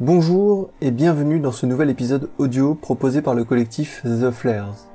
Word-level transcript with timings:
Bonjour 0.00 0.70
et 0.80 0.92
bienvenue 0.92 1.40
dans 1.40 1.50
ce 1.50 1.66
nouvel 1.66 1.90
épisode 1.90 2.30
audio 2.38 2.76
proposé 2.76 3.20
par 3.20 3.34
le 3.34 3.42
collectif 3.42 4.02
The 4.04 4.30
Flares. 4.30 4.86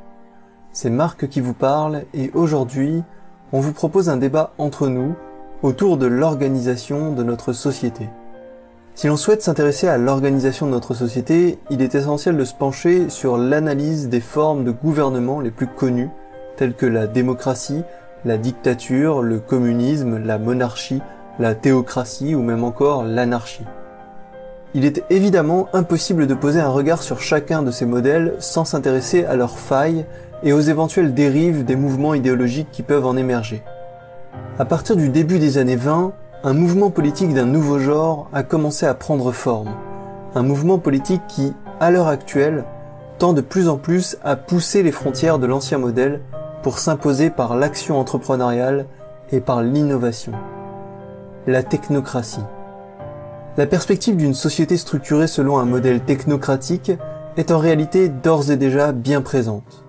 C'est 0.71 0.89
Marc 0.89 1.27
qui 1.27 1.41
vous 1.41 1.53
parle 1.53 2.03
et 2.13 2.31
aujourd'hui, 2.33 3.03
on 3.51 3.59
vous 3.59 3.73
propose 3.73 4.07
un 4.07 4.15
débat 4.15 4.53
entre 4.57 4.87
nous 4.87 5.13
autour 5.61 5.97
de 5.97 6.05
l'organisation 6.05 7.11
de 7.11 7.21
notre 7.21 7.51
société. 7.51 8.07
Si 8.95 9.07
l'on 9.07 9.17
souhaite 9.17 9.41
s'intéresser 9.41 9.89
à 9.89 9.97
l'organisation 9.97 10.67
de 10.67 10.71
notre 10.71 10.93
société, 10.93 11.59
il 11.69 11.81
est 11.81 11.95
essentiel 11.95 12.37
de 12.37 12.45
se 12.45 12.55
pencher 12.55 13.09
sur 13.09 13.35
l'analyse 13.35 14.07
des 14.07 14.21
formes 14.21 14.63
de 14.63 14.71
gouvernement 14.71 15.41
les 15.41 15.51
plus 15.51 15.67
connues, 15.67 16.11
telles 16.55 16.75
que 16.75 16.85
la 16.85 17.07
démocratie, 17.07 17.83
la 18.23 18.37
dictature, 18.37 19.21
le 19.21 19.41
communisme, 19.41 20.23
la 20.23 20.37
monarchie, 20.37 21.01
la 21.39 21.55
théocratie 21.55 22.35
ou 22.35 22.41
même 22.41 22.63
encore 22.63 23.03
l'anarchie. 23.03 23.65
Il 24.75 24.85
est 24.85 25.03
évidemment 25.11 25.67
impossible 25.73 26.25
de 26.25 26.33
poser 26.33 26.59
un 26.59 26.69
regard 26.69 27.03
sur 27.03 27.21
chacun 27.21 27.61
de 27.61 27.69
ces 27.69 27.85
modèles 27.85 28.35
sans 28.39 28.65
s'intéresser 28.65 29.23
à 29.23 29.35
leurs 29.35 29.59
failles 29.59 30.05
et 30.41 30.51
aux 30.51 30.59
éventuelles 30.59 31.13
dérives 31.13 31.63
des 31.63 31.75
mouvements 31.75 32.15
idéologiques 32.15 32.71
qui 32.71 32.81
peuvent 32.81 33.05
en 33.05 33.15
émerger. 33.15 33.61
À 34.57 34.65
partir 34.65 34.95
du 34.95 35.09
début 35.09 35.37
des 35.37 35.59
années 35.59 35.75
20, 35.75 36.13
un 36.43 36.53
mouvement 36.53 36.89
politique 36.89 37.33
d'un 37.35 37.45
nouveau 37.45 37.77
genre 37.77 38.29
a 38.33 38.41
commencé 38.41 38.87
à 38.87 38.95
prendre 38.95 39.31
forme. 39.31 39.69
Un 40.33 40.41
mouvement 40.41 40.79
politique 40.79 41.21
qui, 41.27 41.53
à 41.79 41.91
l'heure 41.91 42.07
actuelle, 42.07 42.63
tend 43.19 43.33
de 43.33 43.41
plus 43.41 43.69
en 43.69 43.77
plus 43.77 44.17
à 44.23 44.35
pousser 44.35 44.81
les 44.81 44.91
frontières 44.91 45.37
de 45.37 45.45
l'ancien 45.45 45.77
modèle 45.77 46.21
pour 46.63 46.79
s'imposer 46.79 47.29
par 47.29 47.55
l'action 47.55 47.99
entrepreneuriale 47.99 48.87
et 49.31 49.39
par 49.39 49.61
l'innovation. 49.61 50.31
La 51.45 51.61
technocratie. 51.61 52.41
La 53.55 53.67
perspective 53.67 54.15
d'une 54.15 54.33
société 54.33 54.77
structurée 54.77 55.27
selon 55.27 55.59
un 55.59 55.65
modèle 55.65 56.01
technocratique 56.01 56.91
est 57.37 57.51
en 57.51 57.59
réalité 57.59 58.09
d'ores 58.09 58.49
et 58.49 58.57
déjà 58.57 58.91
bien 58.91 59.21
présente. 59.21 59.85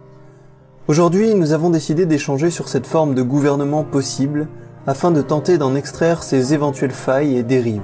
Aujourd'hui, 0.86 1.34
nous 1.34 1.54
avons 1.54 1.70
décidé 1.70 2.04
d'échanger 2.04 2.50
sur 2.50 2.68
cette 2.68 2.86
forme 2.86 3.14
de 3.14 3.22
gouvernement 3.22 3.82
possible 3.82 4.48
afin 4.86 5.10
de 5.10 5.22
tenter 5.22 5.56
d'en 5.56 5.76
extraire 5.76 6.22
ses 6.22 6.52
éventuelles 6.52 6.90
failles 6.90 7.38
et 7.38 7.42
dérives. 7.42 7.80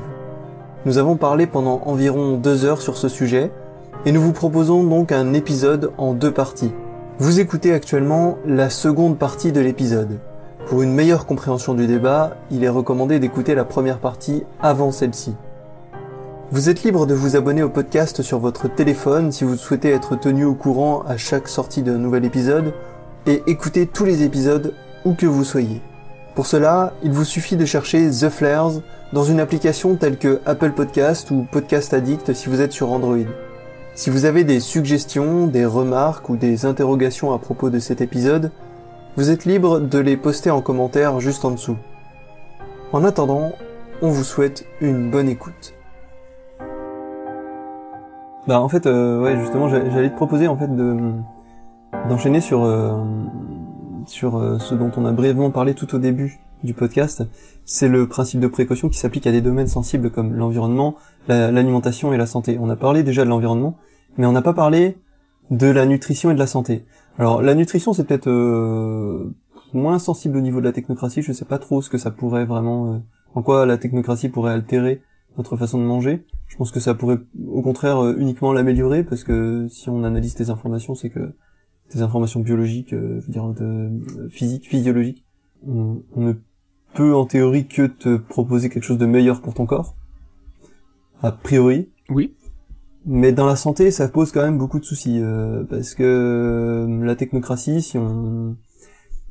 Nous 0.85 0.99
avons 0.99 1.17
parlé 1.17 1.47
pendant 1.47 1.81
environ 1.87 2.37
deux 2.37 2.67
heures 2.67 2.83
sur 2.83 2.99
ce 2.99 3.09
sujet 3.09 3.51
et 4.05 4.13
nous 4.13 4.21
vous 4.21 4.33
proposons 4.33 4.85
donc 4.85 5.13
un 5.13 5.33
épisode 5.33 5.93
en 5.97 6.13
deux 6.13 6.33
parties. 6.33 6.75
Vous 7.19 7.41
écoutez 7.41 7.73
actuellement 7.73 8.37
la 8.45 8.69
seconde 8.69 9.17
partie 9.17 9.51
de 9.51 9.61
l'épisode. 9.61 10.19
Pour 10.67 10.83
une 10.83 10.93
meilleure 10.93 11.25
compréhension 11.25 11.73
du 11.73 11.87
débat, 11.87 12.37
il 12.51 12.65
est 12.65 12.69
recommandé 12.69 13.19
d'écouter 13.19 13.55
la 13.55 13.65
première 13.65 13.99
partie 13.99 14.45
avant 14.61 14.93
celle-ci. 14.93 15.35
Vous 16.53 16.69
êtes 16.69 16.83
libre 16.83 17.07
de 17.07 17.15
vous 17.15 17.37
abonner 17.37 17.63
au 17.63 17.69
podcast 17.69 18.23
sur 18.23 18.41
votre 18.41 18.67
téléphone 18.67 19.31
si 19.31 19.45
vous 19.45 19.57
souhaitez 19.57 19.91
être 19.91 20.17
tenu 20.17 20.45
au 20.45 20.55
courant 20.55 21.05
à 21.07 21.17
chaque 21.17 21.47
sortie 21.47 21.83
d'un 21.83 21.99
nouvel 21.99 22.25
épisode 22.25 22.75
et 23.27 23.45
écouter 23.47 23.87
tous 23.87 24.05
les 24.05 24.25
épisodes 24.25 24.75
où 25.05 25.15
que 25.15 25.27
vous 25.27 25.45
soyez. 25.45 25.81
Pour 26.35 26.49
cela, 26.49 26.93
il 27.05 27.13
vous 27.13 27.25
suffit 27.25 27.57
de 27.57 27.65
chercher 27.65 28.11
The 28.11 28.31
Flares 28.31 28.81
dans 29.13 29.23
une 29.23 29.39
application 29.39 29.95
telle 29.95 30.19
que 30.19 30.41
Apple 30.45 30.73
Podcast 30.73 31.31
ou 31.31 31.47
Podcast 31.53 31.95
Addict 31.95 32.35
si 32.35 32.49
vous 32.49 32.61
êtes 32.61 32.73
sur 32.73 32.91
Android. 32.91 33.29
Si 33.95 34.11
vous 34.11 34.25
avez 34.25 34.43
des 34.43 34.59
suggestions, 34.59 35.47
des 35.47 35.65
remarques 35.65 36.31
ou 36.31 36.37
des 36.37 36.67
interrogations 36.67 37.33
à 37.33 37.39
propos 37.39 37.71
de 37.71 37.79
cet 37.79 38.01
épisode, 38.01 38.51
vous 39.17 39.31
êtes 39.31 39.45
libre 39.45 39.79
de 39.79 40.01
les 40.01 40.17
poster 40.17 40.51
en 40.51 40.63
commentaire 40.63 41.21
juste 41.21 41.45
en 41.45 41.53
dessous. 41.53 41.77
En 42.93 43.05
attendant, 43.05 43.53
on 44.03 44.09
vous 44.09 44.25
souhaite 44.25 44.67
une 44.81 45.13
bonne 45.13 45.29
écoute. 45.29 45.75
Bah 48.47 48.61
en 48.61 48.69
fait, 48.69 48.87
euh, 48.87 49.21
ouais, 49.21 49.39
justement, 49.39 49.69
j'allais 49.69 50.11
te 50.11 50.17
proposer 50.17 50.49
en 50.49 50.57
fait 50.57 50.75
de 50.75 50.97
d'enchaîner 52.09 52.41
sur 52.41 52.65
euh, 52.65 52.97
sur 54.07 54.39
euh, 54.39 54.59
ce 54.59 54.75
dont 54.75 54.91
on 54.97 55.05
a 55.05 55.13
brièvement 55.13 55.51
parlé 55.51 55.75
tout 55.75 55.95
au 55.95 55.99
début 55.99 56.41
du 56.65 56.73
podcast. 56.73 57.23
C'est 57.65 57.89
le 57.89 58.09
principe 58.09 58.41
de 58.41 58.47
précaution 58.47 58.89
qui 58.89 58.99
s'applique 58.99 59.27
à 59.27 59.33
des 59.33 59.43
domaines 59.43 59.67
sensibles 59.67 60.11
comme 60.11 60.35
l'environnement, 60.35 60.97
l'alimentation 61.29 62.13
et 62.13 62.17
la 62.17 62.27
santé. 62.27 62.59
On 62.61 62.69
a 62.71 62.77
parlé 62.77 63.03
déjà 63.03 63.25
de 63.25 63.31
l'environnement, 63.31 63.77
mais 64.19 64.27
on 64.27 64.33
n'a 64.33 64.43
pas 64.43 64.53
parlé 64.53 64.99
de 65.51 65.67
la 65.67 65.87
nutrition 65.87 66.31
et 66.31 66.35
de 66.35 66.39
la 66.39 66.47
santé. 66.47 66.85
Alors 67.19 67.43
la 67.43 67.55
nutrition, 67.55 67.93
c'est 67.93 68.05
peut-être 68.05 68.31
moins 69.73 69.99
sensible 69.99 70.37
au 70.37 70.41
niveau 70.41 70.61
de 70.61 70.65
la 70.67 70.73
technocratie. 70.73 71.23
Je 71.23 71.33
sais 71.33 71.45
pas 71.45 71.59
trop 71.59 71.81
ce 71.83 71.89
que 71.89 71.99
ça 71.99 72.11
pourrait 72.11 72.45
vraiment, 72.45 73.01
en 73.35 73.43
quoi 73.43 73.65
la 73.65 73.79
technocratie 73.79 74.29
pourrait 74.29 74.53
altérer 74.53 75.03
notre 75.37 75.57
façon 75.57 75.79
de 75.79 75.85
manger. 75.85 76.25
Je 76.47 76.57
pense 76.57 76.71
que 76.71 76.81
ça 76.81 76.95
pourrait 76.95 77.19
au 77.47 77.63
contraire 77.63 78.05
euh, 78.05 78.17
uniquement 78.19 78.53
l'améliorer 78.53 79.05
parce 79.05 79.25
que 79.25 79.67
si 79.69 79.89
on 79.89 80.05
analyse 80.05 80.35
tes 80.35 80.51
informations, 80.51 80.95
c'est 80.95 81.11
que 81.11 81.33
tes 81.89 82.03
informations 82.03 82.41
biologiques, 82.41 82.93
euh, 82.93 83.21
je 83.21 83.27
veux 83.27 83.33
dire 83.33 83.49
de 83.49 83.65
euh, 83.65 84.29
physique, 84.29 84.69
physiologiques, 84.69 85.25
on, 85.67 86.03
ne 86.17 86.33
peut 86.95 87.15
en 87.15 87.27
théorie 87.27 87.67
que 87.67 87.87
te 87.87 88.17
proposer 88.17 88.69
quelque 88.69 88.83
chose 88.83 88.99
de 88.99 89.07
meilleur 89.07 89.41
pour 89.41 89.55
ton 89.55 89.67
corps. 89.67 89.95
A 91.23 91.33
priori. 91.33 91.91
Oui. 92.09 92.35
Mais 93.07 93.33
dans 93.33 93.47
la 93.47 93.57
santé, 93.57 93.91
ça 93.91 94.09
pose 94.09 94.33
quand 94.33 94.43
même 94.43 94.59
beaucoup 94.59 94.79
de 94.79 94.85
soucis 94.85 95.23
parce 95.71 95.95
que 95.95 96.87
la 97.03 97.17
technocratie, 97.17 97.81
si 97.81 97.97
on 97.97 98.57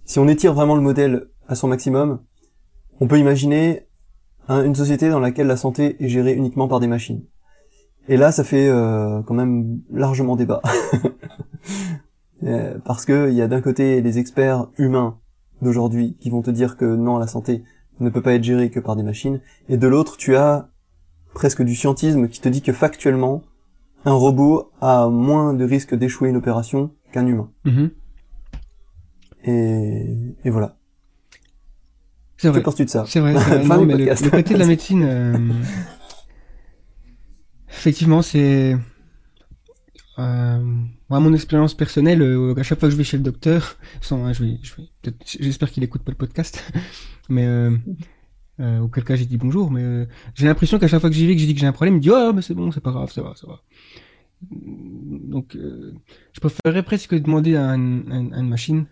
si 0.10 0.18
on 0.18 0.28
étire 0.28 0.56
vraiment 0.56 0.76
le 0.76 0.82
modèle 0.82 1.28
à 1.48 1.54
son 1.54 1.68
maximum, 1.68 2.20
on 3.00 3.08
peut 3.08 3.20
imaginer 3.20 3.89
une 4.50 4.76
société 4.76 5.10
dans 5.10 5.20
laquelle 5.20 5.48
la 5.48 5.58
santé 5.58 5.96
est 6.04 6.10
gérée 6.10 6.34
uniquement 6.34 6.68
par 6.68 6.80
des 6.80 6.88
machines. 6.88 7.24
Et 8.08 8.18
là, 8.18 8.32
ça 8.32 8.44
fait 8.44 8.68
euh, 8.68 9.22
quand 9.22 9.36
même 9.36 9.82
largement 9.92 10.36
débat. 10.36 10.62
Euh, 12.46 12.78
parce 12.86 13.04
que 13.04 13.30
il 13.30 13.36
y 13.36 13.42
a 13.42 13.50
d'un 13.50 13.60
côté 13.60 14.00
les 14.00 14.18
experts 14.18 14.68
humains 14.78 15.18
d'aujourd'hui 15.62 16.16
qui 16.22 16.30
vont 16.30 16.42
te 16.42 16.50
dire 16.50 16.78
que 16.78 16.86
non, 16.86 17.18
la 17.18 17.28
santé 17.28 17.66
ne 18.00 18.10
peut 18.10 18.22
pas 18.22 18.32
être 18.32 18.46
gérée 18.46 18.70
que 18.70 18.80
par 18.80 18.96
des 18.96 19.04
machines, 19.04 19.42
et 19.68 19.76
de 19.76 19.88
l'autre, 19.90 20.16
tu 20.16 20.38
as 20.38 20.70
presque 21.34 21.62
du 21.64 21.76
scientisme 21.76 22.30
qui 22.30 22.40
te 22.40 22.48
dit 22.48 22.62
que 22.62 22.72
factuellement, 22.72 23.42
un 24.06 24.14
robot 24.14 24.72
a 24.80 25.10
moins 25.10 25.54
de 25.54 25.66
risque 25.66 25.94
d'échouer 25.94 26.30
une 26.30 26.38
opération 26.38 26.92
qu'un 27.12 27.28
humain. 27.28 27.52
Mm-hmm. 27.66 27.90
Et, 29.44 30.38
et 30.46 30.50
voilà. 30.50 30.79
C'est 32.40 32.48
vrai. 32.48 32.64
Que 32.64 32.84
de 32.84 32.90
ça? 32.90 33.04
C'est 33.06 33.20
vrai. 33.20 33.34
non, 33.66 33.86
mais 33.86 33.98
le, 33.98 34.30
côté 34.30 34.54
de 34.54 34.60
la 34.60 34.66
médecine, 34.74 35.04
euh, 35.04 35.38
effectivement, 37.70 38.22
c'est 38.22 38.78
euh, 40.20 40.64
moi 41.10 41.20
mon 41.20 41.34
expérience 41.34 41.74
personnelle. 41.74 42.22
Euh, 42.22 42.56
à 42.58 42.64
chaque 42.64 42.80
fois 42.80 42.88
que 42.88 42.94
je 42.94 42.98
vais 42.98 43.04
chez 43.04 43.18
le 43.18 43.24
docteur, 43.24 43.76
sans, 44.02 44.24
hein, 44.24 44.32
je 44.32 44.46
vais, 44.46 44.58
je 44.62 44.74
vais, 44.76 45.14
j'espère 45.26 45.70
qu'il 45.70 45.84
écoute 45.84 46.04
pas 46.04 46.14
le 46.14 46.18
podcast, 46.18 46.64
mais 47.28 47.46
euh, 47.46 47.76
euh, 48.62 48.80
auquel 48.80 49.04
cas 49.04 49.18
j'ai 49.18 49.26
dit 49.26 49.38
bonjour, 49.38 49.70
mais 49.70 50.08
j'ai 50.34 50.46
l'impression 50.46 50.80
qu'à 50.80 50.88
chaque 50.88 51.02
fois 51.02 51.10
que 51.10 51.18
j'y 51.18 51.28
vais, 51.28 51.36
que 51.36 51.42
je 51.42 51.46
dis 51.46 51.54
que 51.54 51.60
j'ai 51.60 51.68
un 51.68 51.74
problème, 51.74 51.96
il 51.96 51.98
me 51.98 52.02
dit 52.02 52.12
oh 52.12 52.32
mais 52.34 52.42
c'est 52.42 52.54
bon, 52.54 52.72
c'est 52.72 52.80
pas 52.80 52.92
grave, 52.92 53.12
ça 53.12 53.22
va, 53.22 53.34
ça 53.36 53.48
va. 53.48 53.62
Donc, 54.50 55.58
je 55.58 56.40
préférerais 56.40 56.84
presque 56.84 57.14
demander 57.16 57.58
à, 57.58 57.74
une 57.74 58.48
machine 58.48 58.86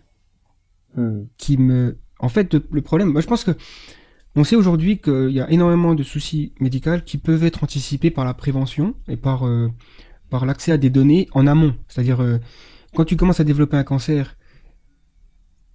hmm. 0.94 1.22
qui 1.38 1.56
me 1.56 1.96
en 2.18 2.28
fait, 2.28 2.54
le 2.54 2.82
problème, 2.82 3.12
moi 3.12 3.20
je 3.20 3.26
pense 3.26 3.44
que 3.44 3.52
on 4.38 4.44
sait 4.44 4.56
aujourd'hui 4.56 5.00
qu'il 5.00 5.30
y 5.30 5.40
a 5.40 5.50
énormément 5.50 5.94
de 5.94 6.02
soucis 6.02 6.52
médicaux 6.60 7.00
qui 7.04 7.18
peuvent 7.18 7.44
être 7.44 7.64
anticipés 7.64 8.10
par 8.10 8.24
la 8.24 8.34
prévention 8.34 8.94
et 9.08 9.16
par, 9.16 9.46
euh, 9.46 9.68
par 10.30 10.46
l'accès 10.46 10.70
à 10.70 10.78
des 10.78 10.90
données 10.90 11.28
en 11.32 11.46
amont. 11.46 11.74
C'est-à-dire, 11.88 12.22
euh, 12.22 12.38
quand 12.94 13.04
tu 13.04 13.16
commences 13.16 13.40
à 13.40 13.44
développer 13.44 13.76
un 13.76 13.84
cancer 13.84 14.36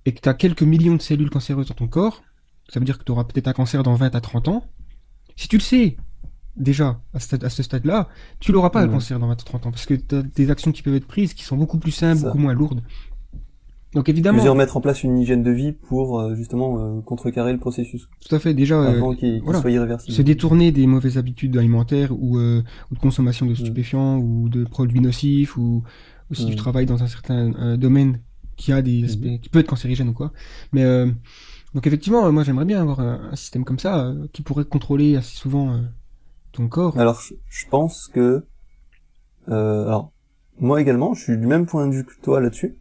et 0.06 0.14
que 0.14 0.22
tu 0.22 0.30
as 0.30 0.34
quelques 0.34 0.64
millions 0.64 0.96
de 0.96 1.02
cellules 1.02 1.30
cancéreuses 1.30 1.68
dans 1.68 1.76
ton 1.76 1.88
corps, 1.88 2.24
ça 2.70 2.80
veut 2.80 2.86
dire 2.86 2.98
que 2.98 3.04
tu 3.04 3.12
auras 3.12 3.26
peut-être 3.26 3.48
un 3.48 3.54
cancer 3.54 3.84
dans 3.84 3.96
20 3.96 4.16
à 4.16 4.22
30 4.22 4.48
ans. 4.48 4.66
Si 5.36 5.48
tu 5.48 5.58
le 5.58 5.62
sais 5.62 5.98
déjà 6.56 7.02
à 7.14 7.20
ce, 7.20 7.64
stade-là, 7.64 8.08
tu 8.40 8.52
l'auras 8.52 8.70
pas 8.70 8.86
le 8.86 8.92
cancer 8.92 9.20
dans 9.20 9.28
20 9.28 9.34
à 9.34 9.36
30 9.36 9.66
ans 9.66 9.72
parce 9.72 9.86
que 9.86 9.96
tu 9.96 10.16
as 10.16 10.22
des 10.22 10.52
actions 10.52 10.72
qui 10.72 10.84
peuvent 10.84 10.96
être 10.96 11.08
prises 11.08 11.34
qui 11.34 11.44
sont 11.44 11.58
beaucoup 11.58 11.80
plus 11.80 11.92
simples, 11.92 12.22
beaucoup 12.22 12.38
moins 12.38 12.54
lourdes. 12.54 12.82
Donc 13.94 14.10
évidemment. 14.10 14.38
Plusieurs 14.38 14.56
mettre 14.56 14.78
en 14.78 14.82
place 14.82 15.04
une 15.04 15.18
hygiène 15.18 15.44
de 15.44 15.52
vie 15.52 15.72
pour 15.72 16.20
euh, 16.20 16.36
justement 16.36 16.80
euh, 16.80 17.02
contrecarrer 17.02 17.54
le 17.54 17.60
processus. 17.60 18.08
Tout 18.28 18.36
à 18.36 18.40
fait. 18.40 18.54
Déjà. 18.54 18.80
Euh, 18.80 18.96
avant 18.96 19.14
qu'il 19.14 19.42
soit 19.42 19.72
irréversible. 19.72 20.16
Se 20.16 20.22
détourner 20.22 20.72
des 20.72 20.88
mauvaises 20.88 21.18
habitudes 21.18 21.56
alimentaires 21.58 22.12
ou, 22.12 22.38
ou 22.38 22.96
de 22.96 23.00
consommation 23.00 23.46
de 23.46 23.52
mm. 23.52 23.58
stupéfiants 23.58 24.18
ou 24.18 24.50
de 24.50 24.64
produits 24.64 25.00
nocifs 25.00 25.58
ou, 25.58 25.84
si 26.32 26.46
tu 26.46 26.54
mm. 26.54 26.56
travailles 26.56 26.86
dans 26.86 27.04
un 27.04 27.08
certain 27.08 27.78
domaine 27.78 28.20
qui 28.56 28.72
a 28.72 28.82
des 28.82 29.06
aspects, 29.06 29.26
mm. 29.26 29.40
qui 29.40 29.50
peut 29.50 29.60
être 29.60 29.68
cancérigène 29.68 30.10
ou 30.10 30.14
quoi. 30.14 30.32
Mais 30.72 30.84
donc 31.74 31.88
effectivement, 31.88 32.32
moi 32.32 32.44
j'aimerais 32.44 32.66
bien 32.66 32.82
avoir 32.82 33.00
un, 33.00 33.36
système 33.36 33.64
comme 33.64 33.80
ça 33.80 34.14
qui 34.32 34.42
pourrait 34.42 34.66
contrôler 34.66 35.16
assez 35.16 35.36
souvent 35.36 35.80
ton 36.52 36.68
corps. 36.68 36.98
Alors 36.98 37.22
je 37.22 37.66
pense 37.70 38.10
que 38.12 38.44
alors 39.48 40.12
moi 40.60 40.82
également, 40.82 41.14
je 41.14 41.24
suis 41.24 41.38
du 41.38 41.46
même 41.46 41.66
point 41.66 41.88
de 41.88 41.94
vue 41.94 42.06
que 42.06 42.14
toi 42.22 42.40
là-dessus. 42.40 42.78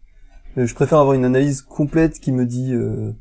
Euh, 0.58 0.66
je 0.66 0.75
préfère 0.75 0.99
avoir 0.99 1.14
une 1.14 1.25
analyse 1.25 1.62
complète 1.62 2.20
qui 2.20 2.32
me 2.32 2.46
dit 2.46 2.72
euh, 2.72 3.12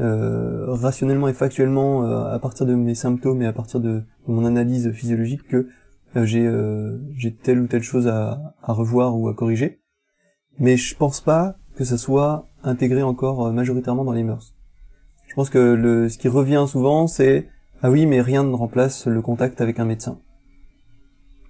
euh, 0.00 0.66
rationnellement 0.68 1.28
et 1.28 1.34
factuellement 1.34 2.02
à 2.04 2.38
partir 2.38 2.66
de 2.66 2.74
mes 2.74 2.94
symptômes 2.94 3.42
et 3.42 3.46
à 3.46 3.52
partir 3.52 3.80
de, 3.80 4.04
mon 4.28 4.44
analyse 4.44 4.92
physiologique 4.92 5.46
que 5.48 5.68
euh, 6.16 6.24
j'ai 6.24 6.46
euh, 6.46 6.98
j'ai 7.16 7.34
telle 7.34 7.60
ou 7.60 7.66
telle 7.66 7.82
chose 7.82 8.08
à, 8.08 8.54
à 8.62 8.72
revoir 8.72 9.16
ou 9.16 9.28
à 9.28 9.34
corriger. 9.34 9.80
Mais 10.58 10.76
je 10.76 10.96
pense 10.96 11.20
pas 11.20 11.56
que 11.76 11.84
ça 11.84 11.98
soit 11.98 12.46
intégré 12.62 13.02
encore 13.02 13.46
euh, 13.46 13.52
majoritairement 13.52 14.04
dans 14.04 14.12
les 14.12 14.24
mœurs. 14.24 14.54
Je 15.26 15.34
pense 15.34 15.50
que 15.50 15.58
le, 15.58 16.08
ce 16.08 16.18
qui 16.18 16.28
revient 16.28 16.64
souvent, 16.68 17.06
c'est 17.06 17.48
ah 17.82 17.90
oui, 17.90 18.06
mais 18.06 18.20
rien 18.20 18.42
ne 18.42 18.54
remplace 18.54 19.06
le 19.06 19.22
contact 19.22 19.60
avec 19.60 19.78
un 19.78 19.84
médecin. 19.84 20.18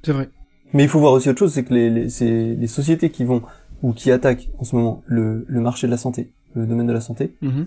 C'est 0.03 0.13
vrai. 0.13 0.29
Mais 0.75 0.83
il 0.83 0.89
faut 0.89 1.01
voir 1.01 1.13
aussi 1.13 1.31
autre 1.31 1.39
chose, 1.39 1.55
c'est 1.55 1.65
que 1.65 1.73
les, 1.73 1.89
les, 1.89 2.09
c'est 2.11 2.55
les 2.55 2.67
sociétés 2.67 3.11
qui 3.11 3.25
vont 3.25 3.43
ou 3.83 3.93
qui 3.93 4.11
attaquent 4.11 4.49
en 4.59 4.65
ce 4.65 4.75
moment 4.77 5.03
le, 5.07 5.45
le 5.49 5.61
marché 5.61 5.87
de 5.87 5.91
la 5.93 5.97
santé, 5.99 6.33
le 6.55 6.67
domaine 6.67 6.87
de 6.87 6.93
la 6.93 7.01
santé, 7.01 7.37
Mhm. 7.43 7.67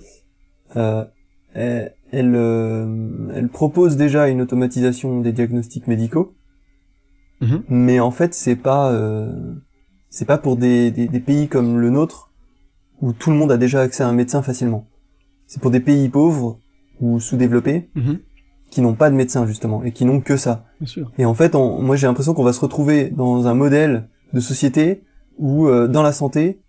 euh, 0.76 1.06
elles, 1.54 1.94
euh, 2.36 3.30
elles 3.36 3.50
proposent 3.50 3.98
déjà 3.98 4.28
une 4.28 4.42
automatisation 4.42 5.20
des 5.22 5.32
diagnostics 5.34 5.88
médicaux, 5.88 6.34
Mhm. 7.42 7.64
mais 7.70 8.00
en 8.00 8.12
fait 8.12 8.34
c'est 8.34 8.56
pas 8.56 8.92
euh, 8.92 9.56
c'est 10.10 10.26
pas 10.26 10.38
pour 10.38 10.58
des, 10.58 10.92
des, 10.92 11.08
des 11.08 11.20
pays 11.20 11.48
comme 11.48 11.80
le 11.80 11.90
nôtre 11.90 12.32
où 13.02 13.14
tout 13.14 13.32
le 13.32 13.38
monde 13.38 13.52
a 13.52 13.58
déjà 13.58 13.82
accès 13.82 14.04
à 14.04 14.08
un 14.08 14.14
médecin 14.14 14.42
facilement. 14.44 14.86
C'est 15.48 15.62
pour 15.62 15.72
des 15.72 15.80
pays 15.80 16.08
pauvres 16.10 16.60
ou 17.00 17.20
sous-développés 17.20 17.90
Mhm. 17.96 18.20
qui 18.70 18.82
n'ont 18.82 18.94
pas 18.94 19.10
de 19.10 19.16
médecin 19.16 19.48
justement 19.48 19.84
et 19.84 19.92
qui 19.92 20.06
n'ont 20.06 20.22
que 20.22 20.38
ça. 20.38 20.66
Bien 20.80 20.88
sûr. 20.88 21.12
Et 21.18 21.26
en 21.26 21.34
fait, 21.34 21.56
on- 21.56 21.82
moi 21.82 21.96
j'ai 21.96 22.08
l'impression 22.08 22.34
qu'on 22.34 22.44
va 22.44 22.54
se 22.54 22.60
retrouver 22.62 23.10
dans 23.10 23.48
un 23.48 23.54
modèle 23.56 24.08
de 24.34 24.40
société 24.40 25.02
où 25.42 25.68
euh, 25.68 25.90
dans 25.90 26.04
la 26.04 26.14
santé, 26.14 26.62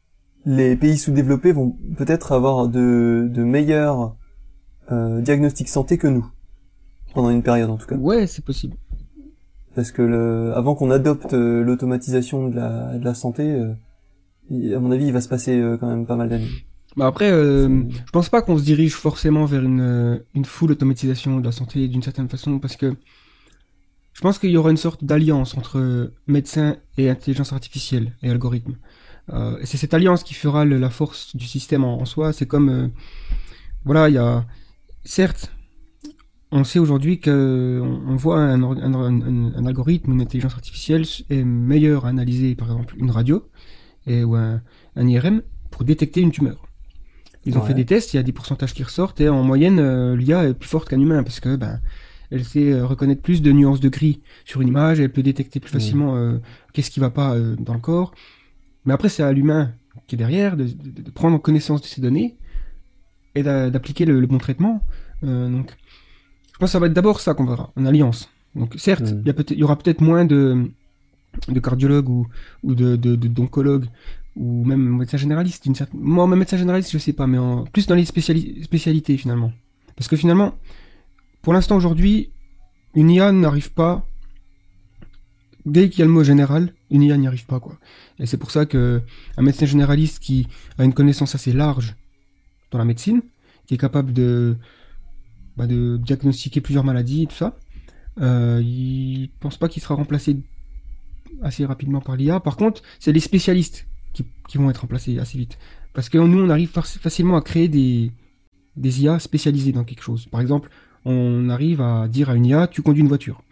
les 0.45 0.75
pays 0.75 0.99
sous-développés 0.99 1.53
vont 1.53 1.77
peut-être 1.97 2.33
avoir 2.33 2.67
de, 2.67 3.29
de 3.31 3.45
meilleurs 3.45 4.17
euh, 4.91 5.21
diagnostics 5.21 5.69
santé 5.69 5.99
que 5.99 6.09
nous 6.09 6.27
pendant 7.15 7.31
une 7.31 7.43
période 7.43 7.71
en 7.71 7.77
tout 7.77 7.87
cas. 7.87 7.97
Ouais, 7.97 8.27
c'est 8.27 8.45
possible. 8.45 8.75
Parce 9.75 9.93
que 9.93 10.03
le, 10.03 10.53
avant 10.55 10.75
qu'on 10.75 10.91
adopte 10.91 11.35
euh, 11.35 11.63
l'automatisation 11.63 12.49
de 12.49 12.57
la, 12.57 12.99
de 12.99 13.05
la 13.05 13.15
santé, 13.15 13.45
euh, 13.53 14.77
à 14.77 14.81
mon 14.81 14.91
avis, 14.91 15.07
il 15.07 15.13
va 15.13 15.21
se 15.21 15.29
passer 15.29 15.59
euh, 15.61 15.77
quand 15.77 15.87
même 15.87 16.07
pas 16.07 16.17
mal 16.17 16.29
d'années. 16.29 16.51
Bah 16.97 17.07
après, 17.07 17.31
euh, 17.31 17.69
je 17.91 18.11
pense 18.13 18.29
pas 18.29 18.43
qu'on 18.43 18.59
se 18.59 18.65
dirige 18.65 18.95
forcément 18.95 19.47
vers 19.47 19.63
une, 19.63 20.23
une 20.35 20.45
full 20.45 20.73
automatisation 20.73 21.41
de 21.41 21.45
la 21.45 21.53
santé 21.53 21.89
d'une 21.89 22.03
certaine 22.03 22.29
façon, 22.29 22.59
parce 22.59 22.77
que 22.77 22.95
je 24.13 24.21
pense 24.21 24.39
qu'il 24.39 24.51
y 24.51 24.57
aura 24.57 24.71
une 24.71 24.77
sorte 24.77 25.05
d'alliance 25.05 25.57
entre 25.57 26.13
médecins 26.27 26.77
et 26.99 27.09
intelligence 27.11 27.53
artificielle 27.53 28.13
et 28.23 28.31
algorithme. 28.31 28.77
Euh, 29.33 29.59
et 29.61 29.67
c'est 29.67 29.77
cette 29.79 29.95
alliance 29.95 30.23
qui 30.25 30.35
fera 30.35 30.65
le- 30.65 30.79
la 30.79 30.91
force 30.91 31.35
du 31.37 31.47
système 31.47 31.85
en, 31.85 32.01
en 32.01 32.05
soi. 32.05 32.33
C'est 32.33 32.47
comme, 32.47 32.69
euh, 32.69 32.89
voilà, 33.85 34.09
il 34.09 34.15
y 34.15 34.19
a, 34.19 34.45
certes, 35.05 35.53
on 36.51 36.65
sait 36.65 36.79
aujourd'hui 36.79 37.19
que 37.21 37.81
on, 37.83 38.13
on 38.13 38.17
voit 38.17 38.39
un, 38.41 38.63
or- 38.63 38.77
un, 38.83 38.93
un- 38.95 39.55
un 39.55 39.67
algorithme, 39.67 40.13
une 40.13 40.21
intelligence 40.21 40.55
artificielle 40.55 41.05
est 41.31 41.45
meilleur 41.45 42.05
à 42.05 42.11
analyser, 42.11 42.55
par 42.55 42.69
exemple, 42.71 42.95
une 42.99 43.11
radio 43.11 43.49
et, 44.07 44.25
ou 44.25 44.35
un, 44.37 44.61
un 44.97 45.09
IRM 45.09 45.43
pour 45.71 45.85
détecter 45.85 46.21
une 46.21 46.33
tumeur. 46.33 46.67
Ils 47.47 47.57
ont 47.57 47.61
Ouais. 47.63 47.69
fait 47.69 47.75
des 47.75 47.87
tests, 47.87 48.13
il 48.13 48.19
y 48.19 48.21
a 48.21 48.23
des 48.23 48.33
pourcentages 48.33 48.75
qui 48.75 48.83
ressortent 48.85 49.21
et 49.21 49.29
en 49.29 49.43
moyenne, 49.43 49.79
euh, 49.81 50.15
l'IA 50.17 50.45
est 50.49 50.55
plus 50.55 50.69
forte 50.69 50.89
qu'un 50.89 51.01
humain 51.01 51.23
parce 51.23 51.41
que 51.41 51.57
ben, 51.57 51.81
elle 52.33 52.45
sait 52.45 52.73
euh, 52.73 52.87
reconnaître 52.87 53.23
plus 53.23 53.43
de 53.43 53.53
nuances 53.53 53.81
de 53.81 53.89
gris 53.89 54.21
sur 54.45 54.61
une 54.63 54.69
image, 54.69 54.99
elle 55.01 55.13
peut 55.13 55.23
détecter 55.23 55.61
plus 55.61 55.73
Mhm. 55.73 55.81
facilement 55.81 56.17
euh, 56.17 56.39
qu'est-ce 56.73 56.91
qui 56.91 56.99
va 57.01 57.11
pas 57.11 57.35
euh, 57.35 57.55
dans 57.57 57.75
le 57.75 57.81
corps. 57.81 58.13
Mais 58.85 58.93
après, 58.93 59.09
c'est 59.09 59.23
à 59.23 59.33
l'humain 59.33 59.73
qui 60.07 60.17
est 60.17 60.19
derrière 60.19 60.57
de, 60.57 60.65
de- 60.65 61.03
de 61.03 61.11
prendre 61.11 61.39
connaissance 61.39 61.83
de 61.83 61.87
ces 61.87 62.01
données 62.01 62.37
et 63.35 63.43
d'a- 63.43 63.71
d'appliquer 63.71 64.05
le, 64.07 64.21
le 64.21 64.27
bon 64.27 64.39
traitement. 64.39 64.83
Euh, 65.25 65.49
donc, 65.49 65.77
je 66.53 66.59
pense 66.59 66.69
que 66.71 66.73
ça 66.73 66.79
va 66.79 66.87
être 66.87 66.93
d'abord 66.95 67.21
ça 67.21 67.35
qu'on 67.35 67.45
verra, 67.47 67.73
une 67.77 67.87
alliance. 67.87 68.29
Donc, 68.55 68.75
certes, 68.77 69.15
il 69.21 69.27
y, 69.27 69.31
a 69.31 69.35
peut-être- 69.35 69.53
il 69.53 69.59
y 69.59 69.65
aura 69.65 69.79
peut-être 69.79 70.01
moins 70.01 70.25
de, 70.25 70.69
de 71.49 71.61
cardiologues 71.61 72.09
ou, 72.09 72.27
ou 72.63 72.75
de, 72.75 72.97
d'oncologues 72.97 73.87
ou 74.35 74.65
même 74.65 74.97
médecin 74.97 75.19
généraliste 75.19 75.65
certaine 75.75 76.01
moi 76.01 76.27
même 76.27 76.39
médecin 76.39 76.57
généraliste 76.57 76.91
je 76.91 76.97
sais 76.97 77.13
pas 77.13 77.27
mais 77.27 77.37
en... 77.37 77.65
plus 77.65 77.87
dans 77.87 77.95
les 77.95 78.05
spéciali- 78.07 78.65
spécialités 78.65 79.19
finalement 79.19 79.53
parce 79.95 80.09
que 80.09 80.17
finalement 80.17 80.55
pour 81.43 81.53
l'instant 81.53 81.77
aujourd'hui 81.77 82.31
une 82.95 83.11
IA 83.11 83.33
n'arrive 83.33 83.73
pas 83.73 84.07
dès 85.65 85.89
qu'il 85.89 86.01
y 86.01 86.03
a 86.03 86.07
le 86.07 86.13
mot 86.13 86.25
général 86.25 86.75
une 86.91 87.03
IA 87.03 87.17
n'y 87.17 87.27
arrive 87.27 87.47
pas 87.47 87.61
quoi 87.61 87.79
et 88.19 88.27
c'est 88.27 88.39
pour 88.39 88.51
ça 88.51 88.67
que 88.67 89.03
un 89.37 89.43
médecin 89.43 89.67
généraliste 89.67 90.19
qui 90.19 90.49
a 90.79 90.85
une 90.85 90.95
connaissance 90.95 91.35
assez 91.35 91.53
large 91.53 91.97
dans 92.71 92.79
la 92.79 92.85
médecine 92.85 93.23
qui 93.67 93.75
est 93.75 93.79
capable 93.79 94.13
de 94.13 94.57
bah, 95.57 95.67
diagnostiquer 95.67 96.61
plusieurs 96.61 96.85
maladies 96.85 97.25
et 97.25 97.27
tout 97.27 97.37
ça 97.37 97.59
euh, 98.21 98.61
il 98.63 99.31
pense 99.41 99.57
pas 99.57 99.69
qu'il 99.69 99.83
sera 99.83 99.95
remplacé 99.95 100.37
assez 101.43 101.65
rapidement 101.65 102.01
par 102.01 102.17
l'IA. 102.17 102.41
Par 102.41 102.57
contre, 102.57 102.83
c'est 103.01 103.13
les 103.13 103.21
spécialistes 103.21 103.87
qui, 104.13 104.59
vont 104.59 104.69
être 104.69 104.83
remplacés 104.83 105.19
assez 105.19 105.39
vite. 105.39 105.59
Parce 105.95 106.09
que 106.11 106.19
nous, 106.19 106.39
on 106.39 106.51
arrive 106.51 106.71
faci- 106.71 106.99
facilement 106.99 107.37
à 107.37 107.43
créer 107.43 107.69
des, 107.69 108.13
des 108.77 109.03
IA 109.03 109.19
spécialisées 109.19 109.73
dans 109.73 109.85
quelque 109.85 110.03
chose. 110.03 110.27
Par 110.27 110.43
exemple, 110.43 110.69
on 111.05 111.49
arrive 111.49 111.81
à 111.81 112.09
dire 112.09 112.31
à 112.31 112.35
une 112.37 112.47
IA, 112.47 112.67
tu 112.67 112.83
conduis 112.83 113.03
une 113.03 113.09
voiture. 113.09 113.43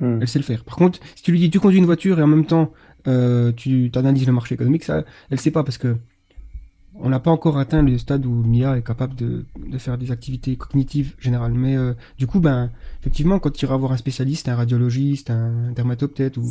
Hmm. 0.00 0.18
Elle 0.20 0.28
sait 0.28 0.38
le 0.38 0.44
faire. 0.44 0.64
Par 0.64 0.76
contre, 0.76 1.00
si 1.14 1.22
tu 1.22 1.32
lui 1.32 1.38
dis, 1.38 1.50
tu 1.50 1.60
conduis 1.60 1.78
une 1.78 1.86
voiture 1.86 2.18
et 2.18 2.22
en 2.22 2.26
même 2.26 2.44
temps, 2.46 2.72
euh, 3.06 3.52
tu 3.52 3.90
analyses 3.94 4.26
le 4.26 4.32
marché 4.32 4.54
économique, 4.54 4.84
ça, 4.84 5.04
elle 5.30 5.40
sait 5.40 5.50
pas 5.50 5.64
parce 5.64 5.78
que 5.78 5.96
on 6.98 7.10
n'a 7.10 7.20
pas 7.20 7.30
encore 7.30 7.58
atteint 7.58 7.82
le 7.82 7.98
stade 7.98 8.24
où 8.24 8.42
l'IA 8.42 8.78
est 8.78 8.82
capable 8.82 9.14
de, 9.16 9.44
de 9.58 9.78
faire 9.78 9.98
des 9.98 10.10
activités 10.10 10.56
cognitives 10.56 11.14
générales. 11.18 11.52
Mais 11.52 11.76
euh, 11.76 11.92
du 12.18 12.26
coup, 12.26 12.40
ben, 12.40 12.70
effectivement, 13.00 13.38
quand 13.38 13.50
tu 13.50 13.66
iras 13.66 13.76
voir 13.76 13.92
un 13.92 13.96
spécialiste, 13.98 14.48
un 14.48 14.56
radiologiste, 14.56 15.30
un 15.30 15.72
dermatologue 15.72 16.14
peut-être, 16.14 16.38
ou 16.38 16.50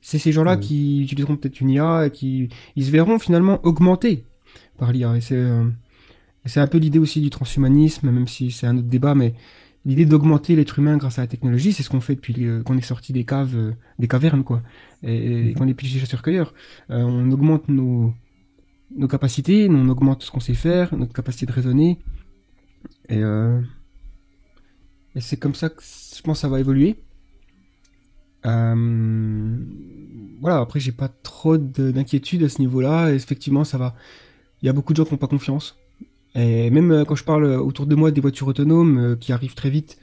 c'est 0.00 0.18
ces 0.18 0.32
gens-là 0.32 0.56
Oui. 0.56 0.60
qui 0.60 1.02
utiliseront 1.02 1.36
peut-être 1.36 1.60
une 1.60 1.70
IA 1.70 2.06
et 2.06 2.10
qui 2.10 2.48
ils 2.74 2.84
se 2.84 2.90
verront 2.90 3.18
finalement 3.18 3.64
augmentés 3.64 4.24
par 4.78 4.92
l'IA. 4.92 5.16
Et 5.16 5.20
c'est 5.20 5.36
euh, 5.36 5.64
et 6.44 6.48
c'est 6.48 6.60
un 6.60 6.66
peu 6.66 6.78
l'idée 6.78 6.98
aussi 6.98 7.20
du 7.20 7.30
transhumanisme, 7.30 8.10
même 8.10 8.28
si 8.28 8.50
c'est 8.50 8.66
un 8.66 8.76
autre 8.76 8.88
débat, 8.88 9.14
mais 9.14 9.34
l'idée 9.84 10.06
d'augmenter 10.06 10.56
l'être 10.56 10.78
humain 10.78 10.96
grâce 10.96 11.18
à 11.18 11.22
la 11.22 11.26
technologie, 11.28 11.72
c'est 11.72 11.82
ce 11.82 11.90
qu'on 11.90 12.00
fait 12.00 12.14
depuis 12.14 12.46
euh, 12.46 12.62
qu'on 12.62 12.76
est 12.78 12.82
sorti 12.82 13.12
des 13.12 13.24
caves, 13.24 13.56
euh, 13.56 13.72
des 13.98 14.08
cavernes, 14.08 14.44
quoi, 14.44 14.62
et, 15.02 15.50
et 15.50 15.54
qu'on 15.54 15.68
est 15.68 15.74
plus 15.74 15.86
chasseurs-cueilleurs. 15.88 16.54
Euh, 16.90 17.02
on 17.02 17.30
augmente 17.30 17.68
nos 17.68 18.12
nos 18.96 19.08
capacités, 19.08 19.68
on 19.70 19.88
augmente 19.88 20.22
ce 20.22 20.30
qu'on 20.30 20.40
sait 20.40 20.54
faire, 20.54 20.94
notre 20.96 21.12
capacité 21.12 21.46
de 21.46 21.52
raisonner, 21.52 21.98
et, 23.08 23.20
et 25.16 25.20
c'est 25.20 25.36
comme 25.36 25.54
ça 25.54 25.68
que 25.68 25.82
je 25.82 26.22
pense 26.22 26.38
que 26.38 26.42
ça 26.42 26.48
va 26.48 26.60
évoluer. 26.60 26.96
Voilà, 30.40 30.58
après 30.60 30.78
j'ai 30.80 30.92
pas 30.92 31.08
trop 31.08 31.56
de- 31.56 31.90
d'inquiétude 31.90 32.42
à 32.42 32.48
ce 32.50 32.60
niveau-là. 32.60 33.12
Effectivement, 33.12 33.64
ça 33.64 33.78
va. 33.78 33.96
Il 34.60 34.66
y 34.66 34.68
a 34.68 34.72
beaucoup 34.74 34.92
de 34.92 34.98
gens 34.98 35.04
qui 35.06 35.12
n'ont 35.12 35.18
pas 35.18 35.26
confiance. 35.28 35.76
Et 36.34 36.70
même 36.70 36.90
euh, 36.90 37.04
quand 37.04 37.14
je 37.14 37.24
parle 37.24 37.44
autour 37.44 37.86
de 37.86 37.94
moi 37.94 38.10
des 38.10 38.20
voitures 38.20 38.48
autonomes 38.48 38.98
euh, 38.98 39.16
qui 39.16 39.32
arrivent 39.32 39.54
très 39.54 39.70
vite, 39.70 39.98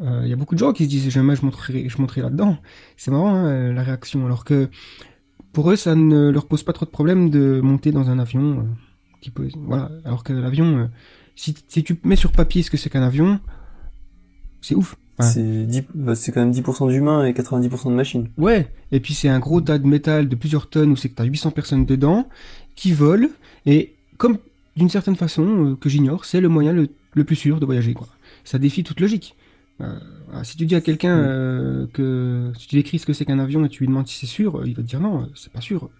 euh, 0.00 0.22
il 0.24 0.28
y 0.28 0.32
a 0.32 0.36
beaucoup 0.36 0.54
de 0.54 0.58
gens 0.60 0.72
qui 0.72 0.84
se 0.84 0.88
disent 0.88 1.08
jamais 1.08 1.36
je 1.36 1.44
monterai, 1.44 1.88
je 1.88 2.00
monterai 2.00 2.22
là-dedans. 2.22 2.58
C'est 2.96 3.10
marrant 3.10 3.34
hein, 3.34 3.46
euh, 3.46 3.72
la 3.72 3.82
réaction. 3.82 4.24
Alors 4.26 4.44
que 4.44 4.68
pour 5.52 5.70
eux, 5.70 5.76
ça 5.76 5.94
ne 5.94 6.30
leur 6.30 6.46
pose 6.46 6.62
pas 6.62 6.72
trop 6.72 6.84
de 6.84 6.90
problème 6.90 7.30
de 7.30 7.60
monter 7.62 7.92
dans 7.92 8.10
un 8.10 8.18
avion. 8.18 8.58
euh, 8.58 8.62
qui 9.20 9.30
peut, 9.30 9.48
voilà. 9.56 9.90
Alors 10.04 10.22
que 10.22 10.32
l'avion, 10.32 10.78
euh, 10.78 10.86
si, 11.34 11.54
si 11.68 11.82
tu 11.82 11.98
mets 12.04 12.16
sur 12.16 12.32
papier 12.32 12.62
ce 12.62 12.70
que 12.70 12.76
c'est 12.76 12.90
qu'un 12.90 13.02
avion, 13.02 13.40
c'est 14.60 14.74
ouf. 14.74 14.96
Ouais. 15.18 15.26
C'est 15.26 15.66
10 15.66 15.84
bah, 15.94 16.14
c'est 16.14 16.30
quand 16.30 16.40
même 16.40 16.52
10% 16.52 16.90
d'humains 16.90 17.24
et 17.24 17.32
90% 17.32 17.90
de 17.90 17.94
machines. 17.94 18.28
Ouais, 18.36 18.68
et 18.92 19.00
puis 19.00 19.14
c'est 19.14 19.28
un 19.28 19.38
gros 19.38 19.62
tas 19.62 19.78
de 19.78 19.86
métal 19.86 20.28
de 20.28 20.36
plusieurs 20.36 20.68
tonnes 20.68 20.92
où 20.92 20.96
c'est 20.96 21.08
que 21.08 21.14
t'as 21.14 21.24
800 21.24 21.52
personnes 21.52 21.86
dedans 21.86 22.28
qui 22.74 22.92
volent, 22.92 23.28
et 23.64 23.94
comme 24.18 24.36
d'une 24.76 24.88
certaine 24.90 25.16
façon, 25.16 25.72
euh, 25.72 25.76
que 25.76 25.88
j'ignore, 25.88 26.24
c'est 26.24 26.40
le 26.40 26.48
moyen 26.48 26.72
le, 26.72 26.88
le 27.14 27.24
plus 27.24 27.36
sûr 27.36 27.60
de 27.60 27.66
voyager, 27.66 27.94
quoi. 27.94 28.08
Ça 28.44 28.58
défie 28.58 28.84
toute 28.84 29.00
logique. 29.00 29.34
Euh, 29.80 29.98
voilà, 30.28 30.44
si 30.44 30.56
tu 30.56 30.66
dis 30.66 30.74
à 30.74 30.80
quelqu'un 30.80 31.16
Mm. 31.16 31.24
euh, 31.26 31.86
que 31.92 32.52
si 32.58 32.68
tu 32.68 32.76
décris 32.76 32.98
ce 32.98 33.06
que 33.06 33.12
c'est 33.12 33.24
qu'un 33.24 33.38
avion 33.38 33.64
et 33.64 33.68
tu 33.68 33.80
lui 33.80 33.88
demandes 33.88 34.06
si 34.06 34.18
c'est 34.18 34.26
sûr, 34.32 34.62
il 34.66 34.74
va 34.74 34.82
te 34.82 34.88
dire 34.88 35.00
non, 35.00 35.28
c'est 35.34 35.52
pas 35.52 35.60
sûr. 35.60 35.90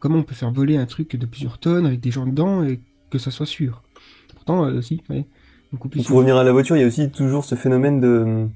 Comment 0.00 0.18
on 0.18 0.22
peut 0.22 0.34
faire 0.34 0.50
voler 0.50 0.76
un 0.76 0.86
truc 0.86 1.16
de 1.16 1.26
plusieurs 1.26 1.58
tonnes 1.58 1.86
avec 1.86 2.00
des 2.00 2.10
gens 2.10 2.26
dedans 2.26 2.64
et 2.64 2.80
que 3.10 3.18
ça 3.18 3.30
soit 3.30 3.46
sûr? 3.46 3.82
Pourtant, 4.34 4.80
si, 4.82 5.02
ouais, 5.10 5.24
beaucoup 5.72 5.88
plus 5.88 6.00
Pour 6.00 6.06
sûr. 6.06 6.16
revenir 6.16 6.36
à 6.36 6.44
la 6.44 6.52
voiture, 6.52 6.76
il 6.76 6.80
y 6.80 6.84
a 6.84 6.86
aussi 6.86 7.10
toujours 7.10 7.44
ce 7.44 7.54
phénomène 7.54 8.00
de... 8.00 8.46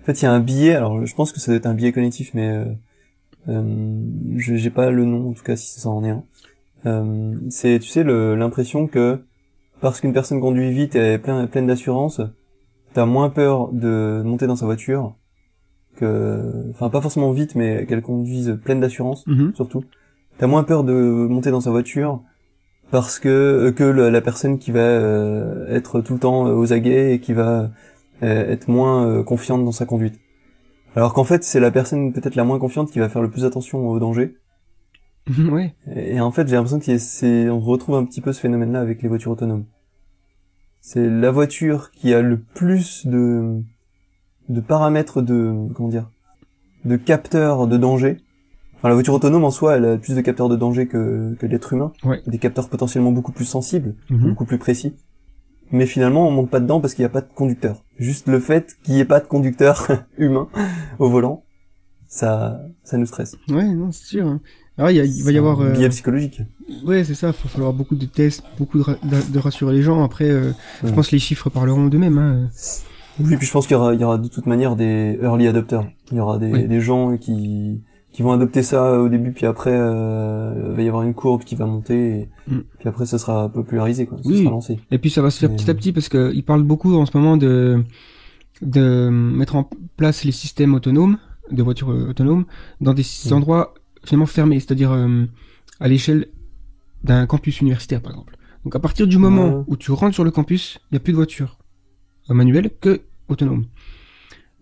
En 0.00 0.04
fait, 0.04 0.20
il 0.20 0.24
y 0.24 0.26
a 0.26 0.32
un 0.32 0.40
biais, 0.40 0.74
alors 0.74 1.04
je 1.06 1.14
pense 1.14 1.32
que 1.32 1.40
ça 1.40 1.52
doit 1.52 1.56
être 1.58 1.66
un 1.66 1.74
biais 1.74 1.92
cognitif, 1.92 2.32
mais 2.34 2.64
je 3.46 4.56
j'ai 4.56 4.70
pas 4.70 4.90
le 4.90 5.04
nom, 5.04 5.30
en 5.30 5.32
tout 5.32 5.42
cas 5.44 5.56
si 5.56 5.80
ça 5.80 5.88
en 5.88 6.04
est 6.04 6.10
un. 6.10 6.24
Euh, 6.86 7.34
c'est, 7.50 7.78
tu 7.78 7.88
sais, 7.88 8.04
l'impression 8.04 8.86
que 8.86 9.20
parce 9.80 10.00
qu'une 10.00 10.12
personne 10.12 10.40
conduit 10.40 10.70
vite 10.70 10.94
et 10.94 11.14
est 11.14 11.18
plein, 11.18 11.46
pleine 11.46 11.66
d'assurance, 11.66 12.20
t'as 12.92 13.04
moins 13.06 13.30
peur 13.30 13.72
de 13.72 14.22
monter 14.24 14.46
dans 14.46 14.56
sa 14.56 14.66
voiture 14.66 15.16
que... 15.96 16.70
Enfin, 16.70 16.88
pas 16.88 17.00
forcément 17.00 17.32
vite, 17.32 17.54
mais 17.54 17.84
qu'elle 17.86 18.02
conduise 18.02 18.58
pleine 18.64 18.80
d'assurance, 18.80 19.26
Mhm. 19.26 19.52
surtout. 19.54 19.84
T'as 20.38 20.46
moins 20.46 20.62
peur 20.64 20.84
de 20.84 20.92
monter 20.92 21.50
dans 21.50 21.60
sa 21.60 21.70
voiture 21.70 22.22
parce 22.90 23.18
que 23.18 23.70
que 23.70 23.84
la 23.84 24.20
personne 24.20 24.58
qui 24.58 24.70
va 24.70 24.80
euh, 24.80 25.66
être 25.68 26.00
tout 26.00 26.14
le 26.14 26.18
temps 26.18 26.46
euh, 26.46 26.54
aux 26.54 26.72
aguets 26.72 27.14
et 27.14 27.20
qui 27.20 27.32
va 27.32 27.70
euh, 28.22 28.50
être 28.50 28.68
moins 28.68 29.22
confiante 29.24 29.64
dans 29.64 29.72
sa 29.72 29.84
conduite. 29.84 30.18
Alors 30.94 31.12
qu'en 31.14 31.24
fait, 31.24 31.42
c'est 31.42 31.60
la 31.60 31.70
personne 31.70 32.12
peut-être 32.12 32.34
la 32.36 32.44
moins 32.44 32.58
confiante 32.58 32.90
qui 32.90 32.98
va 32.98 33.08
faire 33.08 33.22
le 33.22 33.30
plus 33.30 33.44
attention 33.44 33.88
aux 33.88 33.98
dangers. 33.98 34.36
ouais. 35.50 35.74
Et, 35.94 36.20
en 36.20 36.30
fait, 36.30 36.48
j'ai 36.48 36.56
l'impression 36.56 36.80
que 36.80 36.98
c'est, 36.98 37.48
on 37.48 37.60
retrouve 37.60 37.96
un 37.96 38.04
petit 38.04 38.20
peu 38.20 38.32
ce 38.32 38.40
phénomène-là 38.40 38.80
avec 38.80 39.02
les 39.02 39.08
voitures 39.08 39.30
autonomes. 39.32 39.64
C'est 40.80 41.08
la 41.08 41.30
voiture 41.30 41.90
qui 41.92 42.12
a 42.12 42.22
le 42.22 42.40
plus 42.40 43.06
de, 43.06 43.60
de 44.48 44.60
paramètres 44.60 45.22
de, 45.22 45.68
comment 45.74 45.88
dire, 45.88 46.10
de 46.84 46.96
capteurs 46.96 47.68
de 47.68 47.76
danger. 47.76 48.18
Enfin, 48.74 48.88
la 48.88 48.94
voiture 48.94 49.14
autonome 49.14 49.44
en 49.44 49.52
soi, 49.52 49.76
elle 49.76 49.84
a 49.84 49.96
plus 49.96 50.16
de 50.16 50.20
capteurs 50.22 50.48
de 50.48 50.56
danger 50.56 50.88
que, 50.88 51.34
que 51.38 51.46
l'être 51.46 51.72
humain. 51.72 51.92
Ouais. 52.04 52.20
Des 52.26 52.38
capteurs 52.38 52.68
potentiellement 52.68 53.12
beaucoup 53.12 53.30
plus 53.30 53.44
sensibles, 53.44 53.94
Mhm. 54.10 54.30
beaucoup 54.30 54.44
plus 54.44 54.58
précis. 54.58 54.96
Mais 55.70 55.86
finalement, 55.86 56.26
on 56.26 56.32
monte 56.32 56.50
pas 56.50 56.58
dedans 56.60 56.80
parce 56.80 56.94
qu'il 56.94 57.02
n'y 57.02 57.06
a 57.06 57.10
pas 57.10 57.20
de 57.20 57.32
conducteur. 57.32 57.84
Juste 57.96 58.26
le 58.26 58.40
fait 58.40 58.76
qu'il 58.82 58.94
n'y 58.94 59.00
ait 59.00 59.04
pas 59.06 59.20
de 59.20 59.26
conducteur 59.26 59.86
humain 60.18 60.48
au 60.98 61.08
volant, 61.08 61.44
ça, 62.08 62.60
ça 62.82 62.98
nous 62.98 63.06
stresse. 63.06 63.36
Ouais, 63.48 63.68
non, 63.72 63.92
c'est 63.92 64.04
sûr. 64.04 64.26
hein. 64.26 64.40
Alors, 64.82 64.90
il, 64.90 64.96
y 64.96 65.00
a- 65.00 65.04
il 65.04 65.22
va 65.22 65.30
y 65.30 65.38
avoir. 65.38 65.60
euh, 65.60 65.70
biais 65.72 65.88
psychologique. 65.90 66.40
Ouais, 66.84 67.04
c'est 67.04 67.14
ça. 67.14 67.28
Il 67.28 67.30
va 67.30 67.48
falloir 67.48 67.72
beaucoup 67.72 67.94
de 67.94 68.04
tests, 68.06 68.42
beaucoup 68.58 68.78
de, 68.78 68.82
ra- 68.82 68.96
de- 69.04 69.32
de 69.32 69.38
rassurer 69.38 69.74
les 69.74 69.82
gens. 69.82 70.02
Après, 70.02 70.28
euh, 70.28 70.50
je 70.84 70.90
pense 70.92 71.08
que 71.08 71.12
les 71.16 71.20
chiffres 71.20 71.50
parleront 71.50 71.86
d'eux-mêmes. 71.86 72.18
Hein. 72.18 72.48
Oui, 73.20 73.36
puis 73.36 73.46
je 73.46 73.52
pense 73.52 73.66
qu'il 73.66 73.74
y 73.76 73.78
aura, 73.78 73.94
il 73.94 74.00
y 74.00 74.04
aura 74.04 74.18
de 74.18 74.26
toute 74.28 74.46
manière 74.46 74.74
des 74.74 75.18
early 75.22 75.46
adopters. 75.46 75.84
Il 76.10 76.16
y 76.16 76.20
aura 76.20 76.38
des, 76.38 76.50
Oui. 76.50 76.66
des 76.66 76.80
gens 76.80 77.16
qui, 77.16 77.80
qui 78.12 78.22
vont 78.22 78.32
adopter 78.32 78.62
ça 78.62 78.98
au 79.00 79.08
début, 79.08 79.32
puis 79.32 79.46
après, 79.46 79.70
euh, 79.72 80.52
il 80.70 80.76
va 80.76 80.82
y 80.82 80.88
avoir 80.88 81.02
une 81.04 81.14
courbe 81.14 81.44
qui 81.44 81.54
va 81.54 81.66
monter, 81.66 81.94
et 82.20 82.28
Mm. 82.48 82.60
puis 82.80 82.88
après, 82.88 83.06
ça 83.06 83.18
sera 83.18 83.48
popularisé, 83.50 84.06
quoi. 84.06 84.18
Ça 84.18 84.28
Oui. 84.28 84.38
sera 84.40 84.50
lancé. 84.50 84.80
Et 84.90 84.98
puis 84.98 85.10
ça 85.10 85.22
va 85.22 85.30
se 85.30 85.38
faire 85.38 85.50
Mais- 85.50 85.56
petit 85.56 85.70
à 85.70 85.74
petit 85.74 85.92
parce 85.92 86.08
que 86.08 86.32
ils 86.34 86.42
parlent 86.42 86.62
beaucoup 86.64 86.94
en 86.96 87.06
ce 87.06 87.16
moment 87.16 87.36
de 87.36 87.84
de 88.62 89.08
mettre 89.10 89.56
en 89.56 89.68
place 89.96 90.24
les 90.24 90.32
systèmes 90.32 90.74
autonomes 90.74 91.18
de 91.50 91.62
voitures 91.62 91.90
euh, 91.90 92.08
autonomes 92.10 92.44
dans 92.80 92.94
des 92.94 93.02
Mm. 93.02 93.32
endroits 93.34 93.74
finalement 94.04 94.26
fermés, 94.26 94.60
c'est-à-dire 94.60 94.92
euh, 94.92 95.24
à 95.80 95.88
l'échelle 95.88 96.28
d'un 97.04 97.26
campus 97.26 97.60
universitaire 97.60 98.00
par 98.00 98.12
exemple. 98.12 98.36
Donc 98.64 98.76
à 98.76 98.78
partir 98.78 99.06
du 99.06 99.18
moment 99.18 99.64
où 99.66 99.76
tu 99.76 99.90
rentres 99.92 100.14
sur 100.14 100.24
le 100.24 100.30
campus, 100.30 100.78
il 100.90 100.94
n'y 100.94 100.96
a 100.96 101.00
plus 101.00 101.12
de 101.12 101.16
voitures 101.16 101.58
euh, 102.30 102.34
manuelles 102.34 102.70
que 102.80 103.00
autonomes. 103.28 103.64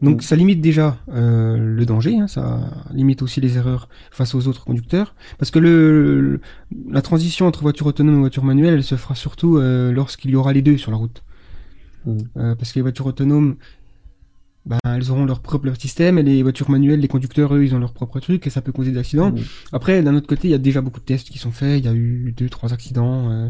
Donc 0.03 0.19
Mm. 0.19 0.21
ça 0.23 0.35
limite 0.37 0.63
déjà 0.63 0.97
euh, 1.13 1.59
le 1.59 1.85
danger, 1.85 2.19
hein, 2.19 2.27
ça 2.27 2.71
limite 2.95 3.21
aussi 3.21 3.43
les 3.43 3.59
erreurs 3.59 3.91
face 4.11 4.35
aux 4.35 4.49
autres 4.49 4.65
conducteurs, 4.65 5.15
parce 5.39 5.51
que 5.51 5.59
le, 5.59 6.21
le- 6.23 6.41
la 6.89 7.03
transition 7.03 7.47
entre 7.47 7.61
voiture 7.61 7.85
autonome 7.87 8.17
et 8.17 8.21
voiture 8.21 8.45
manuelle, 8.45 8.73
elle 8.75 8.83
se 8.85 8.95
fera 8.95 9.15
surtout 9.15 9.59
euh, 9.59 9.93
lorsqu'il 9.93 10.31
y 10.31 10.37
aura 10.37 10.55
les 10.55 10.63
deux 10.63 10.79
sur 10.79 10.91
la 10.91 10.97
route. 10.97 11.23
Mm. 12.07 12.17
Euh, 12.39 12.55
parce 12.55 12.73
que 12.73 12.77
les 12.79 12.83
voitures 12.83 13.05
autonomes, 13.05 13.57
ben, 14.67 14.79
elles 14.85 15.11
auront 15.11 15.25
leur 15.25 15.41
propre 15.41 15.73
système, 15.79 16.19
et 16.19 16.23
les 16.23 16.43
voitures 16.43 16.71
manuelles, 16.71 17.01
les 17.01 17.09
conducteurs, 17.09 17.55
eux, 17.55 17.65
ils 17.65 17.75
ont 17.75 17.79
leur 17.79 17.93
propre 17.93 18.21
truc, 18.21 18.47
et 18.47 18.51
ça 18.51 18.61
peut 18.61 18.73
causer 18.73 18.93
des 18.93 18.99
accidents. 18.99 19.33
Après, 19.73 20.03
d'un 20.03 20.15
autre 20.15 20.27
côté, 20.27 20.49
il 20.49 20.51
y 20.51 20.55
a 20.55 20.59
déjà 20.59 20.81
beaucoup 20.81 21.01
de 21.01 21.05
tests 21.05 21.31
qui 21.31 21.39
sont 21.39 21.51
faits, 21.51 21.79
il 21.81 21.85
y 21.87 21.89
a 21.89 21.95
eu 21.95 22.33
deux, 22.37 22.49
trois 22.49 22.73
accidents. 22.73 23.31
euh, 23.31 23.49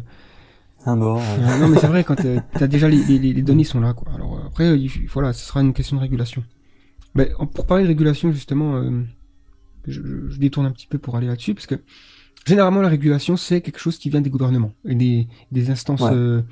Un 0.86 0.96
mort. 0.96 1.20
euh, 1.20 1.58
non, 1.58 1.68
mais 1.68 1.78
c'est 1.78 1.88
vrai, 1.88 2.04
quand 2.04 2.24
euh, 2.24 2.38
t'as 2.58 2.66
déjà 2.68 2.88
les, 2.88 3.02
les, 3.04 3.18
les 3.34 3.42
données 3.42 3.64
sont 3.64 3.80
là, 3.80 3.92
quoi. 3.92 4.12
Alors 4.14 4.36
euh, 4.36 4.46
après, 4.46 4.78
il- 4.78 5.06
voilà, 5.12 5.32
ce 5.32 5.44
sera 5.46 5.60
une 5.62 5.72
question 5.74 5.96
de 5.96 6.00
régulation. 6.02 6.42
Mais 7.14 7.32
pour 7.54 7.66
parler 7.66 7.82
de 7.82 7.88
régulation, 7.88 8.30
justement, 8.32 8.76
euh, 8.76 9.02
je, 9.88 10.00
détourne 10.38 10.66
un 10.66 10.70
petit 10.70 10.86
peu 10.86 10.98
pour 10.98 11.16
aller 11.16 11.26
là-dessus, 11.26 11.54
parce 11.54 11.66
que 11.66 11.74
généralement, 12.46 12.80
la 12.82 12.88
régulation, 12.88 13.36
c'est 13.36 13.60
quelque 13.62 13.80
chose 13.80 13.98
qui 13.98 14.10
vient 14.10 14.20
des 14.20 14.30
gouvernements 14.30 14.72
et 14.86 14.94
des, 14.94 15.26
des 15.50 15.70
instances, 15.70 16.00
Ouais. 16.02 16.42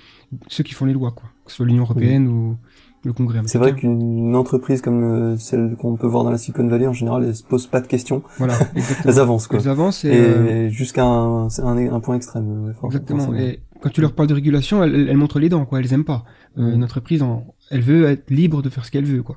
ceux 0.48 0.64
qui 0.64 0.74
font 0.74 0.84
les 0.84 0.92
lois, 0.92 1.12
quoi. 1.12 1.30
Que 1.44 1.50
ce 1.52 1.56
soit 1.58 1.66
l'Union 1.66 1.84
Européenne 1.84 2.26
ou 2.28 2.56
le 3.04 3.12
Congrès 3.12 3.40
C'est 3.46 3.58
vrai 3.58 3.74
qu'une 3.74 4.34
entreprise 4.34 4.80
comme 4.82 5.02
euh, 5.02 5.36
celle 5.36 5.76
qu'on 5.76 5.96
peut 5.96 6.06
voir 6.06 6.24
dans 6.24 6.30
la 6.30 6.38
Silicon 6.38 6.66
Valley, 6.66 6.86
en 6.86 6.92
général, 6.92 7.24
elle 7.24 7.34
se 7.36 7.44
pose 7.44 7.66
pas 7.66 7.80
de 7.80 7.86
questions. 7.86 8.22
Voilà. 8.38 8.54
Elles 9.04 9.18
avancent, 9.20 9.46
quoi. 9.46 9.58
Elles 9.60 9.68
avancent 9.68 10.04
et, 10.04 10.08
Et 10.08 10.14
euh, 10.20 10.68
jusqu'à 10.68 11.04
un, 11.04 11.48
c'est 11.48 11.62
un, 11.62 11.76
un 11.76 12.00
point 12.00 12.16
extrême. 12.16 12.72
for- 12.78 12.86
exactement. 12.90 13.20
forcément. 13.24 13.38
Et 13.38 13.60
quand 13.80 13.90
tu 13.90 14.00
leur 14.00 14.12
parles 14.12 14.28
de 14.28 14.34
régulation, 14.34 14.82
elles, 14.82 15.08
elles 15.08 15.16
montrent 15.16 15.38
les 15.38 15.48
dents, 15.48 15.64
quoi. 15.64 15.78
Elles 15.80 15.92
aiment 15.92 16.04
pas. 16.04 16.24
Euh, 16.58 16.62
Mhm. 16.62 16.74
Une 16.74 16.84
entreprise, 16.84 17.22
en, 17.22 17.54
elle 17.70 17.82
veut 17.82 18.04
être 18.06 18.30
libre 18.30 18.62
de 18.62 18.68
faire 18.68 18.84
ce 18.84 18.90
qu'elle 18.90 19.04
veut, 19.04 19.22
quoi. 19.22 19.36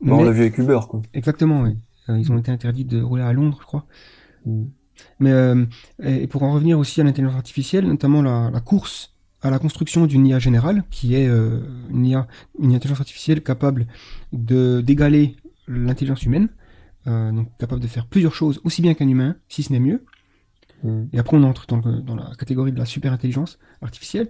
Bon, 0.00 0.18
on 0.20 0.24
l'a 0.24 0.30
vu 0.30 0.42
avec 0.42 0.56
Uber, 0.58 0.78
quoi. 0.88 1.02
Exactement, 1.12 1.62
oui. 1.62 1.76
Euh, 2.08 2.18
ils 2.18 2.30
ont 2.32 2.38
été 2.38 2.50
interdits 2.52 2.84
de 2.84 3.02
rouler 3.02 3.22
à 3.22 3.32
Londres, 3.32 3.58
je 3.60 3.66
crois. 3.66 3.84
Mm. 4.46 4.62
Mais 5.18 5.32
euh, 5.32 5.64
et 6.02 6.26
pour 6.26 6.42
en 6.42 6.52
revenir 6.52 6.78
aussi 6.78 7.00
à 7.00 7.04
l'intelligence 7.04 7.34
artificielle, 7.36 7.86
notamment 7.86 8.20
la, 8.22 8.50
la 8.52 8.60
course 8.60 9.14
à 9.42 9.50
la 9.50 9.58
construction 9.58 10.06
d'une 10.06 10.26
IA 10.26 10.38
générale, 10.38 10.84
qui 10.90 11.14
est 11.14 11.26
euh, 11.28 11.60
une 11.90 12.06
IA, 12.06 12.26
une 12.58 12.74
intelligence 12.74 13.00
artificielle 13.00 13.42
capable 13.42 13.86
de 14.32 14.80
d'égaler 14.80 15.36
l'intelligence 15.68 16.22
humaine, 16.24 16.48
euh, 17.06 17.32
donc 17.32 17.48
capable 17.58 17.80
de 17.80 17.86
faire 17.86 18.06
plusieurs 18.06 18.34
choses 18.34 18.60
aussi 18.64 18.82
bien 18.82 18.94
qu'un 18.94 19.08
humain, 19.08 19.36
si 19.48 19.62
ce 19.62 19.72
n'est 19.72 19.80
mieux. 19.80 20.04
Mm. 20.84 21.04
Et 21.12 21.18
après, 21.18 21.36
on 21.36 21.42
entre 21.44 21.66
dans, 21.66 21.78
le- 21.78 22.00
dans 22.02 22.16
la 22.16 22.30
catégorie 22.38 22.72
de 22.72 22.78
la 22.78 22.84
super 22.86 23.12
intelligence 23.12 23.58
artificielle. 23.82 24.28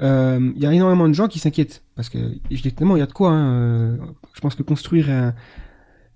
Euh, 0.00 0.52
Il 0.56 0.62
y 0.62 0.66
a 0.66 0.72
énormément 0.72 1.08
de 1.08 1.12
gens 1.14 1.28
qui 1.28 1.38
s'inquiètent 1.38 1.82
parce 1.96 2.08
que 2.08 2.18
justement, 2.50 2.96
il 2.96 3.00
y 3.00 3.02
a 3.02 3.06
de 3.06 3.12
quoi. 3.12 3.30
hein, 3.30 3.96
je 4.34 4.40
pense 4.40 4.54
que 4.54 4.62
construire 4.62 5.10
un- 5.10 5.34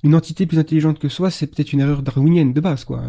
une 0.02 0.14
entité 0.14 0.46
plus 0.46 0.58
intelligente 0.58 0.98
que 0.98 1.08
soi, 1.08 1.30
c'est 1.30 1.46
peut-être 1.48 1.72
une 1.72 1.80
erreur 1.80 2.02
darwinienne 2.02 2.52
de 2.52 2.60
base, 2.60 2.84
quoi. 2.84 3.02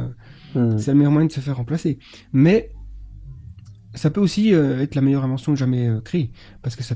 Mm. 0.55 0.77
C'est 0.79 0.91
le 0.91 0.97
meilleur 0.97 1.11
moyen 1.11 1.27
de 1.27 1.31
se 1.31 1.39
faire 1.41 1.57
remplacer. 1.57 1.99
Mais 2.31 2.71
ça 3.97 4.09
peut 4.09 4.21
aussi 4.21 4.53
euh, 4.53 4.81
être 4.81 4.95
la 4.95 5.01
meilleure 5.01 5.23
invention 5.23 5.55
jamais 5.55 5.87
euh, 5.87 6.01
créée. 6.01 6.31
Parce 6.61 6.75
que 6.75 6.83
ça. 6.83 6.95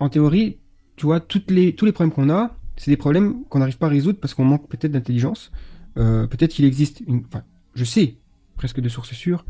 En 0.00 0.08
théorie, 0.08 0.58
tu 0.96 1.06
vois, 1.06 1.20
toutes 1.20 1.50
les, 1.50 1.74
tous 1.74 1.84
les 1.84 1.92
problèmes 1.92 2.12
qu'on 2.14 2.30
a, 2.30 2.56
c'est 2.76 2.90
des 2.90 2.96
problèmes 2.96 3.44
qu'on 3.44 3.58
n'arrive 3.58 3.78
pas 3.78 3.86
à 3.86 3.90
résoudre 3.90 4.20
parce 4.20 4.34
qu'on 4.34 4.44
manque 4.44 4.68
peut-être 4.68 4.92
d'intelligence. 4.92 5.50
Euh, 5.96 6.26
peut-être 6.26 6.52
qu'il 6.52 6.64
existe 6.64 7.02
une. 7.06 7.24
Enfin, 7.26 7.42
je 7.74 7.84
sais, 7.84 8.16
presque 8.56 8.80
de 8.80 8.88
sources 8.88 9.12
sûres, 9.12 9.44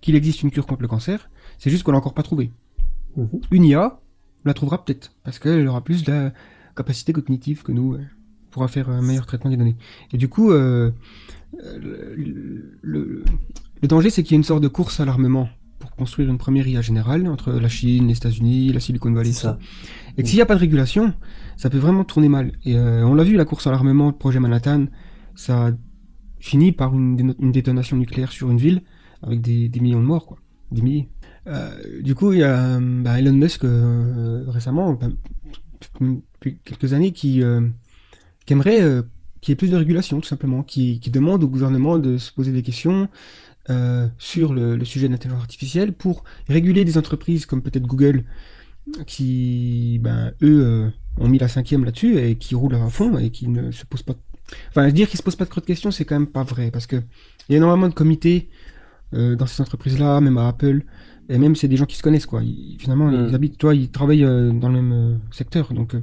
qu'il 0.00 0.14
existe 0.14 0.42
une 0.42 0.50
cure 0.50 0.66
contre 0.66 0.82
le 0.82 0.88
cancer. 0.88 1.30
C'est 1.58 1.70
juste 1.70 1.82
qu'on 1.82 1.92
l'a 1.92 1.98
encore 1.98 2.14
pas 2.14 2.22
trouvé. 2.22 2.52
Mhm. 3.16 3.28
Une 3.50 3.64
IA, 3.64 4.00
on 4.44 4.48
la 4.48 4.54
trouvera 4.54 4.84
peut-être. 4.84 5.12
Parce 5.24 5.38
qu'elle 5.38 5.66
aura 5.66 5.82
plus 5.82 6.04
de 6.04 6.30
capacité 6.76 7.12
cognitive 7.12 7.62
que 7.62 7.72
nous. 7.72 7.96
pourra 8.50 8.68
faire 8.68 8.88
un 8.88 9.02
meilleur 9.02 9.26
traitement 9.26 9.50
des 9.50 9.56
données. 9.56 9.76
Et 10.12 10.16
du 10.16 10.28
coup, 10.28 10.50
le, 10.50 10.94
le- 12.82 13.24
le 13.82 13.88
danger, 13.88 14.10
c'est 14.10 14.22
qu'il 14.22 14.32
y 14.32 14.36
a 14.36 14.38
une 14.38 14.44
sorte 14.44 14.62
de 14.62 14.68
course 14.68 15.00
à 15.00 15.04
l'armement 15.04 15.48
construire 15.98 16.30
une 16.30 16.38
première 16.38 16.66
IA 16.66 16.80
générale 16.80 17.26
entre 17.28 17.52
la 17.52 17.68
Chine, 17.68 18.08
les 18.08 18.16
États-Unis, 18.16 18.72
la 18.72 18.80
Silicon 18.80 19.12
Valley, 19.12 19.32
ça. 19.32 19.40
ça. 19.40 19.58
Et 20.16 20.22
que 20.22 20.28
s'il 20.28 20.36
n'y 20.36 20.42
a 20.42 20.46
pas 20.46 20.54
de 20.54 20.60
régulation, 20.60 21.12
ça 21.56 21.68
peut 21.68 21.78
vraiment 21.78 22.04
tourner 22.04 22.28
mal. 22.28 22.52
Et 22.64 22.76
euh, 22.76 23.06
on 23.06 23.14
l'a 23.14 23.24
vu, 23.24 23.36
la 23.36 23.44
course 23.44 23.66
à 23.66 23.70
l'armement, 23.70 24.06
le 24.06 24.12
projet 24.16 24.40
Manhattan, 24.40 24.86
ça 25.34 25.72
finit 26.38 26.72
par 26.72 26.94
une, 26.94 27.34
détonation 27.52 27.96
nucléaire 27.96 28.32
sur 28.32 28.50
une 28.50 28.58
ville 28.58 28.82
avec 29.22 29.40
des, 29.40 29.68
des 29.68 29.80
millions 29.80 30.00
de 30.00 30.06
morts, 30.06 30.26
quoi. 30.26 30.38
Des 30.70 30.82
milliers. 30.82 31.08
Euh, 31.46 31.70
du 32.02 32.14
coup, 32.14 32.32
il 32.32 32.40
y 32.40 32.44
a 32.44 32.78
bah, 32.80 33.18
Elon 33.18 33.32
Musk 33.32 33.64
euh, 33.64 34.44
récemment, 34.48 34.92
bah, 34.94 35.08
depuis 36.00 36.58
quelques 36.64 36.92
années, 36.92 37.12
qui, 37.12 37.42
qui 38.46 38.52
aimerait 38.52 39.02
qu'il 39.40 39.52
y 39.52 39.54
ait 39.54 39.56
plus 39.56 39.70
de 39.70 39.76
régulation, 39.76 40.20
tout 40.20 40.28
simplement, 40.28 40.62
qui, 40.62 41.00
qui 41.00 41.10
demande 41.10 41.42
au 41.42 41.48
gouvernement 41.48 41.98
de 41.98 42.18
se 42.18 42.32
poser 42.32 42.52
des 42.52 42.62
questions 42.62 43.08
euh, 43.70 44.08
sur 44.18 44.52
le, 44.54 44.76
le 44.76 44.84
sujet 44.84 45.06
de 45.08 45.12
l'intelligence 45.12 45.42
artificielle 45.42 45.92
pour 45.92 46.24
réguler 46.48 46.84
des 46.84 46.96
entreprises 46.98 47.46
comme 47.46 47.62
peut-être 47.62 47.86
Google, 47.86 48.24
qui, 49.06 49.98
ben, 50.02 50.32
eux, 50.42 50.62
euh, 50.64 50.88
ont 51.18 51.28
mis 51.28 51.38
la 51.38 51.48
cinquième 51.48 51.84
là-dessus 51.84 52.18
et 52.18 52.36
qui 52.36 52.54
roulent 52.54 52.74
à 52.74 52.88
fond 52.88 53.18
et 53.18 53.30
qui 53.30 53.48
ne 53.48 53.70
se 53.70 53.84
posent 53.84 54.02
pas. 54.02 54.14
Enfin, 54.70 54.88
dire 54.90 55.08
qu'ils 55.08 55.18
se 55.18 55.22
posent 55.22 55.36
pas 55.36 55.46
trop 55.46 55.60
de 55.60 55.66
questions, 55.66 55.90
c'est 55.90 56.04
quand 56.04 56.18
même 56.18 56.26
pas 56.28 56.42
vrai 56.42 56.70
parce 56.70 56.86
que 56.86 56.96
il 57.48 57.52
y 57.52 57.54
a 57.54 57.58
énormément 57.58 57.88
de 57.88 57.94
comités 57.94 58.48
euh, 59.14 59.36
dans 59.36 59.46
ces 59.46 59.60
entreprises-là, 59.62 60.20
même 60.20 60.38
à 60.38 60.48
Apple, 60.48 60.82
et 61.28 61.38
même 61.38 61.54
c'est 61.56 61.68
des 61.68 61.76
gens 61.76 61.84
qui 61.86 61.96
se 61.96 62.02
connaissent 62.02 62.26
quoi. 62.26 62.42
Ils- 62.42 62.76
finalement, 62.78 63.08
Mm. 63.10 63.26
ils 63.28 63.34
habitent, 63.34 63.58
toi, 63.58 63.74
ils 63.74 63.90
travaillent 63.90 64.22
dans 64.22 64.68
le 64.68 64.80
même 64.82 65.18
secteur, 65.30 65.72
donc. 65.74 65.94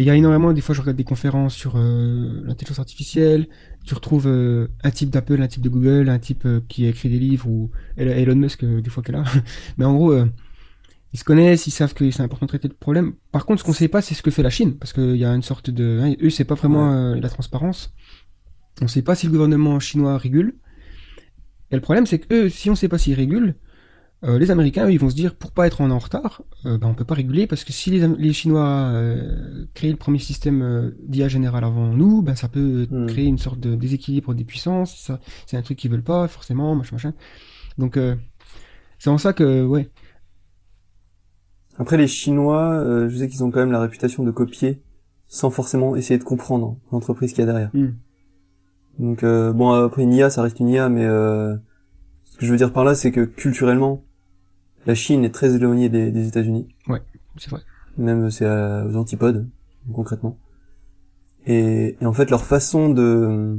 Et 0.00 0.04
il 0.04 0.06
y 0.06 0.10
a 0.10 0.14
énormément, 0.16 0.54
des 0.54 0.62
fois, 0.62 0.74
je 0.74 0.80
regarde 0.80 0.96
des 0.96 1.04
conférences 1.04 1.54
sur 1.54 1.74
euh, 1.76 2.40
l'intelligence 2.46 2.78
artificielle. 2.78 3.48
Tu 3.84 3.92
retrouves 3.92 4.26
euh, 4.26 4.68
un 4.82 4.90
type 4.90 5.10
d'Apple, 5.10 5.42
un 5.42 5.46
type 5.46 5.60
de 5.60 5.68
Google, 5.68 6.08
un 6.08 6.18
type 6.18 6.46
euh, 6.46 6.62
qui 6.70 6.86
a 6.86 6.88
écrit 6.88 7.10
des 7.10 7.18
livres 7.18 7.46
ou 7.46 7.70
Elon 7.98 8.34
Musk 8.34 8.64
des 8.64 8.88
fois 8.88 9.02
qu'elle 9.02 9.16
a. 9.16 9.24
Mais 9.76 9.84
en 9.84 9.92
gros, 9.92 10.14
ils 11.12 11.18
se 11.18 11.22
connaissent, 11.22 11.66
ils 11.66 11.70
savent 11.70 11.92
que 11.92 12.10
c'est 12.10 12.22
important 12.22 12.46
de 12.46 12.48
traiter 12.48 12.68
le 12.68 12.72
problème. 12.72 13.12
Par 13.30 13.44
contre, 13.44 13.60
ce 13.60 13.66
qu'on 13.66 13.74
sait 13.74 13.88
pas, 13.88 14.00
c'est 14.00 14.14
ce 14.14 14.22
que 14.22 14.30
fait 14.30 14.42
la 14.42 14.48
Chine, 14.48 14.78
parce 14.78 14.94
qu'il 14.94 15.16
y 15.16 15.24
a 15.26 15.34
une 15.34 15.42
sorte 15.42 15.68
de, 15.68 16.00
hein, 16.02 16.14
eux, 16.22 16.30
c'est 16.30 16.46
pas 16.46 16.54
vraiment 16.54 17.14
la 17.14 17.28
transparence. 17.28 17.92
On 18.80 18.88
sait 18.88 19.02
pas 19.02 19.14
si 19.14 19.26
le 19.26 19.32
gouvernement 19.32 19.78
chinois 19.80 20.16
régule. 20.16 20.54
Et 21.72 21.74
le 21.74 21.82
problème, 21.82 22.06
c'est 22.06 22.20
que 22.20 22.34
eux, 22.34 22.48
si 22.48 22.70
on 22.70 22.74
sait 22.74 22.88
pas 22.88 22.96
s'ils 22.96 23.16
régulent, 23.16 23.54
euh, 24.22 24.38
les 24.38 24.50
Américains, 24.50 24.86
eux, 24.86 24.92
ils 24.92 25.00
vont 25.00 25.08
se 25.10 25.14
dire, 25.14 25.34
pour 25.34 25.50
pas 25.52 25.66
être 25.66 25.80
en 25.80 25.98
retard, 25.98 26.42
euh, 26.66 26.76
ben, 26.78 26.88
on 26.88 26.94
peut 26.94 27.04
pas 27.06 27.14
réguler, 27.14 27.46
parce 27.46 27.64
que 27.64 27.72
si 27.72 27.90
les, 27.90 28.06
les 28.06 28.32
Chinois 28.34 28.66
euh, 28.92 29.66
créent 29.74 29.90
le 29.90 29.96
premier 29.96 30.18
système 30.18 30.62
euh, 30.62 30.90
d'IA 31.02 31.28
général 31.28 31.64
avant 31.64 31.86
nous, 31.88 32.20
ben, 32.22 32.34
ça 32.36 32.48
peut 32.48 32.88
Hmm. 32.90 33.06
créer 33.06 33.26
une 33.26 33.38
sorte 33.38 33.60
de 33.60 33.74
déséquilibre 33.74 34.34
des 34.34 34.44
puissances. 34.44 34.96
Ça, 34.96 35.20
c'est 35.46 35.56
un 35.56 35.62
truc 35.62 35.78
qu'ils 35.78 35.90
veulent 35.90 36.02
pas, 36.04 36.28
forcément, 36.28 36.74
machin, 36.74 36.96
machin. 36.96 37.14
Donc, 37.78 37.96
euh, 37.96 38.16
c'est 38.98 39.10
en 39.10 39.18
ça 39.18 39.32
que, 39.32 39.64
ouais, 39.66 39.90
Après, 41.78 41.96
les 41.96 42.06
Chinois, 42.06 42.74
euh, 42.74 43.08
je 43.08 43.16
sais 43.16 43.28
qu'ils 43.28 43.42
ont 43.42 43.50
quand 43.50 43.58
même 43.60 43.72
la 43.72 43.80
réputation 43.80 44.22
de 44.22 44.30
copier 44.30 44.82
sans 45.26 45.50
forcément 45.50 45.96
essayer 45.96 46.18
de 46.18 46.24
comprendre 46.24 46.78
l'entreprise 46.92 47.32
qu'il 47.32 47.40
y 47.40 47.42
a 47.42 47.46
derrière. 47.46 47.70
Hmm. 47.74 47.90
Donc 48.98 49.22
euh, 49.22 49.52
bon 49.52 49.70
après 49.72 50.02
une 50.02 50.12
IA 50.12 50.30
ça 50.30 50.42
reste 50.42 50.60
une 50.60 50.68
IA 50.68 50.88
mais 50.88 51.04
euh, 51.04 51.56
ce 52.24 52.36
que 52.38 52.46
je 52.46 52.50
veux 52.50 52.56
dire 52.58 52.72
par 52.72 52.84
là 52.84 52.94
c'est 52.94 53.12
que 53.12 53.22
culturellement 53.24 54.04
la 54.86 54.94
Chine 54.94 55.24
est 55.24 55.30
très 55.34 55.54
éloignée 55.54 55.88
des, 55.88 56.10
des 56.10 56.28
États-Unis. 56.28 56.68
C'est 57.36 57.50
vrai. 57.50 57.60
Même 57.98 58.30
c'est 58.30 58.46
aux 58.46 58.96
antipodes 58.96 59.48
concrètement. 59.92 60.38
Et, 61.46 61.96
et 62.00 62.06
en 62.06 62.12
fait 62.12 62.30
leur 62.30 62.44
façon 62.44 62.90
de 62.90 63.58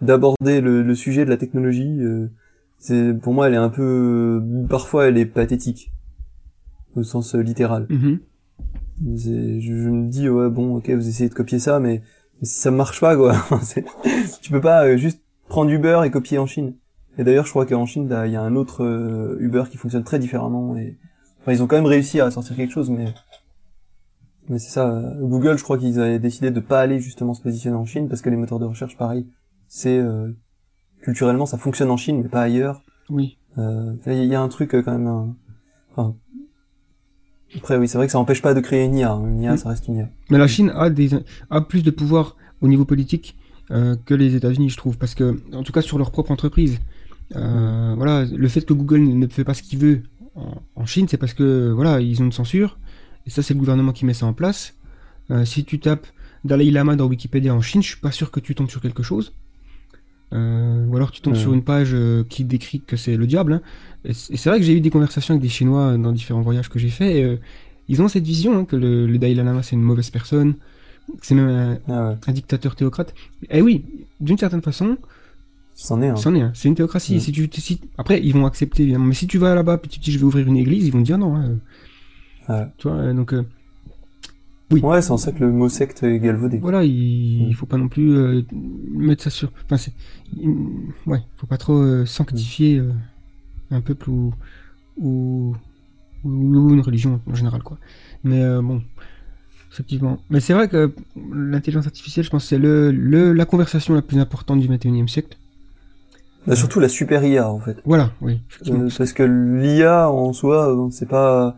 d'aborder 0.00 0.60
le, 0.60 0.82
le 0.82 0.94
sujet 0.96 1.24
de 1.24 1.30
la 1.30 1.36
technologie 1.36 1.98
euh, 2.00 2.28
c'est 2.78 3.14
pour 3.14 3.32
moi 3.32 3.46
elle 3.46 3.54
est 3.54 3.58
un 3.58 3.68
peu 3.68 4.42
parfois 4.68 5.06
elle 5.06 5.16
est 5.18 5.26
pathétique 5.26 5.92
au 6.96 7.02
sens 7.04 7.34
euh, 7.36 7.40
littéral. 7.40 7.86
C'est- 9.16 9.60
Je, 9.60 9.72
je 9.76 9.88
me 9.90 10.08
dis 10.08 10.28
ouais 10.28 10.50
bon 10.50 10.76
ok 10.76 10.90
vous 10.90 11.08
essayez 11.08 11.28
de 11.28 11.34
copier 11.34 11.58
ça 11.58 11.78
mais 11.80 12.02
ça 12.42 12.70
marche 12.72 13.00
pas 13.00 13.16
quoi. 13.16 13.34
Tu 14.42 14.50
peux 14.50 14.60
pas 14.60 14.84
euh, 14.86 14.96
juste 14.96 15.22
prendre 15.48 15.70
Uber 15.70 16.00
et 16.04 16.10
copier 16.10 16.38
en 16.38 16.46
Chine. 16.46 16.74
Et 17.18 17.24
d'ailleurs 17.24 17.44
je 17.46 17.50
crois 17.50 17.66
qu'en 17.66 17.86
Chine 17.86 18.08
là, 18.08 18.26
il 18.26 18.32
y 18.32 18.36
a 18.36 18.42
un 18.42 18.56
autre 18.56 18.82
euh, 18.84 19.36
Uber 19.40 19.64
qui 19.70 19.76
fonctionne 19.76 20.02
très 20.04 20.18
différemment 20.18 20.76
et 20.76 20.96
enfin 21.40 21.52
ils 21.52 21.62
ont 21.62 21.66
quand 21.66 21.76
même 21.76 21.86
réussi 21.86 22.20
à 22.20 22.30
sortir 22.30 22.56
quelque 22.56 22.72
chose 22.72 22.88
mais 22.90 23.12
mais 24.48 24.58
c'est 24.58 24.70
ça. 24.70 24.90
euh, 24.90 25.14
Google 25.20 25.56
je 25.58 25.62
crois 25.62 25.78
qu'ils 25.78 26.00
avaient 26.00 26.18
décidé 26.18 26.50
de 26.50 26.60
pas 26.60 26.80
aller 26.80 27.00
justement 27.00 27.34
se 27.34 27.42
positionner 27.42 27.76
en 27.76 27.84
Chine 27.84 28.08
parce 28.08 28.22
que 28.22 28.30
les 28.30 28.36
moteurs 28.36 28.58
de 28.58 28.64
recherche 28.64 28.96
pareil 28.96 29.26
c'est 29.68 29.98
euh, 29.98 30.32
culturellement 31.02 31.46
ça 31.46 31.58
fonctionne 31.58 31.90
en 31.90 31.96
Chine 31.96 32.20
mais 32.22 32.28
pas 32.28 32.42
ailleurs. 32.42 32.82
Oui. 33.10 33.36
Euh, 33.58 33.94
Il 34.06 34.24
y 34.24 34.34
a 34.34 34.40
un 34.40 34.48
truc 34.48 34.70
quand 34.70 34.92
même. 34.92 35.06
un- 35.06 35.36
Enfin, 35.94 36.16
après 37.56 37.76
oui 37.76 37.86
c'est 37.88 37.98
vrai 37.98 38.06
que 38.06 38.12
ça 38.12 38.18
empêche 38.18 38.40
pas 38.42 38.54
de 38.54 38.60
créer 38.60 38.84
une 38.84 38.96
IA. 38.96 39.12
hein. 39.12 39.24
Une 39.26 39.40
IA 39.42 39.56
ça 39.58 39.68
reste 39.68 39.86
une 39.88 39.96
IA. 39.96 40.08
Mais 40.30 40.38
la 40.38 40.46
Chine 40.48 40.72
a, 40.74 40.88
des, 40.88 41.10
a 41.50 41.60
plus 41.60 41.82
de 41.82 41.90
pouvoir 41.90 42.36
au 42.62 42.68
niveau 42.68 42.84
politique 42.86 43.36
euh, 43.70 43.96
que 44.06 44.14
les 44.14 44.34
États-Unis, 44.34 44.68
je 44.70 44.76
trouve, 44.76 44.98
parce 44.98 45.14
que, 45.14 45.40
en 45.54 45.62
tout 45.62 45.72
cas, 45.72 45.80
sur 45.82 45.96
leur 45.98 46.10
propre 46.10 46.30
entreprise. 46.30 46.78
Euh, 47.36 47.94
Voilà, 47.96 48.24
le 48.24 48.48
fait 48.48 48.62
que 48.64 48.72
Google 48.72 49.00
ne 49.02 49.26
fait 49.26 49.44
pas 49.44 49.54
ce 49.54 49.62
qu'il 49.62 49.78
veut 49.78 50.02
en, 50.34 50.54
en 50.76 50.86
Chine, 50.86 51.06
c'est 51.08 51.16
parce 51.18 51.34
que 51.34 51.70
voilà, 51.72 52.00
ils 52.00 52.20
ont 52.22 52.24
une 52.26 52.32
censure, 52.32 52.78
et 53.26 53.30
ça, 53.30 53.42
c'est 53.42 53.54
le 53.54 53.58
gouvernement 53.60 53.92
qui 53.92 54.04
met 54.04 54.14
ça 54.14 54.26
en 54.26 54.32
place. 54.32 54.74
Euh, 55.30 55.44
si 55.44 55.64
tu 55.64 55.78
tapes 55.78 56.06
Dalai 56.44 56.70
Lama 56.70 56.96
dans 56.96 57.06
Wikipédia 57.06 57.54
en 57.54 57.60
Chine, 57.62 57.82
je 57.82 57.88
suis 57.88 58.00
pas 58.00 58.10
sûr 58.10 58.30
que 58.30 58.40
tu 58.40 58.54
tombes 58.54 58.70
sur 58.70 58.80
quelque 58.80 59.02
chose. 59.02 59.32
Euh, 60.32 60.86
ou 60.86 60.96
alors 60.96 61.10
tu 61.10 61.20
tombes 61.20 61.36
sur 61.36 61.52
une 61.52 61.62
page 61.62 61.94
qui 62.30 62.44
décrit 62.44 62.80
que 62.80 62.96
c'est 62.96 63.16
le 63.16 63.26
diable. 63.26 63.52
hein. 63.54 63.60
Et 64.04 64.14
c'est 64.14 64.48
vrai 64.48 64.58
que 64.58 64.64
j'ai 64.64 64.74
eu 64.74 64.80
des 64.80 64.88
conversations 64.90 65.34
avec 65.34 65.42
des 65.42 65.48
Chinois 65.50 65.96
dans 65.98 66.10
différents 66.10 66.40
voyages 66.40 66.68
que 66.70 66.78
j'ai 66.78 66.88
faits. 66.88 67.14
Et, 67.16 67.38
ils 67.88 68.00
ont 68.00 68.08
cette 68.08 68.24
vision 68.24 68.56
hein, 68.58 68.64
que 68.64 68.76
le, 68.76 69.06
le 69.06 69.18
Dalai 69.18 69.34
Lama 69.34 69.62
c'est 69.62 69.76
une 69.76 69.82
mauvaise 69.82 70.08
personne, 70.10 70.54
c'est 71.20 71.34
même 71.34 71.48
un, 71.48 71.78
Ah 71.88 72.10
ouais. 72.10 72.16
un 72.26 72.32
dictateur 72.32 72.74
théocrate. 72.76 73.12
Et 73.50 73.60
oui, 73.60 73.84
d'une 74.20 74.38
certaine 74.38 74.62
façon, 74.62 74.96
C'en 75.82 76.00
est 76.00 76.08
un. 76.08 76.16
c'en 76.16 76.32
est 76.34 76.40
un. 76.42 76.52
C'est 76.54 76.68
une 76.68 76.74
théocratie. 76.76 77.14
Ouais. 77.14 77.18
Si 77.20 77.32
tu, 77.32 77.48
si- 77.52 77.80
après, 77.98 78.20
ils 78.22 78.32
vont 78.32 78.46
accepter 78.46 78.84
évidemment. 78.84 79.06
Mais 79.06 79.14
si 79.14 79.26
tu 79.26 79.38
vas 79.38 79.54
là-bas 79.54 79.80
et 79.82 79.88
tu 79.88 79.98
dis 79.98 80.12
je 80.12 80.18
vais 80.18 80.24
ouvrir 80.24 80.46
une 80.46 80.56
église, 80.56 80.86
ils 80.86 80.92
vont 80.92 81.00
te 81.00 81.04
dire 81.06 81.18
non. 81.18 81.34
hein. 81.36 81.58
Ouais. 82.48 82.66
Tu 82.78 82.88
vois, 82.88 82.98
euh, 82.98 83.12
donc 83.14 83.32
euh, 83.34 83.42
Ouais, 84.70 85.02
c'est 85.02 85.10
en 85.10 85.18
ça 85.18 85.32
que 85.32 85.40
le 85.44 85.50
mot 85.52 85.68
secte 85.68 86.02
est 86.02 86.18
galvaudé. 86.18 86.58
voilà, 86.58 86.82
il, 86.84 87.44
Mm. 87.44 87.48
il 87.48 87.54
faut 87.54 87.66
pas 87.66 87.76
non 87.76 87.88
plus 87.88 88.16
euh, 88.16 88.42
mettre 88.94 89.22
ça 89.24 89.30
sur. 89.30 89.50
Enfin, 89.66 89.76
c'est. 89.76 89.92
il- 90.40 90.54
Ouais, 91.06 91.20
faut 91.36 91.46
pas 91.46 91.58
trop 91.58 91.76
euh, 91.76 92.06
sanctifier 92.06 92.78
euh, 92.78 92.90
un 93.70 93.80
peuple 93.82 94.08
ou, 94.08 94.32
ou 94.96 95.54
ou 96.24 96.70
une 96.72 96.80
religion 96.80 97.20
en 97.26 97.34
général 97.34 97.62
quoi. 97.64 97.76
Mais 98.24 98.40
bon, 98.62 98.80
effectivement. 99.72 100.20
Mais 100.30 100.38
c'est 100.40 100.54
vrai 100.54 100.68
que 100.68 100.94
l'intelligence 101.34 101.86
artificielle, 101.86 102.24
je 102.24 102.30
pense, 102.30 102.44
c'est 102.46 102.58
le, 102.58 102.92
le 102.92 103.32
la 103.32 103.44
conversation 103.44 103.92
la 103.94 104.02
plus 104.02 104.18
importante 104.18 104.60
du 104.60 104.68
21e 104.68 105.08
siècle. 105.08 105.36
Bah, 106.46 106.56
surtout 106.56 106.80
la 106.80 106.88
super 106.88 107.24
IA 107.24 107.48
en 107.50 107.60
fait. 107.60 107.76
Voilà, 107.84 108.12
oui. 108.20 108.40
Euh, 108.68 108.88
parce 108.98 109.12
que 109.12 109.22
l'IA 109.22 110.10
en 110.10 110.32
soi, 110.32 110.74
euh, 110.74 110.88
c'est 110.90 111.08
pas 111.08 111.56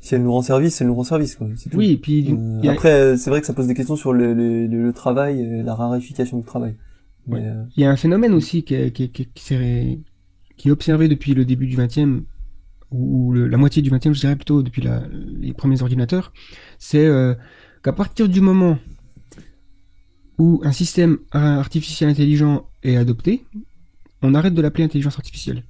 si 0.00 0.14
elle 0.14 0.22
nous 0.22 0.32
rend 0.32 0.42
service, 0.42 0.80
elle 0.80 0.86
nous 0.88 0.94
rend 0.94 1.04
service 1.04 1.36
quoi. 1.36 1.46
Tout. 1.70 1.76
Oui, 1.76 1.92
et 1.92 1.96
puis 1.96 2.26
Euh, 2.32 2.68
a- 2.68 2.72
Après, 2.72 2.92
euh, 2.92 3.16
c'est 3.16 3.30
vrai 3.30 3.40
que 3.40 3.46
ça 3.46 3.52
pose 3.52 3.66
des 3.66 3.74
questions 3.74 3.94
sur 3.96 4.12
le, 4.12 4.32
le, 4.34 4.66
le- 4.66 4.82
le 4.84 4.92
travail, 4.92 5.40
et 5.40 5.62
la 5.62 5.74
rarification 5.74 6.38
du 6.38 6.44
travail. 6.44 6.74
Mais, 7.26 7.46
euh, 7.46 7.62
Il 7.76 7.82
y 7.82 7.86
a 7.86 7.90
un 7.90 7.96
phénomène 7.96 8.32
aussi 8.32 8.64
qui 8.64 8.74
est, 8.74 8.90
qui 8.90 9.04
est- 9.04 9.08
qui 9.08 9.22
est- 9.22 9.32
qui 9.32 9.44
s'est- 9.44 9.98
qui 10.56 10.68
est 10.68 10.72
observé 10.72 11.08
depuis 11.08 11.34
le 11.34 11.44
début 11.44 11.66
du 11.66 11.76
20e, 11.76 12.24
ou 12.90 13.32
le- 13.32 13.46
la 13.48 13.56
moitié 13.58 13.80
du 13.82 13.90
20e, 13.90 14.12
je 14.14 14.20
dirais 14.20 14.36
plutôt 14.36 14.62
depuis 14.62 14.82
la- 14.82 15.02
les 15.40 15.52
premiers 15.52 15.82
ordinateurs, 15.82 16.32
c'est 16.78 17.08
qu'à 17.84 17.92
partir 17.92 18.28
du 18.28 18.40
moment 18.40 18.78
où 20.38 20.60
un 20.64 20.72
système 20.72 21.18
artificiel 21.30 22.10
intelligent 22.10 22.66
est 22.82 22.96
adopté, 22.96 23.44
on 24.22 24.34
arrête 24.34 24.54
de 24.54 24.62
l'appeler 24.62 24.84
intelligence 24.84 25.16
artificielle. 25.18 25.64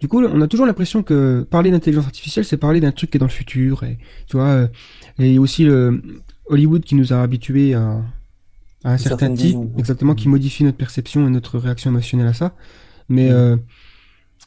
Du 0.00 0.06
coup, 0.08 0.22
on 0.22 0.40
a 0.40 0.46
toujours 0.46 0.66
l'impression 0.66 1.02
que 1.02 1.42
parler 1.50 1.70
d'intelligence 1.72 2.06
artificielle, 2.06 2.44
c'est 2.44 2.56
parler 2.56 2.80
d'un 2.80 2.92
truc 2.92 3.10
qui 3.10 3.16
est 3.16 3.20
dans 3.20 3.26
le 3.26 3.32
futur. 3.32 3.82
Et, 3.82 3.98
tu 4.28 4.36
vois, 4.36 4.46
euh, 4.48 4.68
et 5.18 5.38
aussi 5.38 5.64
le 5.64 6.02
Hollywood 6.46 6.84
qui 6.84 6.94
nous 6.94 7.12
a 7.12 7.20
habitués 7.20 7.74
à, 7.74 8.00
à 8.84 8.92
un 8.92 8.98
certain 8.98 9.28
type, 9.34 9.46
vision, 9.46 9.72
exactement, 9.76 10.14
qui 10.14 10.28
modifie 10.28 10.62
notre 10.64 10.76
perception 10.78 11.26
et 11.26 11.30
notre 11.30 11.58
réaction 11.58 11.90
émotionnelle 11.90 12.28
à 12.28 12.32
ça. 12.32 12.54
Mais 13.08 13.28
Mm. 13.28 13.32
euh, 13.32 13.56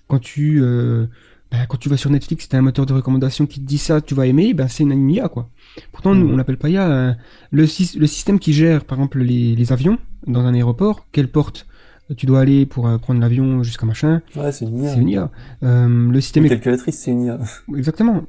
quand 0.07 0.19
tu 0.19 0.59
euh, 0.61 1.07
ben, 1.51 1.65
quand 1.67 1.77
tu 1.77 1.89
vas 1.89 1.97
sur 1.97 2.09
Netflix, 2.09 2.47
t'as 2.47 2.57
un 2.59 2.61
moteur 2.61 2.85
de 2.85 2.93
recommandation 2.93 3.45
qui 3.45 3.59
te 3.59 3.65
dit 3.65 3.77
ça, 3.77 3.99
tu 3.99 4.13
vas 4.15 4.25
aimer, 4.27 4.53
ben 4.53 4.69
c'est 4.69 4.83
une 4.83 5.09
IA 5.11 5.27
quoi. 5.27 5.49
Pourtant, 5.91 6.15
nous, 6.15 6.27
Mm. 6.27 6.33
on 6.33 6.37
l'appelle 6.37 6.57
pas 6.57 6.69
IA. 6.69 6.89
euh, 6.89 7.13
le, 7.51 7.65
sys- 7.65 7.97
le 7.99 8.07
système 8.07 8.39
qui 8.39 8.53
gère, 8.53 8.85
par 8.85 8.97
exemple, 8.99 9.19
les, 9.19 9.55
les 9.55 9.71
avions 9.73 9.97
dans 10.27 10.41
un 10.45 10.53
aéroport, 10.53 11.07
quelle 11.11 11.27
porte 11.29 11.67
tu 12.15 12.25
dois 12.25 12.39
aller 12.41 12.65
pour 12.65 12.87
euh, 12.87 12.97
prendre 12.97 13.19
l'avion 13.19 13.63
jusqu'à 13.63 13.85
machin, 13.85 14.21
ouais, 14.35 14.51
c'est 14.51 14.65
une 14.65 14.83
IA. 14.83 14.89
c'est 14.93 14.99
une 14.99 15.09
IA. 15.09 15.31
Euh, 15.63 16.11
le 16.11 16.21
système 16.21 16.43
Une 16.43 16.49
calculatrice, 16.49 16.97
c'est 16.99 17.11
une 17.11 17.23
IA. 17.25 17.39
Exactement. 17.75 18.23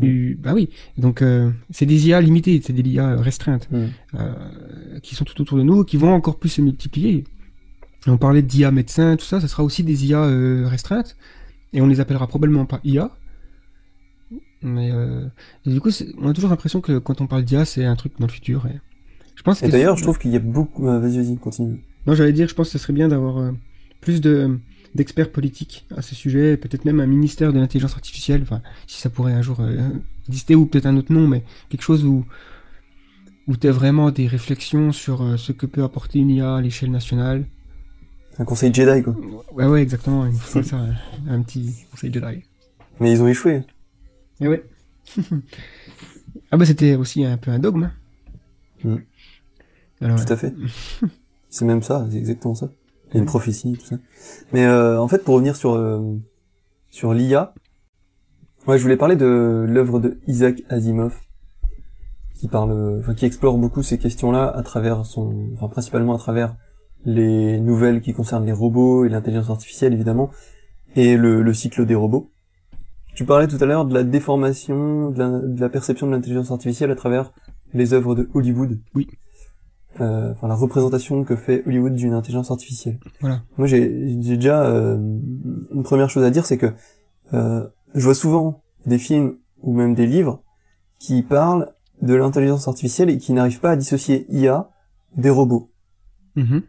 Mm. 0.00 0.34
Bah 0.34 0.52
oui. 0.54 0.68
Donc, 0.96 1.22
euh, 1.22 1.50
c'est 1.70 1.86
des 1.86 2.08
IA 2.08 2.20
limitées, 2.20 2.60
c'est 2.64 2.72
des 2.72 2.88
IA 2.88 3.16
restreintes, 3.16 3.68
Mm. 3.70 3.86
qui 5.02 5.14
sont 5.14 5.24
tout 5.24 5.40
autour 5.40 5.58
de 5.58 5.62
nous, 5.62 5.84
qui 5.84 5.96
vont 5.96 6.12
encore 6.12 6.38
plus 6.38 6.50
se 6.50 6.60
multiplier. 6.60 7.24
Et 8.06 8.10
on 8.10 8.18
parlait 8.18 8.42
d'IA 8.42 8.70
médecin, 8.70 9.16
tout 9.16 9.24
ça, 9.24 9.40
ça 9.40 9.48
sera 9.48 9.64
aussi 9.64 9.82
des 9.82 10.06
IA 10.06 10.24
restreintes, 10.68 11.16
et 11.72 11.80
on 11.80 11.86
les 11.86 12.00
appellera 12.00 12.26
probablement 12.28 12.64
pas 12.64 12.80
IA. 12.84 13.10
Mais 14.62 14.90
euh, 14.92 15.24
du 15.66 15.80
coup, 15.80 15.90
on 16.20 16.28
a 16.28 16.32
toujours 16.32 16.50
l'impression 16.50 16.80
que 16.80 16.98
quand 16.98 17.20
on 17.20 17.26
parle 17.26 17.44
d'IA, 17.44 17.64
c'est 17.64 17.84
un 17.84 17.96
truc 17.96 18.12
dans 18.18 18.26
le 18.26 18.32
futur. 18.32 18.66
Et 18.66 18.80
je 19.36 19.42
pense 19.42 19.62
Et 19.62 19.68
d'ailleurs, 19.68 19.96
je 19.96 20.02
trouve 20.02 20.18
qu'il 20.18 20.32
y 20.32 20.36
a 20.36 20.40
beaucoup. 20.40 20.84
vas-y, 20.84 21.16
vas-y, 21.16 21.36
continue. 21.36 21.80
Non, 22.06 22.14
j'allais 22.14 22.32
dire, 22.32 22.48
je 22.48 22.54
pense 22.54 22.68
que 22.68 22.72
ce 22.72 22.78
serait 22.78 22.92
bien 22.92 23.08
d'avoir 23.08 23.38
euh, 23.38 23.52
plus 24.00 24.20
de 24.20 24.58
d'experts 24.94 25.30
politiques 25.30 25.86
à 25.94 26.02
ce 26.02 26.14
sujet, 26.14 26.56
peut-être 26.56 26.86
même 26.86 26.98
un 26.98 27.06
ministère 27.06 27.52
de 27.52 27.58
l'intelligence 27.58 27.94
artificielle, 27.94 28.40
enfin, 28.42 28.62
si 28.86 29.00
ça 29.00 29.10
pourrait 29.10 29.34
un 29.34 29.42
jour 29.42 29.60
euh, 29.60 29.90
exister, 30.28 30.54
ou 30.54 30.64
peut-être 30.64 30.86
un 30.86 30.96
autre 30.96 31.12
nom, 31.12 31.28
mais 31.28 31.44
quelque 31.68 31.82
chose 31.82 32.04
où 32.04 32.24
où 33.46 33.56
tu 33.56 33.66
as 33.66 33.72
vraiment 33.72 34.10
des 34.10 34.26
réflexions 34.26 34.92
sur 34.92 35.22
euh, 35.22 35.36
ce 35.36 35.52
que 35.52 35.66
peut 35.66 35.82
apporter 35.82 36.18
une 36.18 36.30
IA 36.30 36.56
à 36.56 36.60
l'échelle 36.60 36.90
nationale. 36.90 37.46
Un 38.38 38.44
conseil 38.44 38.72
Jedi, 38.72 39.02
quoi. 39.02 39.16
Ouais, 39.52 39.66
ouais, 39.66 39.82
exactement, 39.82 40.26
il 40.26 40.34
faut 40.34 40.62
ça, 40.62 40.78
un, 41.28 41.42
petit 41.42 41.86
conseil 41.90 42.12
Jedi. 42.12 42.44
Mais 43.00 43.12
ils 43.12 43.22
ont 43.22 43.28
échoué. 43.28 43.62
Et 44.40 44.48
ouais. 44.48 44.64
ah 46.50 46.56
bah 46.56 46.66
c'était 46.66 46.94
aussi 46.94 47.24
un 47.24 47.36
peu 47.38 47.50
un 47.50 47.58
dogme. 47.58 47.84
hein. 47.84 47.92
Mm. 48.84 48.96
Alors, 50.00 50.24
Tout 50.24 50.32
à 50.32 50.36
fait. 50.36 50.54
c'est 51.50 51.64
même 51.64 51.82
ça, 51.82 52.06
c'est 52.10 52.18
exactement 52.18 52.54
ça. 52.54 52.70
Il 53.08 53.14
y 53.14 53.16
a 53.18 53.20
une 53.20 53.26
prophétie, 53.26 53.72
tout 53.72 53.86
ça. 53.86 53.96
Mais 54.52 54.66
euh, 54.66 55.00
en 55.00 55.08
fait, 55.08 55.24
pour 55.24 55.34
revenir 55.34 55.56
sur 55.56 55.74
euh, 55.74 56.16
sur 56.90 57.14
l'IA, 57.14 57.54
ouais, 58.66 58.76
je 58.76 58.82
voulais 58.82 58.96
parler 58.96 59.16
de 59.16 59.64
l'œuvre 59.68 60.00
de 60.00 60.18
Isaac 60.26 60.62
Asimov, 60.68 61.14
qui 62.34 62.48
parle, 62.48 62.98
enfin, 63.00 63.14
qui 63.14 63.24
explore 63.24 63.56
beaucoup 63.58 63.82
ces 63.82 63.98
questions-là 63.98 64.46
à 64.48 64.62
travers 64.62 65.06
son, 65.06 65.48
enfin, 65.54 65.68
principalement 65.68 66.14
à 66.14 66.18
travers 66.18 66.56
les 67.04 67.60
nouvelles 67.60 68.00
qui 68.00 68.12
concernent 68.12 68.44
les 68.44 68.52
robots 68.52 69.04
et 69.04 69.08
l'intelligence 69.08 69.50
artificielle, 69.50 69.92
évidemment, 69.92 70.30
et 70.96 71.16
le, 71.16 71.42
le 71.42 71.54
cycle 71.54 71.86
des 71.86 71.94
robots. 71.94 72.30
Tu 73.14 73.24
parlais 73.24 73.48
tout 73.48 73.58
à 73.60 73.66
l'heure 73.66 73.84
de 73.84 73.94
la 73.94 74.04
déformation, 74.04 75.10
de 75.10 75.18
la, 75.18 75.40
de 75.40 75.60
la 75.60 75.68
perception 75.68 76.06
de 76.06 76.12
l'intelligence 76.12 76.50
artificielle 76.50 76.90
à 76.90 76.94
travers 76.94 77.32
les 77.72 77.92
œuvres 77.92 78.14
de 78.14 78.28
Hollywood. 78.34 78.78
Oui. 78.94 79.08
Euh, 80.00 80.32
enfin, 80.32 80.48
la 80.48 80.54
représentation 80.54 81.24
que 81.24 81.34
fait 81.36 81.62
Hollywood 81.66 81.94
d'une 81.94 82.12
intelligence 82.12 82.50
artificielle. 82.50 82.98
Voilà. 83.20 83.42
Moi, 83.56 83.66
j'ai 83.66 83.88
déjà 84.16 84.64
euh, 84.64 84.96
une 84.96 85.82
première 85.82 86.08
chose 86.10 86.24
à 86.24 86.30
dire, 86.30 86.46
c'est 86.46 86.58
que 86.58 86.72
euh, 87.34 87.66
je 87.94 88.04
vois 88.04 88.14
souvent 88.14 88.62
des 88.86 88.98
films 88.98 89.36
ou 89.62 89.72
même 89.74 89.94
des 89.94 90.06
livres 90.06 90.42
qui 90.98 91.22
parlent 91.22 91.72
de 92.00 92.14
l'intelligence 92.14 92.68
artificielle 92.68 93.10
et 93.10 93.18
qui 93.18 93.32
n'arrivent 93.32 93.60
pas 93.60 93.72
à 93.72 93.76
dissocier 93.76 94.26
IA 94.30 94.70
des 95.16 95.30
robots, 95.30 95.70
Mhm. 96.36 96.62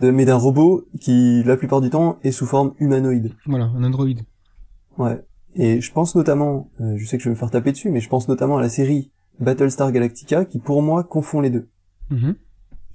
De- 0.00 0.10
mais 0.10 0.24
d'un 0.24 0.36
robot 0.36 0.84
qui, 1.00 1.42
la 1.44 1.56
plupart 1.56 1.80
du 1.80 1.90
temps, 1.90 2.18
est 2.24 2.30
sous 2.32 2.46
forme 2.46 2.72
humanoïde. 2.80 3.32
Voilà, 3.46 3.64
un 3.66 3.84
Android. 3.84 4.06
Ouais. 4.96 5.24
Et 5.54 5.80
je 5.80 5.92
pense 5.92 6.14
notamment, 6.16 6.70
euh, 6.80 6.94
je 6.96 7.04
sais 7.06 7.16
que 7.18 7.22
je 7.22 7.28
vais 7.28 7.34
me 7.34 7.38
faire 7.38 7.50
taper 7.50 7.72
dessus, 7.72 7.90
mais 7.90 8.00
je 8.00 8.08
pense 8.08 8.28
notamment 8.28 8.58
à 8.58 8.60
la 8.60 8.68
série 8.68 9.10
Battlestar 9.40 9.90
Galactica 9.92 10.44
qui, 10.44 10.58
pour 10.58 10.82
moi, 10.82 11.04
confond 11.04 11.40
les 11.40 11.50
deux. 11.50 11.68
Mhm. 12.10 12.34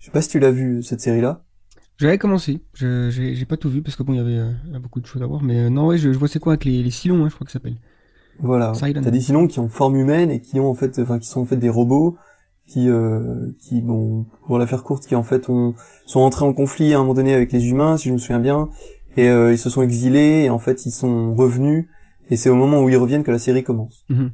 Je 0.03 0.07
sais 0.07 0.11
pas 0.11 0.21
si 0.21 0.27
tu 0.27 0.39
l'as 0.39 0.51
vu 0.51 0.83
cette 0.83 0.99
série-là. 0.99 1.45
J'avais 1.97 2.17
commencé. 2.17 2.61
J'ai, 2.73 3.45
pas 3.45 3.55
tout 3.55 3.69
vu 3.69 3.81
parce 3.81 3.95
que 3.95 4.03
bon, 4.03 4.11
il 4.11 4.17
y 4.17 4.19
avait 4.19 4.37
euh, 4.37 4.79
beaucoup 4.81 4.99
de 4.99 5.05
choses 5.05 5.23
à 5.23 5.25
voir. 5.25 5.41
Mais 5.41 5.57
euh, 5.61 5.69
non, 5.69 5.87
ouais, 5.87 5.97
je, 5.97 6.11
je 6.11 6.17
vois 6.17 6.27
c'est 6.27 6.39
quoi 6.39 6.51
avec 6.53 6.65
les, 6.65 6.83
les 6.83 6.91
Silons, 6.91 7.23
hein, 7.23 7.29
je 7.29 7.35
crois 7.35 7.45
que 7.45 7.51
ça 7.51 7.59
s'appelle. 7.59 7.77
Voilà. 8.39 8.73
T'as 8.75 8.91
des 8.91 9.21
Silons 9.21 9.47
qui 9.47 9.59
ont 9.59 9.69
forme 9.69 9.95
humaine 9.95 10.29
et 10.29 10.41
qui 10.41 10.59
ont 10.59 10.69
en 10.69 10.73
fait, 10.73 10.99
enfin 10.99 11.19
qui 11.19 11.29
sont 11.29 11.39
en 11.39 11.45
fait 11.45 11.55
des 11.55 11.69
robots 11.69 12.17
qui, 12.67 12.89
euh, 12.89 13.47
qui 13.61 13.79
bon, 13.79 14.25
pour 14.45 14.57
la 14.57 14.67
faire 14.67 14.83
courte, 14.83 15.05
qui 15.05 15.15
en 15.15 15.23
fait 15.23 15.47
ont, 15.47 15.73
sont 16.05 16.19
entrés 16.19 16.43
en 16.43 16.51
conflit 16.51 16.93
à 16.93 16.97
un 16.97 16.99
moment 16.99 17.13
donné 17.13 17.33
avec 17.33 17.53
les 17.53 17.69
humains, 17.69 17.95
si 17.95 18.09
je 18.09 18.13
me 18.13 18.17
souviens 18.17 18.41
bien, 18.41 18.67
et 19.15 19.29
euh, 19.29 19.53
ils 19.53 19.57
se 19.57 19.69
sont 19.69 19.83
exilés 19.83 20.43
et 20.43 20.49
en 20.49 20.59
fait 20.59 20.85
ils 20.85 20.91
sont 20.91 21.33
revenus 21.33 21.87
et 22.29 22.35
c'est 22.35 22.49
au 22.49 22.55
moment 22.55 22.83
où 22.83 22.89
ils 22.89 22.97
reviennent 22.97 23.23
que 23.23 23.31
la 23.31 23.39
série 23.39 23.63
commence. 23.63 24.03
Mhm. 24.09 24.31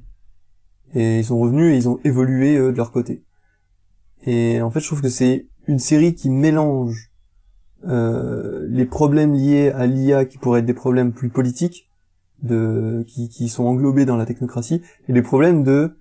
Et 0.96 1.20
ils 1.20 1.26
sont 1.26 1.38
revenus 1.38 1.76
et 1.76 1.78
ils 1.78 1.88
ont 1.90 2.00
évolué 2.04 2.58
euh, 2.58 2.72
de 2.72 2.78
leur 2.78 2.92
côté. 2.92 3.24
Et 4.26 4.62
en 4.62 4.72
fait, 4.72 4.80
je 4.80 4.88
trouve 4.88 5.02
que 5.02 5.10
c'est 5.10 5.49
une 5.70 5.78
série 5.78 6.16
qui 6.16 6.32
mélange 6.32 7.12
euh, 7.88 8.66
les 8.70 8.86
problèmes 8.86 9.36
liés 9.36 9.70
à 9.70 9.86
l'IA 9.86 10.26
qui 10.26 10.40
pourraient 10.40 10.62
être 10.62 10.66
des 10.66 10.74
problèmes 10.74 11.14
plus 11.14 11.30
politiques, 11.30 11.88
de 12.42 13.06
qui, 13.08 13.30
qui 13.30 13.50
sont 13.50 13.66
englobés 13.66 14.06
dans 14.06 14.18
la 14.18 14.26
technocratie, 14.26 14.82
et 15.08 15.14
les 15.14 15.22
problèmes 15.22 15.64
de 15.64 15.96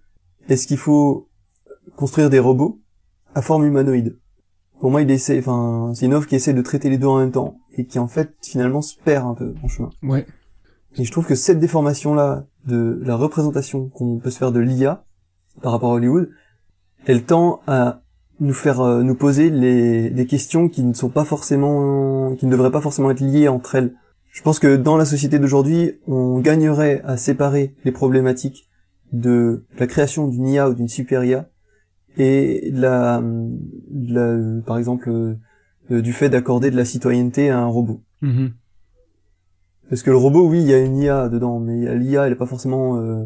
est-ce 0.48 0.66
qu'il 0.66 0.78
faut 0.78 1.28
construire 1.96 2.30
des 2.30 2.38
robots 2.38 2.80
à 3.34 3.42
forme 3.42 3.66
humanoïde? 3.66 4.18
Pour 4.80 4.90
moi, 4.90 5.02
il 5.02 5.10
essaie, 5.10 5.38
enfin, 5.38 5.92
c'est 5.94 6.06
une 6.06 6.14
offre 6.14 6.28
qui 6.28 6.36
essaie 6.36 6.54
de 6.54 6.62
traiter 6.62 6.88
les 6.88 6.96
deux 6.96 7.06
en 7.06 7.18
même 7.18 7.32
temps 7.32 7.58
et 7.76 7.84
qui 7.84 7.98
en 7.98 8.08
fait 8.08 8.34
finalement 8.42 8.80
se 8.80 8.96
perd 8.96 9.26
un 9.26 9.34
peu 9.34 9.54
en 9.62 9.68
chemin. 9.68 9.90
Ouais. 10.02 10.26
Et 10.96 11.04
je 11.04 11.12
trouve 11.12 11.26
que 11.26 11.34
cette 11.34 11.58
déformation-là 11.58 12.46
de 12.66 13.02
la 13.04 13.16
représentation 13.16 13.90
qu'on 13.90 14.18
peut 14.18 14.30
se 14.30 14.38
faire 14.38 14.52
de 14.52 14.60
l'IA 14.60 15.04
par 15.60 15.72
rapport 15.72 15.90
à 15.90 15.94
Hollywood, 15.96 16.30
elle 17.04 17.24
tend 17.24 17.60
à 17.66 18.00
nous 18.40 18.54
faire 18.54 18.80
euh, 18.80 19.02
nous 19.02 19.14
poser 19.14 19.50
les, 19.50 20.10
des 20.10 20.26
questions 20.26 20.68
qui 20.68 20.82
ne 20.82 20.92
sont 20.92 21.08
pas 21.08 21.24
forcément, 21.24 22.34
qui 22.36 22.46
ne 22.46 22.50
devraient 22.50 22.70
pas 22.70 22.80
forcément 22.80 23.10
être 23.10 23.20
liées 23.20 23.48
entre 23.48 23.74
elles. 23.74 23.94
Je 24.30 24.42
pense 24.42 24.58
que 24.58 24.76
dans 24.76 24.96
la 24.96 25.04
société 25.04 25.38
d'aujourd'hui, 25.38 25.98
on 26.06 26.38
gagnerait 26.40 27.02
à 27.04 27.16
séparer 27.16 27.74
les 27.84 27.92
problématiques 27.92 28.68
de 29.12 29.64
la 29.78 29.86
création 29.86 30.28
d'une 30.28 30.46
IA 30.46 30.68
ou 30.68 30.74
d'une 30.74 30.88
super 30.88 31.24
IA 31.24 31.48
et 32.16 32.70
de 32.70 32.80
la, 32.80 33.20
de 33.22 34.14
la- 34.14 34.62
par 34.62 34.78
exemple, 34.78 35.08
euh, 35.10 36.02
du 36.02 36.12
fait 36.12 36.28
d'accorder 36.28 36.70
de 36.70 36.76
la 36.76 36.84
citoyenneté 36.84 37.50
à 37.50 37.58
un 37.58 37.66
robot. 37.66 38.02
Mhm. 38.20 38.52
Parce 39.88 40.02
que 40.02 40.10
le 40.10 40.16
robot, 40.16 40.46
oui, 40.46 40.60
il 40.60 40.68
y 40.68 40.74
a 40.74 40.78
une 40.78 40.98
IA 40.98 41.28
dedans, 41.28 41.60
mais 41.60 41.96
l'IA, 41.96 42.26
elle 42.26 42.32
est 42.32 42.36
pas 42.36 42.46
forcément, 42.46 42.98
euh, 42.98 43.24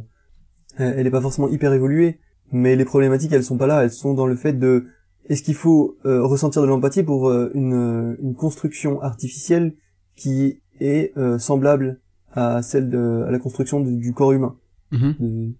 elle 0.78 1.06
est 1.06 1.10
pas 1.10 1.20
forcément 1.20 1.48
hyper 1.48 1.72
évoluée. 1.72 2.20
Mais 2.52 2.76
les 2.76 2.84
problématiques, 2.84 3.32
elles 3.32 3.42
sont 3.42 3.56
pas 3.56 3.66
là. 3.66 3.82
Elles 3.82 3.90
sont 3.90 4.14
dans 4.14 4.26
le 4.26 4.36
fait 4.36 4.52
de, 4.52 4.86
est-ce 5.28 5.42
qu'il 5.42 5.54
faut 5.54 5.96
euh, 6.04 6.22
ressentir 6.24 6.62
de 6.62 6.66
l'empathie 6.66 7.02
pour 7.02 7.28
euh, 7.28 7.50
une, 7.54 7.74
euh, 7.74 8.16
une 8.22 8.34
construction 8.34 9.00
artificielle 9.02 9.74
qui 10.16 10.60
est 10.80 11.16
euh, 11.16 11.38
semblable 11.38 12.00
à 12.32 12.62
celle 12.62 12.90
de, 12.90 13.24
à 13.26 13.30
la 13.30 13.38
construction 13.38 13.80
du- 13.80 13.96
du 13.98 14.12
corps 14.12 14.32
humain? 14.32 14.56
Mhm. 14.90 15.14
De- 15.20 15.52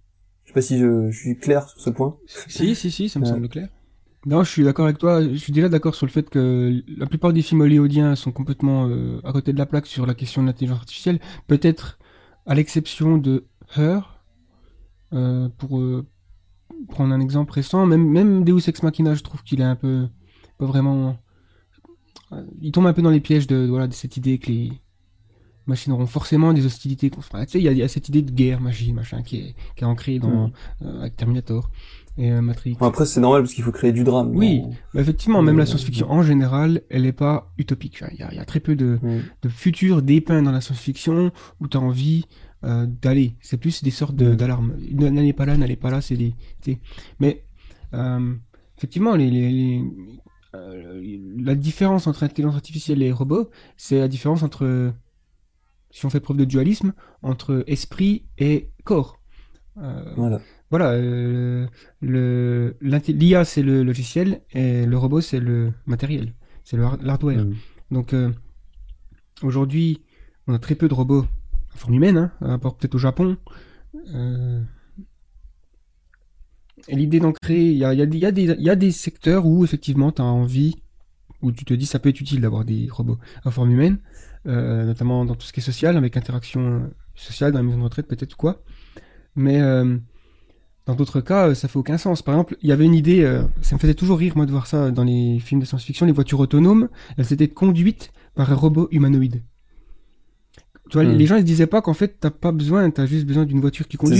je 0.43 0.49
sais 0.49 0.53
pas 0.53 0.61
si 0.61 0.77
je, 0.77 1.09
je 1.11 1.17
suis 1.17 1.37
clair 1.37 1.67
sur 1.69 1.79
ce 1.79 1.89
point. 1.89 2.17
Si, 2.27 2.75
si, 2.75 2.91
si, 2.91 3.09
ça 3.09 3.19
me 3.19 3.25
Ouais. 3.25 3.31
semble 3.31 3.47
clair. 3.47 3.69
Non, 4.25 4.43
je 4.43 4.49
suis 4.51 4.63
d'accord 4.63 4.85
avec 4.85 4.97
toi. 4.97 5.21
Je 5.21 5.35
suis 5.35 5.51
déjà 5.53 5.69
d'accord 5.69 5.95
sur 5.95 6.05
le 6.05 6.11
fait 6.11 6.29
que 6.29 6.81
la 6.97 7.05
plupart 7.05 7.33
des 7.33 7.41
films 7.41 7.61
hollywoodiens 7.61 8.15
sont 8.15 8.31
complètement 8.31 8.87
euh, 8.87 9.19
à 9.23 9.31
côté 9.33 9.51
de 9.53 9.57
la 9.57 9.65
plaque 9.65 9.85
sur 9.85 10.05
la 10.05 10.13
question 10.13 10.41
de 10.41 10.47
l'intelligence 10.47 10.79
artificielle. 10.79 11.19
Peut-être 11.47 11.99
à 12.45 12.55
l'exception 12.55 13.17
de 13.17 13.45
Her, 13.77 14.21
euh, 15.13 15.49
pour 15.57 15.79
euh, 15.79 16.05
prendre 16.89 17.13
un 17.13 17.19
exemple 17.21 17.51
récent. 17.53 17.85
Même, 17.85 18.07
même 18.09 18.43
Deus 18.43 18.67
Ex 18.67 18.83
Machina, 18.83 19.15
je 19.15 19.21
trouve 19.23 19.43
qu'il 19.43 19.61
est 19.61 19.65
un 19.65 19.75
peu, 19.75 20.07
pas 20.57 20.65
vraiment. 20.65 21.17
euh, 22.31 22.43
Il 22.61 22.71
tombe 22.71 22.85
un 22.87 22.93
peu 22.93 23.01
dans 23.01 23.09
les 23.09 23.19
pièges 23.21 23.47
de, 23.47 23.65
voilà, 23.67 23.87
de 23.87 23.93
cette 23.93 24.17
idée 24.17 24.37
que 24.37 24.47
les 24.47 24.71
machines 25.65 25.93
auront 25.93 26.07
forcément 26.07 26.51
des 26.53 26.65
hostilités. 26.65 27.09
contre- 27.09 27.27
enfin, 27.31 27.45
tu 27.45 27.51
sais, 27.53 27.59
il 27.59 27.63
y, 27.63 27.67
a- 27.67 27.71
il 27.71 27.77
y 27.77 27.83
a 27.83 27.87
cette 27.87 28.09
idée 28.09 28.21
de 28.21 28.31
guerre 28.31 28.59
machine, 28.61 28.93
machin, 28.95 29.21
qui 29.23 29.37
est, 29.37 29.55
qui 29.75 29.83
est 29.83 29.87
ancrée 29.87 30.19
dans 30.19 30.51
euh, 30.81 30.99
avec 31.01 31.15
Terminator 31.15 31.69
et 32.17 32.31
euh, 32.31 32.41
Matrix. 32.41 32.75
Bon, 32.79 32.85
après, 32.87 33.05
c'est 33.05 33.21
normal 33.21 33.43
parce 33.43 33.53
qu'il 33.53 33.63
faut 33.63 33.71
créer 33.71 33.93
du 33.93 34.03
drame. 34.03 34.31
Oui. 34.35 34.59
dans- 34.61 34.69
Bah, 34.93 35.01
effectivement, 35.01 35.41
même 35.41 35.57
la 35.57 35.63
Euh, 35.63 35.65
science-fiction 35.65 36.11
en 36.11 36.21
général, 36.21 36.81
elle 36.89 37.03
n'est 37.03 37.13
pas 37.13 37.53
utopique. 37.57 37.99
Enfin, 38.01 38.11
Il 38.13 38.19
y, 38.19 38.23
a, 38.23 38.31
il 38.31 38.35
y 38.37 38.39
a 38.39 38.45
très 38.45 38.59
peu 38.59 38.75
de, 38.75 38.99
Mm. 39.01 39.19
de 39.41 39.49
futurs 39.49 40.01
dépeints 40.01 40.41
dans 40.41 40.51
la 40.51 40.59
science-fiction 40.61 41.31
où 41.61 41.67
tu 41.67 41.77
as 41.77 41.79
envie 41.79 42.25
euh, 42.63 42.85
d'aller. 42.87 43.35
C'est 43.41 43.57
plus 43.57 43.83
des 43.83 43.91
sortes 43.91 44.19
Mm. 44.21 44.35
d'alarmes. 44.35 44.75
N'allez 44.91 45.33
pas 45.33 45.45
là, 45.45 45.57
n'allez 45.57 45.75
pas 45.75 45.91
là, 45.91 46.01
c'est 46.01 46.17
des. 46.17 46.33
Mais 47.19 47.43
euh, 47.93 48.33
effectivement, 48.77 49.15
les, 49.15 49.29
les- 49.29 49.51
les- 49.51 49.83
euh, 50.55 51.01
la 51.39 51.55
différence 51.55 52.05
entre 52.07 52.23
intelligence 52.23 52.55
artificielle 52.55 53.01
et 53.01 53.11
robot, 53.11 53.49
c'est 53.75 53.99
la 53.99 54.07
différence 54.07 54.43
entre, 54.43 54.93
si 55.91 56.05
on 56.05 56.09
fait 56.09 56.19
preuve 56.19 56.37
de 56.37 56.45
dualisme, 56.45 56.93
entre 57.21 57.63
esprit 57.67 58.25
et 58.37 58.69
corps. 58.83 59.19
Voilà. 60.15 60.39
voilà, 60.69 60.95
l'IA 62.01 63.45
c'est 63.45 63.63
le 63.63 63.83
logiciel 63.83 64.41
et 64.51 64.85
le 64.85 64.97
robot 64.97 65.21
c'est 65.21 65.39
le 65.39 65.73
matériel, 65.87 66.33
c'est 66.63 66.77
l'hardware. 66.77 67.45
Mm. 67.45 67.55
Donc 67.91 68.15
aujourd'hui, 69.41 70.01
on 70.47 70.53
a 70.53 70.59
très 70.59 70.75
peu 70.75 70.87
de 70.87 70.93
robots 70.93 71.25
en 71.73 71.77
forme 71.77 71.93
humaine, 71.93 72.17
hein, 72.17 72.31
à 72.41 72.57
part 72.57 72.75
peut-être 72.75 72.95
au 72.95 72.99
Japon. 72.99 73.37
Euh, 74.13 74.61
l'idée 76.87 77.19
d'en 77.19 77.31
créer, 77.31 77.71
il 77.71 77.77
y 77.77 77.85
a, 77.85 78.75
des- 78.75 78.91
secteurs 78.91 79.45
où 79.45 79.63
effectivement 79.63 80.11
tu 80.11 80.21
as 80.21 80.25
envie, 80.25 80.75
où 81.41 81.51
tu 81.51 81.65
te 81.65 81.73
dis 81.73 81.85
ça 81.85 81.99
peut 81.99 82.09
être 82.09 82.21
utile 82.21 82.41
d'avoir 82.41 82.65
des 82.65 82.87
robots 82.89 83.17
en 83.45 83.51
forme 83.51 83.71
humaine, 83.71 83.99
euh, 84.47 84.85
notamment 84.85 85.25
dans 85.25 85.35
tout 85.35 85.45
ce 85.45 85.53
qui 85.53 85.59
est 85.59 85.63
social, 85.63 85.97
avec 85.97 86.17
interaction 86.17 86.89
sociale, 87.15 87.51
dans 87.51 87.59
la 87.59 87.63
maison 87.63 87.79
de 87.79 87.83
retraite 87.83 88.07
peut-être 88.07 88.33
ou 88.33 88.37
quoi. 88.37 88.63
Mais 89.35 89.61
euh, 89.61 89.97
dans 90.85 90.95
d'autres 90.95 91.21
cas, 91.21 91.55
ça 91.55 91.67
fait 91.67 91.79
aucun 91.79 91.97
sens. 91.97 92.21
Par 92.21 92.35
exemple, 92.35 92.57
il 92.61 92.69
y 92.69 92.71
avait 92.71 92.85
une 92.85 92.93
idée, 92.93 93.23
euh, 93.23 93.43
ça 93.61 93.75
me 93.75 93.79
faisait 93.79 93.93
toujours 93.93 94.17
rire 94.19 94.33
moi 94.35 94.45
de 94.45 94.51
voir 94.51 94.67
ça 94.67 94.91
dans 94.91 95.03
les 95.03 95.39
films 95.39 95.61
de 95.61 95.65
science-fiction, 95.65 96.05
les 96.05 96.11
voitures 96.11 96.39
autonomes, 96.39 96.89
elles 97.17 97.31
étaient 97.31 97.47
conduites 97.47 98.11
par 98.35 98.51
un 98.51 98.55
robot 98.55 98.87
humanoïde. 98.91 99.43
Tu 100.93 100.99
vois, 100.99 101.05
les- 101.05 101.15
Hmm. 101.15 101.17
les 101.17 101.25
gens 101.25 101.35
ils 101.37 101.39
se 101.41 101.45
disaient 101.45 101.65
pas 101.65 101.81
qu'en 101.81 101.95
fait 101.95 102.17
t'as 102.19 102.29
pas 102.29 102.51
besoin, 102.51 102.87
t'as 102.91 103.07
juste 103.07 103.25
besoin 103.25 103.45
d'une 103.45 103.59
voiture 103.59 103.87
qui 103.87 103.97
conduit. 103.97 104.17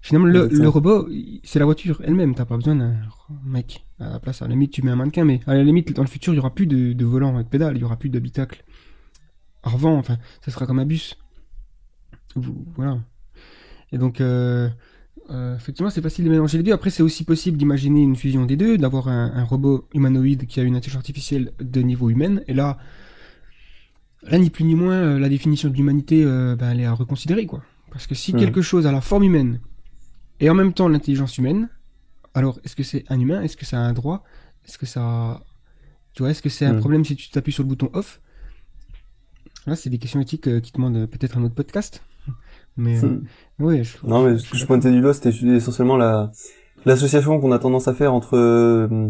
Finalement, 0.00 0.26
le, 0.26 0.48
le 0.62 0.68
robot, 0.70 1.06
c'est 1.42 1.58
la 1.58 1.66
voiture 1.66 2.00
elle-même. 2.02 2.34
T'as 2.34 2.46
pas 2.46 2.56
besoin 2.56 2.76
d'un 2.76 2.94
mec 3.44 3.84
à 4.00 4.08
la 4.08 4.20
place. 4.20 4.40
À 4.40 4.46
la 4.46 4.52
limite, 4.52 4.70
tu 4.72 4.80
mets 4.80 4.90
un 4.90 4.96
mannequin, 4.96 5.24
mais 5.26 5.40
à 5.46 5.52
la 5.54 5.62
limite, 5.62 5.92
dans 5.94 6.00
le 6.02 6.08
futur, 6.08 6.32
il 6.32 6.36
y 6.36 6.38
aura 6.38 6.54
plus 6.54 6.66
de, 6.66 6.94
de 6.94 7.04
volant 7.04 7.38
et 7.38 7.44
de 7.44 7.48
pédale, 7.48 7.76
il 7.76 7.80
y 7.82 7.84
aura 7.84 7.96
plus 7.96 8.08
d'habitacle. 8.08 8.64
Avant, 9.64 9.98
enfin, 9.98 10.16
ça 10.42 10.50
sera 10.50 10.64
comme 10.66 10.78
un 10.78 10.86
bus. 10.86 11.18
Voilà. 12.76 12.98
Et 13.92 13.98
donc, 13.98 14.20
euh, 14.20 14.68
euh, 15.30 15.56
effectivement, 15.56 15.90
c'est 15.90 16.02
facile 16.02 16.24
de 16.24 16.30
mélanger 16.30 16.58
les 16.58 16.64
deux. 16.64 16.72
Après, 16.72 16.90
c'est 16.90 17.02
aussi 17.02 17.24
possible 17.24 17.56
d'imaginer 17.58 18.00
une 18.02 18.16
fusion 18.16 18.44
des 18.46 18.56
deux, 18.56 18.76
d'avoir 18.78 19.08
un, 19.08 19.32
un 19.34 19.44
robot 19.44 19.88
humanoïde 19.94 20.46
qui 20.46 20.58
a 20.60 20.62
une 20.62 20.74
intelligence 20.76 21.00
artificielle 21.00 21.52
de 21.60 21.80
niveau 21.82 22.10
humain. 22.10 22.40
Et 22.48 22.54
là, 22.54 22.78
là 24.26 24.38
ni 24.38 24.50
plus 24.50 24.64
ni 24.64 24.74
moins, 24.74 24.94
euh, 24.94 25.18
la 25.18 25.28
définition 25.28 25.68
de 25.68 25.74
l'humanité, 25.74 26.24
euh, 26.24 26.56
ben, 26.56 26.70
elle 26.70 26.80
est 26.80 26.86
à 26.86 26.92
reconsidérer, 26.92 27.46
quoi. 27.46 27.62
Parce 27.90 28.06
que 28.06 28.14
si 28.14 28.32
quelque 28.32 28.60
chose 28.62 28.86
a 28.86 28.92
la 28.92 29.00
forme 29.00 29.22
humaine 29.24 29.60
et 30.40 30.50
en 30.50 30.54
même 30.54 30.72
temps 30.72 30.88
l'intelligence 30.88 31.38
humaine, 31.38 31.68
alors 32.34 32.58
est-ce 32.64 32.74
que 32.74 32.82
c'est 32.82 33.04
un 33.08 33.20
humain? 33.20 33.40
Est-ce 33.42 33.56
que 33.56 33.64
ça 33.64 33.76
a 33.78 33.80
un 33.80 33.92
droit? 33.92 34.24
Est-ce 34.66 34.78
que 34.78 34.86
ça. 34.86 35.40
Tu 36.12 36.22
vois, 36.22 36.30
est-ce 36.30 36.42
que 36.42 36.48
c'est 36.48 36.64
un 36.66 36.74
problème 36.74 37.04
si 37.04 37.14
tu 37.16 37.30
t'appuies 37.30 37.52
sur 37.52 37.62
le 37.62 37.68
bouton 37.68 37.90
off? 37.92 38.20
Là, 39.66 39.76
c'est 39.76 39.90
des 39.90 39.98
questions 39.98 40.20
éthiques 40.20 40.48
euh, 40.48 40.60
qui 40.60 40.72
demandent 40.72 40.96
euh, 40.96 41.06
peut-être 41.06 41.38
un 41.38 41.44
autre 41.44 41.54
podcast. 41.54 42.02
Mais 42.76 43.02
euh, 43.02 43.08
Hmm. 43.08 43.64
ouais, 43.64 43.84
je, 43.84 43.96
Non, 44.04 44.24
mais 44.24 44.38
ce 44.38 44.50
que 44.50 44.56
je 44.56 44.66
pointais 44.66 44.90
du 44.90 45.00
doigt, 45.00 45.14
c'était 45.14 45.30
essentiellement 45.30 45.96
la 45.96 46.32
l'association 46.84 47.40
qu'on 47.40 47.52
a 47.52 47.58
tendance 47.58 47.86
à 47.88 47.94
faire 47.94 48.12
entre 48.12 48.36
euh, 48.36 49.08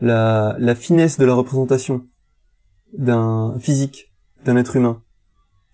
la, 0.00 0.56
la 0.58 0.74
finesse 0.74 1.18
de 1.18 1.24
la 1.26 1.34
représentation 1.34 2.06
d'un 2.96 3.58
physique 3.60 4.11
d'un 4.44 4.56
être 4.56 4.76
humain 4.76 5.02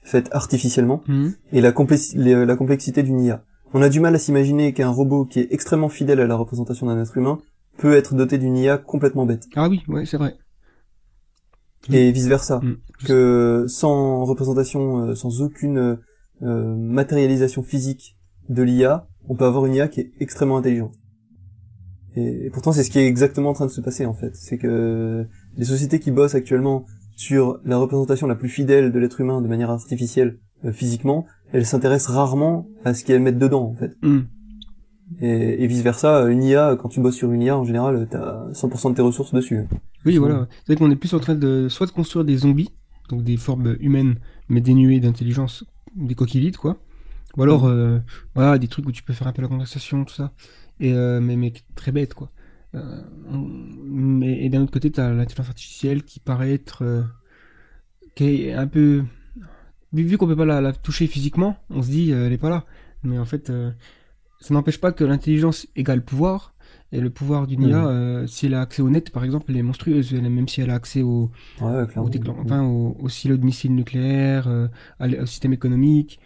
faite 0.02 0.28
artificiellement 0.32 1.02
Mhm. 1.08 1.34
et 1.52 1.60
la, 1.60 1.74
les- 2.14 2.46
la 2.46 2.56
complexité 2.56 3.02
d'une 3.02 3.20
IA. 3.20 3.42
On 3.74 3.82
a 3.82 3.88
du 3.90 4.00
mal 4.00 4.14
à 4.14 4.18
s'imaginer 4.18 4.72
qu'un 4.72 4.88
robot 4.88 5.26
qui 5.26 5.40
est 5.40 5.48
extrêmement 5.50 5.88
fidèle 5.90 6.20
à 6.20 6.26
la 6.26 6.34
représentation 6.36 6.86
d'un 6.86 7.00
être 7.02 7.16
humain 7.18 7.38
peut 7.76 7.94
être 7.94 8.14
doté 8.14 8.38
d'une 8.38 8.56
IA 8.56 8.78
complètement 8.78 9.26
bête. 9.26 9.44
Ah 9.54 9.68
oui, 9.68 9.82
ouais, 9.88 10.06
c'est 10.06 10.16
vrai. 10.16 10.36
Et 11.92 12.10
vice 12.12 12.26
versa. 12.26 12.60
Mhm. 12.62 12.76
Que 13.06 13.64
sans 13.68 14.24
représentation, 14.24 15.08
euh, 15.08 15.14
sans 15.14 15.42
aucune 15.42 15.98
euh, 16.42 16.74
matérialisation 16.76 17.62
physique 17.62 18.16
de 18.48 18.62
l'IA, 18.62 19.06
on 19.28 19.34
peut 19.36 19.44
avoir 19.44 19.66
une 19.66 19.74
IA 19.74 19.88
qui 19.88 20.00
est 20.00 20.12
extrêmement 20.20 20.56
intelligente. 20.58 20.94
Et, 22.16 22.46
et 22.46 22.50
pourtant, 22.50 22.72
c'est 22.72 22.82
ce 22.82 22.90
qui 22.90 22.98
est 22.98 23.06
exactement 23.06 23.50
en 23.50 23.54
train 23.54 23.66
de 23.66 23.70
se 23.70 23.80
passer 23.80 24.06
en 24.06 24.14
fait. 24.14 24.34
C'est 24.34 24.58
que 24.58 25.26
les 25.56 25.64
sociétés 25.64 26.00
qui 26.00 26.10
bossent 26.10 26.34
actuellement 26.34 26.84
sur 27.18 27.58
la 27.64 27.76
représentation 27.78 28.28
la 28.28 28.36
plus 28.36 28.48
fidèle 28.48 28.92
de 28.92 28.98
l'être 28.98 29.20
humain 29.20 29.42
de 29.42 29.48
manière 29.48 29.70
artificielle 29.70 30.38
euh, 30.64 30.72
physiquement, 30.72 31.26
elles 31.52 31.66
s'intéressent 31.66 32.14
rarement 32.14 32.68
à 32.84 32.94
ce 32.94 33.04
qu'elles 33.04 33.20
mettent 33.20 33.38
dedans 33.38 33.64
en 33.64 33.74
fait. 33.74 33.96
Mhm. 34.02 34.26
Et, 35.20 35.66
vice 35.66 35.82
versa, 35.82 36.28
une 36.28 36.44
IA, 36.44 36.76
quand 36.78 36.90
tu 36.90 37.00
bosses 37.00 37.16
sur 37.16 37.32
une 37.32 37.40
IA, 37.40 37.56
en 37.56 37.64
général, 37.64 38.06
t'as 38.10 38.46
100% 38.52 38.90
de 38.90 38.94
tes 38.94 39.02
ressources 39.02 39.32
dessus. 39.32 39.64
Oui, 40.04 40.18
voilà. 40.18 40.46
C'est 40.58 40.74
vrai 40.74 40.76
qu'on 40.76 40.90
est 40.90 40.96
plus 40.96 41.14
en 41.14 41.18
train 41.18 41.34
de 41.34 41.68
soit 41.70 41.86
de 41.86 41.92
construire 41.92 42.26
des 42.26 42.36
zombies, 42.36 42.70
donc 43.08 43.24
des 43.24 43.38
formes 43.38 43.76
humaines 43.80 44.16
mais 44.50 44.60
dénuées 44.60 45.00
d'intelligence, 45.00 45.64
des 45.96 46.14
coquilles 46.14 46.42
vides, 46.42 46.58
quoi. 46.58 46.76
Ou 47.36 47.42
alors, 47.42 47.64
mm. 47.64 47.70
euh, 47.70 47.98
voilà, 48.34 48.58
des 48.58 48.68
trucs 48.68 48.86
où 48.86 48.92
tu 48.92 49.02
peux 49.02 49.14
faire 49.14 49.26
un 49.26 49.32
peu 49.32 49.42
la 49.42 49.48
conversation, 49.48 50.04
tout 50.04 50.14
ça. 50.14 50.32
Et, 50.78 50.92
euh, 50.92 51.20
mais, 51.20 51.36
mais 51.36 51.52
très 51.74 51.90
bête, 51.90 52.14
quoi. 52.14 52.30
Euh, 52.74 53.02
mais, 53.84 54.44
et 54.44 54.48
d'un 54.48 54.62
autre 54.62 54.72
côté, 54.72 54.90
t'as 54.90 55.12
l'intelligence 55.12 55.48
artificielle 55.48 56.02
qui 56.04 56.20
paraît 56.20 56.52
être. 56.52 57.04
qui 58.14 58.46
est 58.46 58.52
un 58.52 58.66
peu. 58.66 59.04
Vu 59.92 60.18
qu'on 60.18 60.26
peut 60.26 60.36
pas 60.36 60.44
la, 60.44 60.72
toucher 60.72 61.06
physiquement, 61.06 61.56
on 61.70 61.82
se 61.82 61.88
dit, 61.88 62.10
elle 62.10 62.32
est 62.32 62.38
pas 62.38 62.50
là. 62.50 62.64
Mais 63.02 63.18
en 63.18 63.24
fait, 63.24 63.50
ça 64.40 64.54
n'empêche 64.54 64.80
pas 64.80 64.92
que 64.92 65.04
l'intelligence 65.04 65.66
égale 65.76 66.04
pouvoir. 66.04 66.54
Et 66.90 67.00
le 67.00 67.10
pouvoir 67.10 67.46
d'une 67.46 67.64
IA, 67.64 67.82
mmh. 67.82 68.28
si 68.28 68.46
elle 68.46 68.54
a 68.54 68.62
accès 68.62 68.80
au 68.80 68.88
net, 68.88 69.10
par 69.10 69.22
exemple, 69.22 69.46
elle 69.50 69.58
est 69.58 69.62
monstrueuse. 69.62 70.12
même 70.12 70.48
si 70.48 70.62
elle 70.62 70.70
a 70.70 70.74
accès 70.74 71.02
au, 71.02 71.30
ouais, 71.60 71.86
au, 71.96 72.10
enfin, 72.40 72.62
au, 72.62 72.96
au, 72.98 73.08
silo 73.10 73.36
de 73.36 73.44
missiles 73.44 73.74
nucléaires, 73.74 74.68
au 75.00 75.26
système 75.26 75.52
économique. 75.52 76.18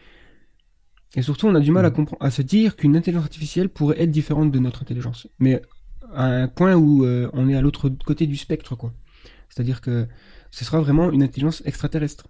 Et 1.15 1.23
surtout, 1.23 1.47
on 1.47 1.55
a 1.55 1.61
du 1.61 1.71
mal 1.71 1.85
à, 1.85 1.93
à 2.21 2.31
se 2.31 2.43
dire 2.43 2.77
qu'une 2.77 2.97
intelligence 2.97 3.25
artificielle 3.25 3.69
pourrait 3.69 4.01
être 4.01 4.11
différente 4.11 4.51
de 4.51 4.59
notre 4.59 4.83
intelligence. 4.83 5.29
Mais 5.39 5.61
à 6.15 6.25
un 6.25 6.49
point 6.49 6.75
où 6.75 7.05
euh, 7.05 7.29
on 7.33 7.49
est 7.49 7.57
à 7.57 7.61
l'autre 7.61 7.89
côté 7.89 8.27
du 8.27 8.37
spectre, 8.37 8.77
quoi. 8.77 8.93
C'est-à-dire 9.49 9.81
que 9.81 10.07
ce 10.51 10.65
sera 10.65 10.81
vraiment 10.81 11.11
une 11.11 11.23
intelligence 11.23 11.63
extraterrestre 11.67 12.27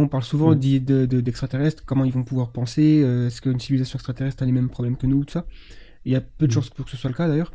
on 0.00 0.08
parle 0.08 0.22
souvent 0.22 0.54
d'extraterrestres, 0.54 1.84
comment 1.84 2.04
ils 2.04 2.12
vont 2.12 2.24
pouvoir 2.24 2.50
penser, 2.50 3.02
euh, 3.02 3.26
est-ce 3.26 3.40
qu'une 3.40 3.60
civilisation 3.60 3.96
extraterrestre 3.96 4.42
a 4.42 4.46
les 4.46 4.52
mêmes 4.52 4.70
problèmes 4.70 4.96
que 4.96 5.06
nous, 5.06 5.24
tout 5.24 5.32
ça. 5.32 5.46
Il 6.04 6.12
y 6.12 6.16
a 6.16 6.20
peu 6.20 6.46
de 6.46 6.52
mm. 6.52 6.54
chances 6.54 6.70
pour 6.70 6.84
que 6.84 6.90
ce 6.90 6.96
soit 6.96 7.10
le 7.10 7.16
cas 7.16 7.28
d'ailleurs. 7.28 7.52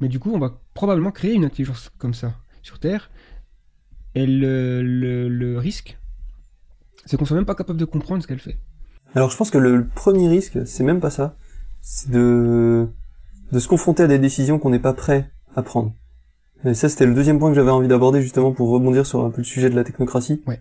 Mais 0.00 0.08
du 0.08 0.18
coup, 0.18 0.32
on 0.32 0.38
va 0.38 0.60
probablement 0.74 1.12
créer 1.12 1.34
une 1.34 1.44
intelligence 1.44 1.90
comme 1.98 2.14
ça 2.14 2.34
sur 2.62 2.78
Terre. 2.78 3.10
Et 4.14 4.26
le, 4.26 5.56
risque, 5.58 5.98
c'est 7.04 7.16
qu'on 7.16 7.24
soit 7.24 7.36
même 7.36 7.46
pas 7.46 7.54
capable 7.54 7.78
de 7.78 7.84
comprendre 7.84 8.22
ce 8.22 8.28
qu'elle 8.28 8.38
fait. 8.38 8.58
Alors 9.14 9.30
je 9.30 9.36
pense 9.36 9.50
que 9.50 9.58
le 9.58 9.86
premier 9.86 10.28
risque, 10.28 10.66
c'est 10.66 10.84
même 10.84 11.00
pas 11.00 11.10
ça. 11.10 11.36
C'est 11.80 12.10
de, 12.10 12.88
de 13.52 13.58
se 13.58 13.68
confronter 13.68 14.02
à 14.02 14.06
des 14.06 14.18
décisions 14.18 14.58
qu'on 14.58 14.70
n'est 14.70 14.78
pas 14.78 14.94
prêt 14.94 15.30
à 15.54 15.62
prendre. 15.62 15.92
Et 16.64 16.74
ça, 16.74 16.88
c'était 16.88 17.06
le 17.06 17.14
deuxième 17.14 17.38
point 17.38 17.50
que 17.50 17.56
j'avais 17.56 17.70
envie 17.70 17.88
d'aborder 17.88 18.22
justement 18.22 18.52
pour 18.52 18.70
rebondir 18.70 19.06
sur 19.06 19.24
un 19.24 19.30
peu 19.30 19.38
le 19.38 19.44
sujet 19.44 19.70
de 19.70 19.76
la 19.76 19.84
technocratie. 19.84 20.42
Ouais 20.46 20.60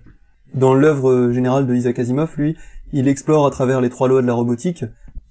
dans 0.53 0.73
l'œuvre 0.73 1.31
générale 1.31 1.67
de 1.67 1.73
Isaac 1.73 1.99
Asimov, 1.99 2.33
lui, 2.37 2.55
il 2.91 3.07
explore 3.07 3.45
à 3.45 3.51
travers 3.51 3.81
les 3.81 3.89
trois 3.89 4.07
lois 4.07 4.21
de 4.21 4.27
la 4.27 4.33
robotique 4.33 4.85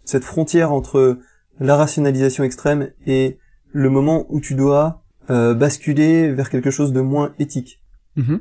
cette 0.05 0.25
frontière 0.25 0.73
entre 0.73 1.19
la 1.61 1.77
rationalisation 1.77 2.43
extrême 2.43 2.91
et 3.07 3.39
le 3.71 3.89
moment 3.89 4.27
où 4.31 4.41
tu 4.41 4.55
dois 4.55 5.05
euh, 5.31 5.55
basculer 5.55 6.33
vers 6.33 6.51
quelque 6.51 6.73
chose 6.73 6.93
de 6.93 7.01
moins 7.01 7.35
éthique. 7.39 7.81
Mm-hmm. 8.17 8.41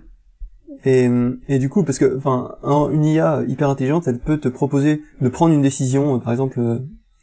Et, 0.85 1.09
et, 1.47 1.59
du 1.59 1.69
coup, 1.69 1.83
parce 1.83 1.99
que, 1.99 2.17
enfin, 2.17 2.55
une 2.91 3.05
IA 3.05 3.43
hyper 3.47 3.69
intelligente, 3.69 4.07
elle 4.07 4.17
peut 4.17 4.39
te 4.39 4.47
proposer 4.47 5.03
de 5.21 5.29
prendre 5.29 5.53
une 5.53 5.61
décision, 5.61 6.19
par 6.19 6.33
exemple, 6.33 6.59
euh, 6.59 6.79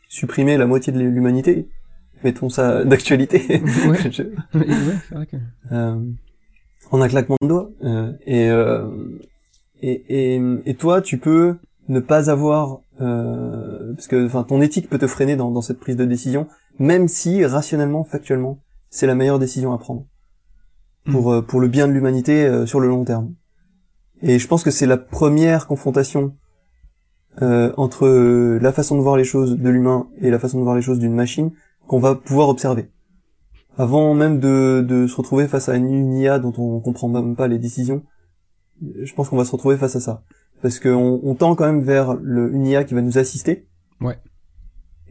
supprimer 0.08 0.56
la 0.56 0.66
moitié 0.66 0.92
de 0.92 1.00
l'humanité. 1.00 1.68
Mettons 2.24 2.48
ça 2.48 2.84
d'actualité. 2.84 3.62
Ouais. 3.88 3.98
ouais, 4.54 4.66
vrai 5.10 5.26
que... 5.26 5.36
euh, 5.72 6.00
en 6.90 7.00
un 7.00 7.08
claquement 7.08 7.36
de 7.42 7.48
doigts. 7.48 7.70
Euh, 7.84 8.12
et, 8.26 8.48
et, 9.80 10.36
et, 10.36 10.42
et 10.66 10.74
toi, 10.74 11.00
tu 11.00 11.18
peux 11.18 11.56
ne 11.88 12.00
pas 12.00 12.30
avoir, 12.30 12.80
euh, 13.00 13.94
parce 13.94 14.08
que 14.08 14.26
enfin 14.26 14.44
ton 14.44 14.60
éthique 14.60 14.88
peut 14.88 14.98
te 14.98 15.06
freiner 15.06 15.36
dans, 15.36 15.50
dans 15.50 15.62
cette 15.62 15.80
prise 15.80 15.96
de 15.96 16.04
décision, 16.04 16.46
même 16.78 17.08
si 17.08 17.44
rationnellement, 17.44 18.04
factuellement, 18.04 18.58
c'est 18.90 19.06
la 19.06 19.14
meilleure 19.14 19.38
décision 19.38 19.72
à 19.72 19.78
prendre 19.78 20.06
pour 21.10 21.30
hmm. 21.30 21.34
euh, 21.34 21.42
pour 21.42 21.60
le 21.60 21.68
bien 21.68 21.88
de 21.88 21.92
l'humanité 21.92 22.46
euh, 22.46 22.66
sur 22.66 22.80
le 22.80 22.88
long 22.88 23.04
terme. 23.04 23.34
Et 24.20 24.38
je 24.38 24.46
pense 24.48 24.64
que 24.64 24.70
c'est 24.70 24.86
la 24.86 24.96
première 24.96 25.66
confrontation 25.66 26.34
euh, 27.40 27.72
entre 27.76 28.08
la 28.60 28.72
façon 28.72 28.96
de 28.96 29.02
voir 29.02 29.16
les 29.16 29.24
choses 29.24 29.56
de 29.56 29.68
l'humain 29.68 30.08
et 30.20 30.30
la 30.30 30.38
façon 30.38 30.58
de 30.58 30.64
voir 30.64 30.74
les 30.74 30.82
choses 30.82 30.98
d'une 30.98 31.14
machine 31.14 31.52
qu'on 31.88 31.98
va 31.98 32.14
pouvoir 32.14 32.48
observer. 32.48 32.90
Avant 33.76 34.14
même 34.14 34.38
de, 34.38 34.84
de 34.86 35.06
se 35.06 35.16
retrouver 35.16 35.48
face 35.48 35.68
à 35.68 35.76
une 35.76 36.12
IA 36.14 36.38
dont 36.38 36.52
on 36.58 36.80
comprend 36.80 37.08
même 37.08 37.34
pas 37.34 37.48
les 37.48 37.58
décisions, 37.58 38.04
je 38.80 39.12
pense 39.14 39.28
qu'on 39.28 39.36
va 39.36 39.44
se 39.44 39.52
retrouver 39.52 39.76
face 39.76 39.96
à 39.96 40.00
ça. 40.00 40.22
Parce 40.62 40.78
qu'on 40.78 41.20
on 41.22 41.34
tend 41.34 41.54
quand 41.54 41.66
même 41.66 41.82
vers 41.82 42.14
le, 42.14 42.52
une 42.52 42.66
IA 42.66 42.84
qui 42.84 42.94
va 42.94 43.02
nous 43.02 43.18
assister. 43.18 43.68
Ouais. 44.00 44.18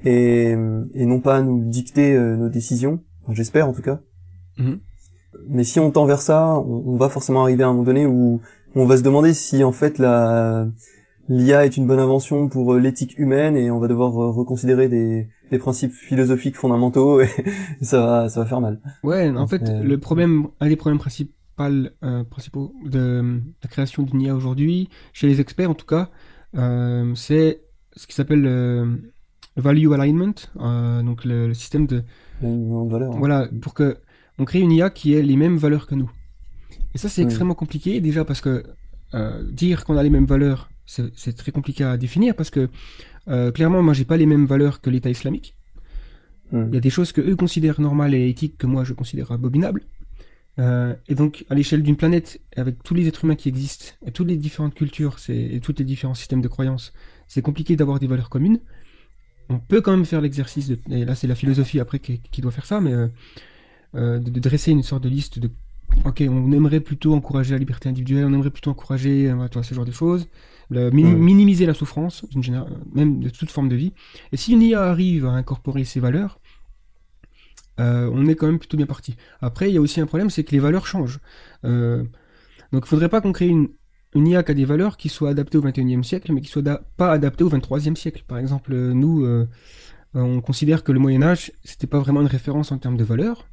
Et, 0.06 0.52
et 0.52 1.06
non 1.06 1.20
pas 1.20 1.42
nous 1.42 1.64
dicter 1.66 2.16
euh, 2.16 2.36
nos 2.36 2.50
décisions. 2.50 3.04
J'espère 3.30 3.68
en 3.68 3.74
tout 3.74 3.82
cas. 3.82 4.00
Mhm. 4.58 4.80
Mais 5.50 5.64
si 5.64 5.80
on 5.80 5.92
tend 5.92 6.06
vers 6.06 6.22
ça, 6.22 6.60
on, 6.60 6.98
va 6.98 7.10
forcément 7.10 7.44
arriver 7.44 7.64
à 7.64 7.68
un 7.68 7.72
moment 7.72 7.84
donné 7.84 8.06
où 8.06 8.42
on 8.76 8.86
va 8.86 8.98
se 8.98 9.04
demander 9.04 9.34
si 9.34 9.64
en 9.64 9.72
fait 9.72 9.98
la 9.98 10.68
l'IA 11.30 11.66
est 11.66 11.78
une 11.78 11.88
bonne 11.88 12.00
invention 12.00 12.48
pour 12.48 12.74
euh, 12.74 12.80
l'éthique 12.80 13.18
humaine 13.18 13.58
et 13.58 13.70
on 13.70 13.80
va 13.80 13.88
devoir 13.88 14.18
euh, 14.22 14.30
reconsidérer 14.32 14.88
des, 14.88 15.28
des 15.52 15.60
principes 15.60 15.94
philosophiques 15.94 16.56
fondamentaux 16.56 17.22
et 17.22 17.30
ça 17.82 18.06
va 18.06 18.30
ça 18.30 18.42
va 18.42 18.46
faire 18.46 18.62
mal. 18.62 18.80
Ouais, 19.04 19.30
en 19.30 19.48
fait, 19.48 19.62
le 19.70 19.98
problème, 19.98 20.48
un 20.60 20.68
des 20.68 20.76
problèmes 20.76 21.00
principaux 21.00 21.32
euh, 21.60 22.24
principaux 22.24 22.72
de, 22.86 23.42
la 23.64 23.70
création 23.70 24.04
d'une 24.04 24.22
IA 24.22 24.36
aujourd'hui, 24.36 24.90
chez 25.12 25.28
les 25.28 25.42
experts 25.42 25.72
en 25.72 25.74
tout 25.74 25.88
cas, 25.88 26.12
euh, 26.56 27.16
c'est 27.16 27.62
ce 27.96 28.06
qui 28.06 28.14
s'appelle 28.14 28.42
le 28.42 29.00
value 29.56 29.92
alignment, 29.92 30.36
euh, 30.60 31.02
donc 31.02 31.26
le, 31.26 31.56
système 31.56 31.88
de 31.88 32.04
valeur, 32.42 33.12
hein. 33.12 33.18
voilà 33.18 33.50
pour 33.60 33.74
que 33.74 33.98
on 34.38 34.46
crée 34.46 34.60
une 34.60 34.72
IA 34.72 34.92
qui 34.92 35.16
ait 35.16 35.24
les 35.24 35.36
mêmes 35.36 35.58
valeurs 35.58 35.88
que 35.88 35.96
nous. 35.96 36.12
Et 36.94 37.00
ça 37.00 37.10
c'est 37.10 37.24
extrêmement 37.24 37.56
compliqué 37.56 38.02
déjà 38.02 38.24
parce 38.24 38.42
que 38.42 38.64
dire 39.50 39.84
qu'on 39.84 39.98
a 39.98 40.04
les 40.04 40.12
mêmes 40.12 40.28
valeurs, 40.28 40.70
c'est 40.86 41.36
très 41.36 41.52
compliqué 41.52 41.84
à 41.84 41.98
définir 41.98 42.36
parce 42.36 42.52
que 42.52 42.70
clairement 43.54 43.84
moi 43.84 43.94
j'ai 43.94 44.06
pas 44.06 44.18
les 44.18 44.26
mêmes 44.26 44.46
valeurs 44.46 44.82
que 44.82 44.90
l'État 44.90 45.10
islamique. 45.10 45.56
Il 46.54 46.74
y 46.74 46.78
a 46.78 46.80
des 46.80 46.90
choses 46.90 47.12
que 47.12 47.22
eux 47.22 47.36
considèrent 47.36 47.82
normales 47.82 48.16
et 48.16 48.30
éthiques 48.30 48.58
que 48.58 48.68
moi 48.68 48.84
je 48.84 48.94
considère 48.94 49.32
abominables. 49.32 49.84
Euh, 50.60 50.96
et 51.08 51.16
donc, 51.16 51.46
à 51.50 51.56
l'échelle 51.56 51.84
d'une 51.84 51.96
planète, 51.96 52.42
avec 52.56 52.82
tous 52.84 52.94
les 52.94 53.08
êtres 53.08 53.26
humains 53.26 53.36
qui 53.36 53.50
existent, 53.50 53.94
et 54.06 54.12
toutes 54.12 54.28
les 54.28 54.38
différentes 54.38 54.74
cultures, 54.74 55.18
et 55.30 55.60
tous 55.60 55.76
les 55.78 55.86
différents 55.86 56.16
systèmes 56.16 56.42
de 56.42 56.48
croyances, 56.48 56.94
c'est 57.28 57.42
compliqué 57.42 57.76
d'avoir 57.76 58.00
des 58.00 58.08
valeurs 58.08 58.30
communes. 58.30 58.60
On 59.50 59.60
peut 59.60 59.82
quand 59.82 59.92
même 59.92 60.06
faire 60.06 60.22
l'exercice, 60.22 60.68
de, 60.68 60.80
et 60.90 61.06
là 61.06 61.16
c'est 61.16 61.28
la 61.28 61.36
philosophie 61.36 61.80
après 61.80 62.00
qui, 62.00 62.42
doit 62.42 62.52
faire 62.52 62.66
ça, 62.66 62.82
mais 62.82 62.92
euh, 62.92 63.08
euh, 63.96 64.20
de, 64.20 64.40
dresser 64.40 64.72
une 64.72 64.84
sorte 64.84 65.04
de 65.04 65.10
liste 65.10 65.40
de, 65.40 65.50
ok, 66.06 66.24
on 66.28 66.52
aimerait 66.52 66.82
plutôt 66.82 67.14
encourager 67.14 67.54
la 67.54 67.60
liberté 67.60 67.88
individuelle, 67.88 68.26
on 68.26 68.34
aimerait 68.34 68.50
plutôt 68.50 68.72
encourager 68.72 69.34
toi, 69.52 69.64
ce 69.64 69.74
genre 69.74 69.86
de 69.86 69.92
choses, 69.92 70.28
minimiser 70.70 71.66
la 71.66 71.74
souffrance, 71.74 72.26
même 72.94 73.20
de 73.20 73.30
toute 73.30 73.52
forme 73.52 73.70
de 73.70 73.76
vie. 73.76 73.94
Et 74.32 74.38
si 74.38 74.54
une 74.54 74.62
IA 74.62 74.84
arrive 74.84 75.26
à 75.26 75.32
incorporer 75.32 75.86
ces 75.86 76.00
valeurs, 76.00 76.40
euh, 77.80 78.10
on 78.14 78.26
est 78.28 78.36
quand 78.36 78.48
même 78.48 78.60
plutôt 78.60 78.78
bien 78.78 78.86
parti. 78.86 79.16
Après, 79.42 79.70
il 79.70 79.74
y 79.74 79.78
a 79.78 79.82
aussi 79.82 80.02
un 80.02 80.06
problème, 80.06 80.30
c'est 80.30 80.44
que 80.44 80.52
les 80.52 80.60
valeurs 80.60 80.88
changent. 80.88 81.20
Euh, 81.66 82.04
donc 82.72 82.84
il 82.86 82.88
faudrait 82.88 83.10
pas 83.10 83.22
qu'on 83.22 83.32
crée 83.32 83.48
une, 83.48 83.70
une 84.16 84.28
IA 84.28 84.44
qui 84.44 84.52
a 84.52 84.54
des 84.54 84.66
valeurs 84.66 84.98
qui 84.98 85.10
soient 85.10 85.30
adaptées 85.30 85.58
au 85.58 85.62
21e 85.62 86.04
siècle, 86.04 86.32
mais 86.34 86.42
qui 86.42 86.50
soient 86.50 86.64
pas 86.98 87.12
adaptées 87.12 87.44
au 87.44 87.50
23e 87.50 87.96
siècle. 87.96 88.24
Par 88.28 88.40
exemple, 88.40 88.76
nous, 88.76 89.26
euh, 89.26 89.48
on 90.14 90.42
considère 90.42 90.84
que 90.84 90.92
le 90.92 91.00
Moyen 91.00 91.22
Âge, 91.22 91.52
c'était 91.64 91.88
pas 91.88 92.00
vraiment 92.00 92.22
une 92.22 92.28
référence 92.28 92.72
en 92.72 92.78
termes 92.78 92.98
de 92.98 93.04
valeurs. 93.04 93.48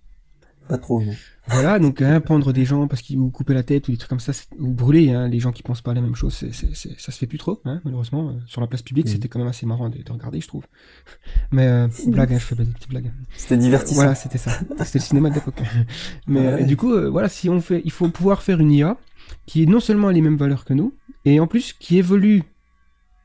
Pas 0.68 0.78
trop, 0.78 1.02
non. 1.02 1.12
Voilà, 1.46 1.78
donc 1.78 2.00
hein, 2.00 2.20
pendre 2.22 2.54
des 2.54 2.64
gens 2.64 2.88
parce 2.88 3.02
qu'ils 3.02 3.18
vous 3.18 3.30
couper 3.30 3.52
la 3.52 3.62
tête 3.62 3.86
ou 3.88 3.90
des 3.90 3.98
trucs 3.98 4.08
comme 4.08 4.20
ça, 4.20 4.32
ou 4.58 4.70
brûler 4.70 5.10
hein, 5.10 5.28
les 5.28 5.40
gens 5.40 5.52
qui 5.52 5.62
pensent 5.62 5.82
pas 5.82 5.92
la 5.92 6.00
même 6.00 6.14
chose, 6.14 6.32
c'est, 6.32 6.74
ça 6.74 7.12
se 7.12 7.18
fait 7.18 7.26
plus 7.26 7.36
trop, 7.36 7.60
hein, 7.66 7.82
malheureusement. 7.84 8.30
Euh, 8.30 8.32
sur 8.46 8.62
la 8.62 8.66
place 8.66 8.80
publique, 8.80 9.08
c'était 9.08 9.28
quand 9.28 9.38
même 9.38 9.48
assez 9.48 9.66
marrant 9.66 9.90
de, 9.90 9.98
regarder, 10.10 10.40
je 10.40 10.48
trouve. 10.48 10.64
Mais 11.52 11.66
euh, 11.66 11.88
blague, 12.06 12.32
hein, 12.32 12.38
je 12.38 12.44
fais 12.44 12.56
pas 12.56 12.64
des 12.64 12.70
petites 12.70 12.88
blagues. 12.88 13.12
C'était 13.36 13.58
divertissant. 13.58 13.96
Voilà, 13.96 14.14
c'était 14.14 14.38
ça. 14.38 14.52
C'était 14.84 15.00
le 15.00 15.04
cinéma 15.04 15.28
de 15.28 15.34
l'époque. 15.34 15.60
Mais 16.26 16.46
euh, 16.46 16.62
du 16.62 16.78
coup, 16.78 16.92
euh, 16.94 17.10
voilà, 17.10 17.28
si 17.28 17.50
on 17.50 17.60
fait, 17.60 17.82
il 17.84 17.90
faut 17.90 18.08
pouvoir 18.08 18.42
faire 18.42 18.60
une 18.60 18.72
IA 18.72 18.96
qui 19.44 19.62
est 19.62 19.66
non 19.66 19.80
seulement 19.80 20.08
les 20.08 20.22
mêmes 20.22 20.38
valeurs 20.38 20.64
que 20.64 20.72
nous, 20.72 20.94
et 21.26 21.40
en 21.40 21.46
plus 21.46 21.74
qui 21.74 21.98
évolue 21.98 22.42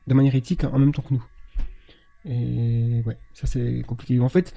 de 0.06 0.14
manière 0.14 0.34
éthique 0.34 0.64
en 0.64 0.78
même 0.78 0.92
temps 0.92 1.02
que 1.02 1.14
nous. 1.14 1.24
Et 2.26 3.02
ouais, 3.06 3.16
ça 3.32 3.46
c'est 3.46 3.82
compliqué. 3.86 4.20
En 4.20 4.28
fait, 4.28 4.52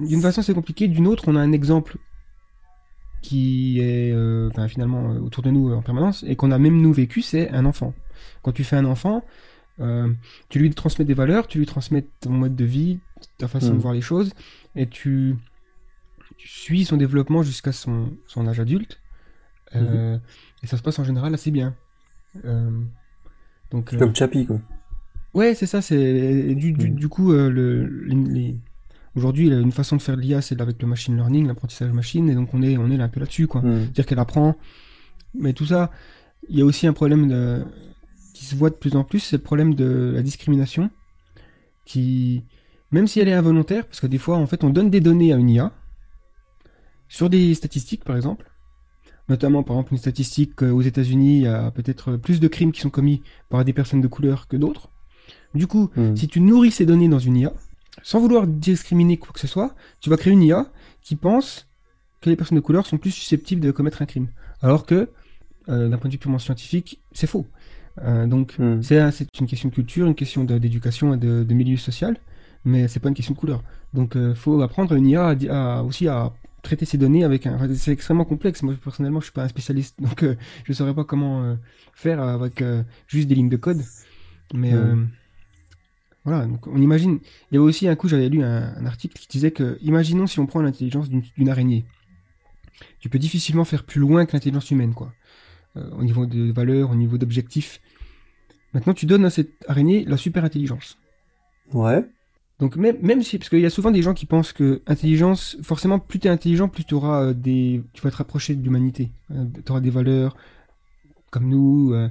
d'une 0.00 0.20
façon 0.20 0.42
c'est 0.42 0.54
compliqué, 0.54 0.88
d'une 0.88 1.06
autre 1.06 1.24
on 1.28 1.36
a 1.36 1.40
un 1.40 1.52
exemple 1.52 1.98
qui 3.26 3.80
est 3.80 4.12
euh, 4.12 4.50
finalement 4.68 5.10
euh, 5.10 5.18
autour 5.18 5.42
de 5.42 5.50
nous 5.50 5.70
euh, 5.70 5.74
en 5.74 5.82
permanence 5.82 6.24
et 6.26 6.36
qu'on 6.36 6.52
a 6.52 6.58
même 6.58 6.80
nous 6.80 6.92
vécu, 6.92 7.22
c'est 7.22 7.50
un 7.50 7.64
enfant. 7.64 7.92
Quand 8.42 8.52
tu 8.52 8.62
fais 8.62 8.76
un 8.76 8.84
enfant, 8.84 9.24
tu 10.48 10.58
lui 10.58 10.70
transmets 10.70 11.04
des 11.04 11.14
valeurs, 11.14 11.48
tu 11.48 11.58
lui 11.58 11.66
transmets 11.66 12.06
ton 12.20 12.30
mode 12.30 12.54
de 12.54 12.64
vie, 12.64 13.00
ta 13.38 13.48
façon 13.48 13.70
de 13.70 13.74
mm. 13.74 13.80
voir 13.80 13.94
les 13.94 14.00
choses, 14.00 14.32
et 14.74 14.86
tu, 14.86 15.36
suis 16.38 16.84
son 16.84 16.96
développement 16.96 17.42
jusqu'à 17.42 17.72
son, 17.72 18.12
son, 18.26 18.46
âge 18.46 18.60
adulte. 18.60 19.00
Mm-hmm. 19.74 20.20
Et 20.62 20.66
ça 20.66 20.76
se 20.76 20.82
passe 20.82 20.98
en 20.98 21.04
général 21.04 21.34
assez 21.34 21.50
bien. 21.50 21.74
donc, 23.70 23.96
Comme 23.98 24.14
Chappie, 24.14 24.46
quoi. 24.46 24.60
Ouais, 25.34 25.54
c'est 25.54 25.66
ça. 25.66 25.82
C'est 25.82 26.54
du, 26.54 26.72
du, 26.72 26.90
mm. 26.90 26.94
du, 26.94 27.08
coup, 27.08 27.32
le, 27.32 27.84
les, 28.06 28.56
aujourd'hui, 29.16 29.48
une 29.48 29.72
façon 29.72 29.96
de 29.96 30.02
faire 30.02 30.16
de 30.16 30.20
l'IA, 30.20 30.42
c'est 30.42 30.60
avec 30.60 30.80
le 30.80 30.86
machine 30.86 31.16
learning, 31.16 31.46
l'apprentissage 31.46 31.90
machine, 31.92 32.28
et 32.28 32.34
donc 32.34 32.52
on 32.54 32.62
est, 32.62 32.76
on 32.76 32.90
est 32.90 32.96
là 32.96 33.04
un 33.04 33.08
peu 33.08 33.20
là-dessus, 33.20 33.46
quoi. 33.46 33.62
Hmm. 33.62 33.80
C'est-à-dire 33.82 34.06
qu'elle 34.06 34.18
apprend. 34.18 34.56
Mais 35.34 35.52
tout 35.52 35.66
ça, 35.66 35.90
il 36.48 36.58
y 36.58 36.62
a 36.62 36.64
aussi 36.64 36.86
un 36.86 36.92
problème 36.92 37.28
de, 37.28 37.64
qui 38.34 38.44
se 38.44 38.54
voit 38.54 38.70
de 38.70 38.74
plus 38.74 38.94
en 38.94 39.04
plus, 39.04 39.20
c'est 39.20 39.36
le 39.36 39.42
problème 39.42 39.74
de 39.74 40.12
la 40.14 40.22
discrimination, 40.22 40.90
qui, 41.84 42.44
même 42.90 43.06
si 43.06 43.20
elle 43.20 43.28
est 43.28 43.32
involontaire, 43.32 43.86
parce 43.86 44.00
que 44.00 44.06
des 44.06 44.18
fois, 44.18 44.36
en 44.36 44.46
fait, 44.46 44.64
on 44.64 44.70
donne 44.70 44.90
des 44.90 45.00
données 45.00 45.32
à 45.32 45.36
une 45.36 45.50
IA, 45.50 45.72
sur 47.08 47.30
des 47.30 47.54
statistiques, 47.54 48.04
par 48.04 48.16
exemple, 48.16 48.50
notamment, 49.28 49.62
par 49.62 49.76
exemple, 49.76 49.92
une 49.92 49.98
statistique 49.98 50.62
aux 50.62 50.82
États-Unis, 50.82 51.38
il 51.38 51.42
y 51.42 51.46
a 51.46 51.70
peut-être 51.70 52.16
plus 52.16 52.40
de 52.40 52.48
crimes 52.48 52.72
qui 52.72 52.80
sont 52.80 52.90
commis 52.90 53.22
par 53.48 53.64
des 53.64 53.72
personnes 53.72 54.00
de 54.00 54.08
couleur 54.08 54.46
que 54.48 54.56
d'autres. 54.56 54.90
Du 55.54 55.66
coup, 55.66 55.90
Hmm. 55.96 56.14
si 56.16 56.28
tu 56.28 56.40
nourris 56.40 56.70
ces 56.70 56.86
données 56.86 57.08
dans 57.08 57.18
une 57.18 57.36
IA, 57.36 57.52
sans 58.08 58.20
vouloir 58.20 58.46
discriminer 58.46 59.16
quoi 59.18 59.32
que 59.34 59.40
ce 59.40 59.46
soit, 59.48 59.74
tu 60.00 60.10
vas 60.10 60.16
créer 60.16 60.32
une 60.32 60.42
IA 60.42 60.62
qui 61.02 61.16
pense 61.16 61.66
que 62.20 62.30
les 62.30 62.36
personnes 62.36 62.56
de 62.56 62.62
couleur 62.68 62.86
sont 62.86 62.98
plus 62.98 63.10
susceptibles 63.10 63.60
de 63.62 63.70
commettre 63.72 64.02
un 64.02 64.06
crime. 64.06 64.28
Alors 64.62 64.86
que, 64.86 65.00
euh, 65.68 65.88
d'un 65.88 65.98
point 65.98 66.08
de 66.08 66.14
vue 66.14 66.18
purement 66.18 66.38
scientifique, 66.38 67.00
c'est 67.12 67.26
faux. 67.26 67.46
Euh, 68.02 68.26
donc, 68.26 68.58
Hmm. 68.58 68.80
c'est 68.80 68.98
un- 68.98 69.10
c'est 69.10 69.28
une 69.40 69.46
question 69.46 69.68
de 69.70 69.74
culture, 69.74 70.06
une 70.06 70.14
question 70.14 70.44
d'éducation 70.44 71.14
et 71.14 71.18
de, 71.18 71.44
de 71.44 71.54
milieu 71.54 71.76
social, 71.76 72.16
mais 72.64 72.88
c'est 72.88 73.00
pas 73.00 73.08
une 73.08 73.14
question 73.14 73.34
de 73.34 73.38
couleur. 73.38 73.62
Donc, 73.94 74.14
il 74.16 74.34
faut 74.34 74.60
apprendre 74.62 74.94
une 74.94 75.06
IA 75.06 75.28
à 75.28 75.34
di- 75.34 75.48
à- 75.48 75.82
aussi 75.84 76.08
à 76.08 76.32
traiter 76.62 76.84
ces 76.86 76.98
données 76.98 77.24
avec 77.24 77.46
un. 77.46 77.58
c'est 77.74 77.92
extrêmement 77.92 78.24
complexe. 78.24 78.62
Moi, 78.62 78.74
personnellement, 78.82 79.20
je 79.20 79.26
suis 79.26 79.32
pas 79.32 79.44
un 79.44 79.48
spécialiste, 79.48 79.96
donc 80.02 80.22
euh, 80.24 80.36
je 80.64 80.72
saurais 80.72 80.94
pas 80.94 81.04
comment 81.04 81.42
euh, 81.44 81.56
faire 81.94 82.20
avec 82.22 82.62
euh, 82.62 82.82
juste 83.08 83.28
des 83.28 83.34
lignes 83.36 83.48
de 83.50 83.56
code. 83.56 83.82
Mais 84.54 84.72
Hmm. 84.72 85.06
Euh, 86.26 86.30
voilà, 86.30 86.46
donc 86.46 86.66
on 86.66 86.80
imagine. 86.80 87.18
Il 87.50 87.54
y 87.54 87.56
avait 87.58 87.66
aussi 87.66 87.88
un 87.88 87.96
coup, 87.96 88.08
j'avais 88.08 88.28
lu 88.28 88.42
un, 88.42 88.74
un 88.76 88.86
article 88.86 89.18
qui 89.18 89.28
disait 89.28 89.50
que, 89.50 89.78
imaginons 89.82 90.26
si 90.26 90.40
on 90.40 90.46
prend 90.46 90.60
l'intelligence 90.60 91.08
d'une 91.08 91.48
araignée, 91.48 91.84
tu 93.00 93.08
peux 93.08 93.18
difficilement 93.18 93.64
faire 93.64 93.84
plus 93.84 94.00
loin 94.00 94.26
que 94.26 94.32
l'intelligence 94.32 94.70
humaine, 94.70 94.94
quoi. 94.94 95.12
Euh, 95.76 95.90
au 95.92 96.04
niveau 96.04 96.26
de 96.26 96.50
valeur, 96.52 96.90
au 96.90 96.94
niveau 96.94 97.18
d'objectifs. 97.18 97.80
Maintenant, 98.72 98.94
tu 98.94 99.06
donnes 99.06 99.24
à 99.24 99.30
cette 99.30 99.52
araignée 99.68 100.04
la 100.04 100.16
super 100.16 100.44
intelligence. 100.44 100.98
Ouais. 101.72 102.04
Donc 102.58 102.76
même, 102.76 102.96
même 103.02 103.22
si, 103.22 103.38
parce 103.38 103.50
qu'il 103.50 103.60
y 103.60 103.66
a 103.66 103.70
souvent 103.70 103.90
des 103.90 104.00
gens 104.00 104.14
qui 104.14 104.24
pensent 104.24 104.52
que 104.52 104.82
intelligence, 104.86 105.58
forcément, 105.62 105.98
plus 105.98 106.18
tu 106.18 106.28
es 106.28 106.30
intelligent, 106.30 106.68
plus 106.68 106.84
tu 106.84 106.94
auras 106.94 107.34
des, 107.34 107.82
tu 107.92 108.02
vas 108.02 108.10
te 108.10 108.16
rapprocher 108.16 108.54
de 108.54 108.62
l'humanité. 108.62 109.10
tu 109.28 109.70
auras 109.70 109.80
des 109.80 109.90
valeurs 109.90 110.36
comme 111.30 111.48
nous, 111.48 111.92
euh, 111.92 112.08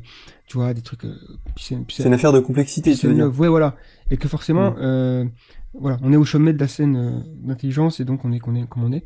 tu 0.48 0.58
vois, 0.58 0.74
des 0.74 0.82
trucs. 0.82 1.06
euh, 1.06 1.16
c'est- 1.58 1.78
une 2.06 2.14
affaire 2.14 2.34
de 2.34 2.40
complexité, 2.40 2.96
tu 2.96 3.08
veux 3.08 3.14
c'est 3.14 3.16
dire. 3.16 3.26
neuf, 3.26 3.40
ouais, 3.40 3.48
voilà. 3.48 3.76
Et 4.12 4.18
que 4.18 4.28
forcément, 4.28 4.72
Mm. 4.72 4.76
euh, 4.80 5.26
voilà, 5.74 5.98
on 6.04 6.12
est 6.14 6.18
au 6.18 6.26
sommet 6.26 6.54
de 6.54 6.60
la 6.60 6.68
scène 6.68 7.24
d'intelligence 7.44 8.00
et 8.00 8.06
donc 8.06 8.24
on 8.26 8.32
est, 8.32 8.40
qu'on 8.40 8.56
est 8.56 8.68
comme 8.68 8.84
on 8.84 8.92
est. 8.92 9.06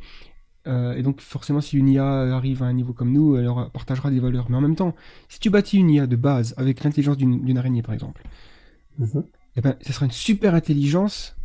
Et 0.97 1.01
donc 1.01 1.19
forcément, 1.21 1.61
si 1.61 1.77
une 1.77 1.89
IA 1.89 2.35
arrive 2.35 2.61
à 2.61 2.67
un 2.67 2.73
niveau 2.73 2.93
comme 2.93 3.11
nous, 3.11 3.35
elle 3.37 3.49
partagera 3.73 4.11
des 4.11 4.19
valeurs. 4.19 4.47
Mais 4.51 4.57
en 4.57 4.61
même 4.61 4.75
temps, 4.75 4.93
si 5.27 5.39
tu 5.39 5.49
bâtis 5.49 5.77
une 5.79 5.89
IA 5.89 6.05
de 6.05 6.15
base 6.15 6.53
avec 6.57 6.83
l'intelligence 6.83 7.17
d'une 7.17 7.57
araignée, 7.57 7.81
par 7.81 7.93
exemple, 7.95 8.21
Mhm. 8.99 9.23
eh 9.55 9.61
ben, 9.61 9.75
ce 9.81 9.91
sera 9.93 10.05
une 10.05 10.11
super 10.11 10.53
intelligence 10.53 11.35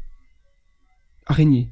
araignée. 1.27 1.71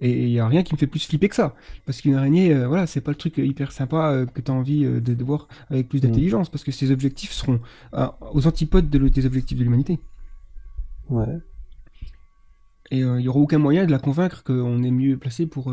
Et 0.00 0.24
il 0.24 0.30
n'y 0.30 0.40
a 0.40 0.46
rien 0.46 0.62
qui 0.62 0.74
me 0.74 0.78
fait 0.78 0.86
plus 0.86 1.06
flipper 1.06 1.28
que 1.30 1.34
ça. 1.34 1.54
Parce 1.86 2.02
qu'une 2.02 2.14
araignée, 2.16 2.52
euh, 2.52 2.68
voilà, 2.68 2.86
c'est 2.86 3.00
pas 3.00 3.12
le 3.12 3.16
truc 3.16 3.38
hyper 3.38 3.72
sympa 3.72 4.10
euh, 4.12 4.26
que 4.26 4.42
tu 4.42 4.50
as 4.50 4.54
envie 4.54 4.84
euh, 4.84 5.00
de, 5.00 5.14
de 5.14 5.24
voir 5.24 5.48
avec 5.70 5.88
plus 5.88 6.00
d'intelligence, 6.00 6.50
parce 6.50 6.64
que 6.64 6.70
ses 6.72 6.90
objectifs 6.90 7.32
seront 7.32 7.60
aux 8.32 8.46
antipodes 8.46 8.90
de, 8.90 8.98
le- 8.98 9.08
des 9.10 9.24
objectifs 9.24 9.56
de 9.58 9.64
l'humanité. 9.64 9.98
Ouais. 11.08 11.38
Et 12.90 12.98
il 12.98 13.12
n'y 13.14 13.28
aura 13.28 13.40
aucun 13.40 13.58
moyen 13.58 13.86
de 13.86 13.90
la 13.90 13.98
convaincre 13.98 14.44
qu'on 14.44 14.82
est 14.82 14.90
mieux 14.90 15.16
placé 15.16 15.46
pour 15.46 15.72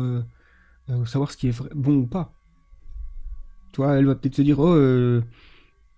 savoir 1.06 1.30
ce 1.30 1.36
qui 1.36 1.48
est 1.48 1.50
vrai- 1.50 1.70
bon 1.74 1.94
ou 1.96 2.06
pas. 2.06 2.32
Tu 3.72 3.82
vois, 3.82 3.96
elle 3.98 4.06
va 4.06 4.14
peut-être 4.14 4.36
se 4.36 4.42
dire, 4.42 4.58
oh, 4.58 5.20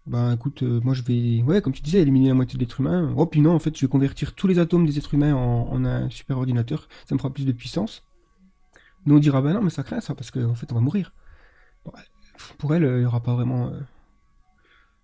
bah 0.06 0.32
écoute, 0.34 0.62
moi 0.62 0.94
je 0.94 1.02
vais, 1.02 1.42
ouais, 1.42 1.60
comme 1.62 1.72
tu 1.72 1.82
disais, 1.82 2.00
éliminer 2.02 2.28
la 2.28 2.34
moitié 2.34 2.56
de 2.58 2.62
l'être 2.62 2.80
humain. 2.80 3.12
Oh, 3.16 3.26
puis 3.26 3.40
non, 3.40 3.54
en 3.54 3.58
fait, 3.58 3.76
je 3.76 3.86
vais 3.86 3.90
convertir 3.90 4.34
tous 4.34 4.46
les 4.46 4.58
atomes 4.58 4.84
des 4.86 4.98
êtres 4.98 5.14
humains 5.14 5.34
en, 5.34 5.68
en 5.70 5.84
un 5.84 6.10
super 6.10 6.38
ordinateur, 6.38 6.88
ça 7.08 7.14
me 7.14 7.18
fera 7.18 7.32
plus 7.32 7.44
de 7.46 7.52
puissance. 7.52 8.02
Nous 9.06 9.16
on 9.16 9.18
dira, 9.18 9.40
bah 9.40 9.52
non, 9.52 9.62
mais 9.62 9.70
ça 9.70 9.82
craint 9.82 10.00
ça, 10.00 10.14
parce 10.14 10.30
qu'en 10.30 10.54
fait, 10.54 10.70
on 10.72 10.74
va 10.74 10.80
mourir. 10.80 11.12
Bon, 11.84 11.92
pour 12.58 12.74
elle, 12.74 12.82
il 12.82 12.98
n'y 12.98 13.04
aura 13.06 13.22
pas 13.22 13.34
vraiment 13.34 13.68
euh, 13.68 13.78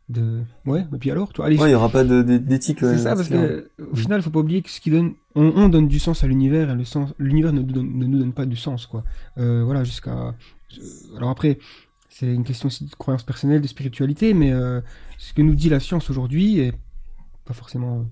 de. 0.08 0.42
Ouais, 0.66 0.84
et 0.92 0.98
puis 0.98 1.10
alors, 1.10 1.32
toi, 1.32 1.46
allez, 1.46 1.56
Ouais, 1.58 1.68
il 1.70 1.72
y 1.72 1.76
aura 1.76 1.88
pas 1.88 2.04
d'éthique. 2.04 2.80
c'est 2.80 2.98
ça, 2.98 3.14
parce 3.14 3.28
clair. 3.28 3.40
que 3.48 3.70
au 3.90 3.96
final, 3.96 4.20
faut 4.22 4.30
pas 4.30 4.40
oublier 4.40 4.60
que 4.62 4.70
ce 4.70 4.80
qui 4.80 4.90
donne, 4.90 5.14
on, 5.34 5.44
on 5.56 5.68
donne 5.68 5.88
du 5.88 5.98
sens 5.98 6.24
à 6.24 6.26
l'univers 6.26 6.70
et 6.70 6.74
le 6.74 6.84
sens, 6.84 7.14
l'univers 7.18 7.52
ne, 7.52 7.60
nous 7.62 7.72
donne- 7.72 7.96
ne 7.98 8.06
nous 8.06 8.18
donne 8.18 8.32
pas 8.32 8.44
du 8.46 8.56
sens, 8.56 8.86
quoi. 8.86 9.04
Euh, 9.38 9.62
voilà, 9.64 9.84
jusqu'à. 9.84 10.10
euh, 10.28 10.32
Alors 11.16 11.30
après, 11.30 11.58
c'est 12.08 12.26
une 12.26 12.44
question 12.44 12.66
aussi 12.66 12.84
de 12.84 12.94
croyance 12.94 13.22
personnelle, 13.22 13.60
de 13.60 13.66
spiritualité, 13.68 14.34
mais 14.34 14.52
euh, 14.52 14.80
ce 15.18 15.32
que 15.32 15.40
nous 15.42 15.54
dit 15.54 15.68
la 15.70 15.80
science 15.80 16.10
aujourd'hui 16.10 16.58
est 16.58 16.72
pas 17.44 17.54
forcément 17.54 18.04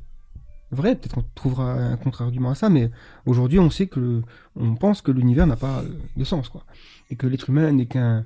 vrai. 0.73 0.95
Peut-être 0.95 1.15
qu'on 1.15 1.25
trouvera 1.35 1.73
un 1.73 1.97
contre-argument 1.97 2.51
à 2.51 2.55
ça, 2.55 2.69
mais 2.69 2.91
aujourd'hui, 3.27 3.59
on 3.59 3.71
sait 3.71 3.87
que, 3.87 4.23
on 4.57 4.75
pense 4.75 5.03
que 5.03 5.11
l'univers 5.11 5.47
n'a 5.47 5.57
pas 5.57 5.81
euh, 5.81 5.89
de 6.17 6.25
sens, 6.25 6.49
quoi, 6.49 6.65
et 7.11 7.17
que 7.17 7.27
l'être 7.27 7.51
humain 7.51 7.71
n'est 7.73 7.87
qu'un 7.87 8.25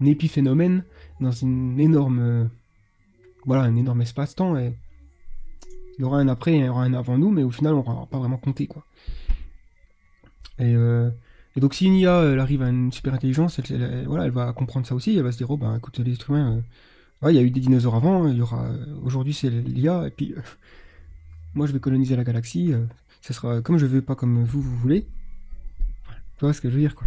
un 0.00 0.06
épiphénomène 0.06 0.84
dans 1.20 1.30
une 1.30 1.78
énorme, 1.78 2.18
euh, 2.20 2.44
voilà, 3.46 3.62
un 3.62 3.76
énorme 3.76 4.02
espace-temps 4.02 4.58
et 4.58 4.74
il 5.98 6.02
y 6.02 6.04
aura 6.04 6.18
un 6.18 6.28
après 6.28 6.54
et 6.54 6.58
il 6.58 6.64
y 6.64 6.68
aura 6.68 6.82
un 6.82 6.94
avant 6.94 7.18
nous, 7.18 7.30
mais 7.30 7.44
au 7.44 7.50
final, 7.50 7.74
on 7.74 7.84
n'aura 7.84 8.06
pas 8.06 8.18
vraiment 8.18 8.38
compté, 8.38 8.66
quoi. 8.66 8.84
Et, 10.58 10.74
euh, 10.74 11.10
donc, 11.56 11.74
si 11.74 11.86
une 11.86 11.94
IA 11.94 12.18
arrive 12.40 12.62
à 12.62 12.68
une 12.70 12.90
super 12.92 13.14
intelligence, 13.14 13.58
elle, 13.58 14.04
voilà, 14.06 14.24
elle 14.24 14.30
va 14.30 14.52
comprendre 14.52 14.86
ça 14.86 14.94
aussi, 14.94 15.16
elle 15.16 15.22
va 15.22 15.32
se 15.32 15.36
dire, 15.36 15.50
oh, 15.50 15.56
ben, 15.56 15.76
écoute, 15.76 15.98
les 15.98 16.14
êtres 16.14 16.30
humains, 16.30 16.62
il 17.28 17.34
y 17.34 17.38
a 17.38 17.42
eu 17.42 17.50
des 17.50 17.60
dinosaures 17.60 17.94
avant, 17.94 18.26
il 18.26 18.36
y 18.36 18.40
aura, 18.40 18.70
aujourd'hui, 19.04 19.34
c'est 19.34 19.50
l'IA, 19.50 20.06
et 20.06 20.10
puis, 20.10 20.34
moi, 21.54 21.66
je 21.66 21.72
vais 21.72 21.80
coloniser 21.80 22.16
la 22.16 22.24
galaxie, 22.24 22.72
euh, 22.72 22.84
ça 23.20 23.32
sera 23.34 23.60
comme 23.62 23.78
je 23.78 23.86
veux, 23.86 24.02
pas 24.02 24.14
comme 24.14 24.42
vous, 24.44 24.60
vous 24.60 24.76
voulez. 24.78 25.06
Tu 26.38 26.44
vois 26.46 26.52
ce 26.52 26.60
que 26.60 26.68
je 26.70 26.74
veux 26.74 26.80
dire, 26.80 26.94
quoi. 26.94 27.06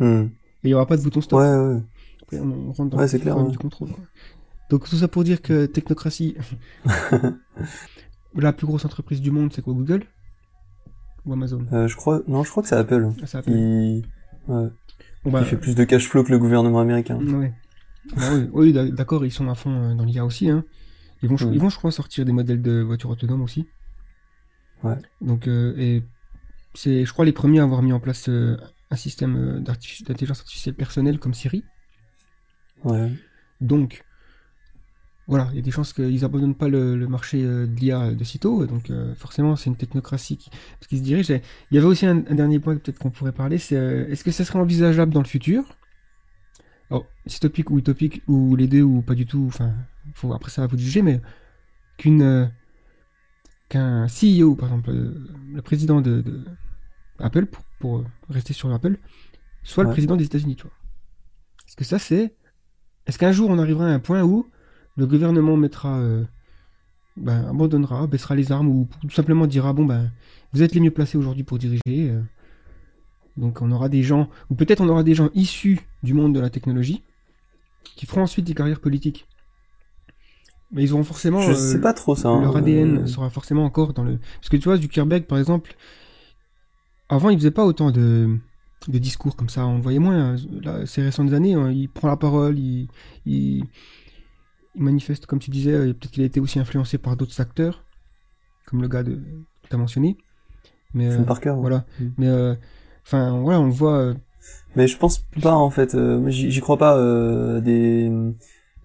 Hmm. 0.00 0.24
Et 0.26 0.30
il 0.64 0.68
n'y 0.68 0.74
aura 0.74 0.86
pas 0.86 0.96
de 0.96 1.02
bouton 1.02 1.20
stop. 1.20 1.38
Ouais, 1.40 1.46
ouais. 1.56 1.80
Après, 2.22 2.40
on, 2.40 2.68
on 2.68 2.72
rentre 2.72 2.90
dans 2.90 2.96
Ouais, 2.96 3.04
le 3.04 3.08
c'est 3.08 3.20
clair, 3.20 3.36
ouais. 3.36 3.50
du 3.50 3.58
contrôle. 3.58 3.90
quoi. 3.90 4.04
Donc 4.70 4.88
tout 4.88 4.96
ça 4.96 5.08
pour 5.08 5.22
dire 5.24 5.42
que 5.42 5.66
technocratie, 5.66 6.36
la 8.34 8.52
plus 8.52 8.66
grosse 8.66 8.84
entreprise 8.84 9.20
du 9.20 9.30
monde, 9.30 9.52
c'est 9.52 9.62
quoi 9.62 9.74
Google? 9.74 10.04
Ou 11.26 11.32
Amazon? 11.32 11.66
Euh, 11.72 11.86
je 11.88 11.96
crois, 11.96 12.22
non, 12.26 12.42
je 12.44 12.50
crois 12.50 12.62
que 12.62 12.68
c'est 12.68 12.76
Apple 12.76 13.08
Ah, 13.16 13.20
ça 13.20 13.26
s'appelle. 13.26 13.54
qui, 13.54 14.04
ouais, 14.48 14.68
Bon, 15.24 15.30
bah, 15.30 15.40
qui 15.42 15.46
fait 15.50 15.56
plus 15.56 15.74
de 15.74 15.84
cash 15.84 16.08
flow 16.08 16.22
que 16.24 16.30
le 16.32 16.38
gouvernement 16.38 16.80
américain. 16.80 17.16
ouais. 17.18 17.52
Bah 18.14 18.22
oui, 18.34 18.48
oui, 18.52 18.72
d'a- 18.74 18.90
d'accord, 18.90 19.24
ils 19.24 19.30
sont 19.30 19.48
à 19.48 19.54
fond 19.54 19.70
euh, 19.70 19.94
dans 19.94 20.04
l'IA 20.04 20.26
aussi. 20.26 20.50
Hein. 20.50 20.64
Ils 21.24 21.30
vont, 21.30 21.38
je- 21.38 21.48
ils 21.48 21.58
vont, 21.58 21.70
je 21.70 21.78
crois, 21.78 21.90
sortir 21.90 22.26
des 22.26 22.32
modèles 22.32 22.60
de 22.60 22.82
voitures 22.82 23.08
autonomes 23.08 23.40
aussi. 23.40 23.66
Ouais. 24.82 24.96
Donc, 25.22 25.48
euh, 25.48 25.74
et 25.78 26.02
c'est, 26.74 27.06
je 27.06 27.12
crois, 27.12 27.24
les 27.24 27.32
premiers 27.32 27.60
à 27.60 27.62
avoir 27.62 27.80
mis 27.80 27.94
en 27.94 28.00
place 28.00 28.28
euh, 28.28 28.58
un 28.90 28.96
système 28.96 29.36
euh, 29.36 29.60
d'intelligence 29.60 30.40
artificielle 30.40 30.74
personnelle 30.74 31.18
comme 31.18 31.32
Siri. 31.32 31.64
Ouais. 32.84 33.10
Donc, 33.62 34.04
voilà, 35.26 35.48
il 35.52 35.56
y 35.56 35.58
a 35.60 35.62
des 35.62 35.70
chances 35.70 35.94
qu'ils 35.94 36.26
abandonnent 36.26 36.54
pas 36.54 36.68
le, 36.68 36.94
le 36.94 37.08
marché 37.08 37.42
euh, 37.42 37.66
de 37.66 37.74
l'IA 37.80 38.12
de 38.12 38.24
sitôt. 38.24 38.66
Donc, 38.66 38.92
forcément, 39.16 39.56
c'est 39.56 39.70
une 39.70 39.76
technocratie 39.76 40.36
qui, 40.36 40.50
se 40.98 41.02
dirigent. 41.02 41.32
Et 41.32 41.40
Il 41.70 41.76
y 41.76 41.78
avait 41.78 41.86
aussi 41.86 42.04
un, 42.04 42.18
un 42.18 42.34
dernier 42.34 42.58
point 42.60 42.76
peut-être 42.76 42.98
qu'on 42.98 43.10
pourrait 43.10 43.32
parler, 43.32 43.56
c'est 43.56 43.76
est-ce 43.76 44.22
que 44.24 44.30
ça 44.30 44.44
serait 44.44 44.58
envisageable 44.58 45.14
dans 45.14 45.22
le 45.22 45.26
futur? 45.26 45.64
Alors, 46.90 47.06
dystopique 47.24 47.70
ou 47.70 47.78
utopique, 47.78 48.22
ou 48.28 48.56
les 48.56 48.66
deux, 48.66 48.82
ou 48.82 49.00
pas 49.00 49.14
du 49.14 49.24
tout, 49.24 49.44
enfin, 49.46 49.72
faut, 50.14 50.32
après 50.32 50.50
ça, 50.50 50.62
à 50.62 50.66
vous 50.66 50.76
de 50.76 50.80
juger, 50.80 51.02
mais 51.02 51.20
qu'une 51.98 52.22
euh, 52.22 52.46
qu'un 53.68 54.06
CEO, 54.06 54.54
par 54.54 54.68
exemple, 54.68 54.90
euh, 54.90 55.28
le 55.52 55.62
président 55.62 56.00
de, 56.00 56.20
de 56.22 56.44
Apple, 57.18 57.46
pour, 57.46 57.64
pour 57.80 57.98
euh, 57.98 58.04
rester 58.28 58.52
sur 58.52 58.72
Apple, 58.72 58.98
soit 59.62 59.84
le 59.84 59.90
président 59.90 60.16
des 60.16 60.24
États-Unis, 60.24 60.56
tu 60.56 60.62
vois. 60.62 60.72
Est-ce 61.66 61.76
que 61.76 61.84
ça, 61.84 61.98
c'est. 61.98 62.34
Est-ce 63.06 63.18
qu'un 63.18 63.32
jour 63.32 63.50
on 63.50 63.58
arrivera 63.58 63.86
à 63.86 63.90
un 63.90 63.98
point 63.98 64.22
où 64.22 64.48
le 64.96 65.06
gouvernement 65.06 65.56
mettra. 65.56 65.98
euh, 65.98 66.24
ben, 67.16 67.46
abandonnera, 67.48 68.08
baissera 68.08 68.34
les 68.34 68.50
armes, 68.50 68.68
ou 68.68 68.88
tout 69.02 69.10
simplement 69.10 69.46
dira 69.46 69.72
bon, 69.72 69.84
ben, 69.84 70.10
vous 70.52 70.62
êtes 70.64 70.74
les 70.74 70.80
mieux 70.80 70.90
placés 70.90 71.16
aujourd'hui 71.16 71.44
pour 71.44 71.58
diriger. 71.58 72.12
donc 73.36 73.62
on 73.62 73.70
aura 73.70 73.88
des 73.88 74.02
gens, 74.02 74.28
ou 74.50 74.56
peut-être 74.56 74.80
on 74.80 74.88
aura 74.88 75.04
des 75.04 75.14
gens 75.14 75.30
issus 75.32 75.78
du 76.02 76.12
monde 76.12 76.34
de 76.34 76.40
la 76.40 76.50
technologie, 76.50 77.04
qui 77.96 78.06
feront 78.06 78.22
ensuite 78.22 78.46
des 78.46 78.54
carrières 78.54 78.80
politiques. 78.80 79.28
Mais 80.74 80.82
ils 80.82 80.92
auront 80.92 81.04
forcément. 81.04 81.40
Je 81.40 81.52
euh, 81.52 81.54
sais 81.54 81.80
pas 81.80 81.92
trop 81.94 82.14
ça. 82.16 82.28
hein. 82.28 82.42
leur 82.42 82.56
ADN 82.56 83.06
sera 83.06 83.30
forcément 83.30 83.64
encore 83.64 83.94
dans 83.94 84.02
le. 84.04 84.18
Parce 84.40 84.48
que 84.50 84.56
tu 84.56 84.64
vois, 84.64 84.76
Zuckerberg, 84.76 85.24
par 85.24 85.38
exemple, 85.38 85.74
avant, 87.08 87.30
il 87.30 87.38
faisait 87.38 87.50
pas 87.52 87.64
autant 87.64 87.90
de, 87.90 88.36
de 88.88 88.98
discours 88.98 89.36
comme 89.36 89.48
ça. 89.48 89.66
On 89.66 89.76
le 89.76 89.82
voyait 89.82 89.98
moins. 90.00 90.34
hein. 90.34 90.36
Là, 90.62 90.84
ces 90.86 91.02
récentes 91.02 91.32
années, 91.32 91.54
hein, 91.54 91.70
il 91.70 91.88
prend 91.88 92.08
la 92.08 92.16
parole, 92.16 92.58
il, 92.58 92.88
il, 93.24 93.64
il 94.74 94.82
manifeste, 94.82 95.26
comme 95.26 95.38
tu 95.38 95.50
disais. 95.50 95.72
euh, 95.72 95.92
Peut-être 95.94 96.10
qu'il 96.10 96.22
a 96.22 96.26
été 96.26 96.40
aussi 96.40 96.58
influencé 96.58 96.98
par 96.98 97.16
d'autres 97.16 97.40
acteurs, 97.40 97.84
comme 98.66 98.82
le 98.82 98.88
gars 98.88 99.02
de, 99.02 99.12
que 99.14 99.68
tu 99.68 99.74
as 99.74 99.78
mentionné. 99.78 100.16
Mais 100.92 101.08
euh, 101.10 101.22
Parker. 101.22 101.50
ouais. 101.50 101.60
voilà. 101.60 101.84
Mm. 102.00 102.04
Mais 102.18 102.28
euh, 102.28 102.54
enfin 103.06 103.38
voilà, 103.40 103.60
on 103.60 103.66
le 103.66 103.72
voit. 103.72 103.96
euh, 103.98 104.14
Mais 104.76 104.88
je 104.88 104.96
pense 104.96 105.18
pas 105.42 105.54
en 105.54 105.70
fait. 105.70 105.94
moi, 105.94 106.30
J'y 106.30 106.60
crois 106.60 106.78
pas. 106.78 107.60
des 107.60 108.10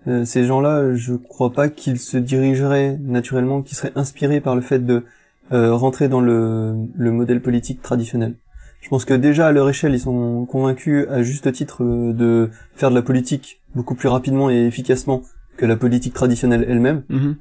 euh, 0.07 0.25
ces 0.25 0.45
gens-là, 0.45 0.95
je 0.95 1.13
crois 1.13 1.51
pas 1.51 1.69
qu'ils 1.69 1.99
se 1.99 2.17
dirigeraient 2.17 2.97
naturellement, 3.01 3.61
qu'ils 3.61 3.77
seraient 3.77 3.91
inspirés 3.95 4.41
par 4.41 4.55
le 4.55 4.61
fait 4.61 4.79
de 4.79 5.03
euh, 5.51 5.73
rentrer 5.73 6.07
dans 6.07 6.21
le, 6.21 6.75
le 6.95 7.11
modèle 7.11 7.41
politique 7.41 7.81
traditionnel. 7.81 8.35
Je 8.81 8.87
pense 8.89 9.03
que 9.03 9.13
déjà 9.13 9.47
à 9.47 9.51
leur 9.51 9.67
échelle, 9.67 9.93
ils 9.93 9.99
sont 9.99 10.45
convaincus 10.45 11.05
à 11.09 11.21
juste 11.21 11.51
titre 11.51 11.83
euh, 11.83 12.13
de 12.13 12.49
faire 12.75 12.89
de 12.89 12.95
la 12.95 13.01
politique 13.01 13.61
beaucoup 13.75 13.95
plus 13.95 14.07
rapidement 14.07 14.49
et 14.49 14.65
efficacement 14.65 15.21
que 15.57 15.65
la 15.65 15.75
politique 15.75 16.13
traditionnelle 16.13 16.65
elle-même, 16.69 17.03
mhm. 17.09 17.35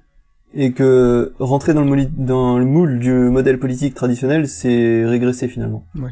et 0.54 0.72
que 0.72 1.32
rentrer 1.38 1.74
dans 1.74 1.82
le, 1.82 1.90
moli- 1.90 2.10
dans 2.16 2.58
le 2.58 2.64
moule 2.64 2.98
du 2.98 3.12
modèle 3.12 3.60
politique 3.60 3.94
traditionnel, 3.94 4.48
c'est 4.48 5.04
régresser 5.04 5.46
finalement. 5.46 5.86
Ouais. 5.94 6.10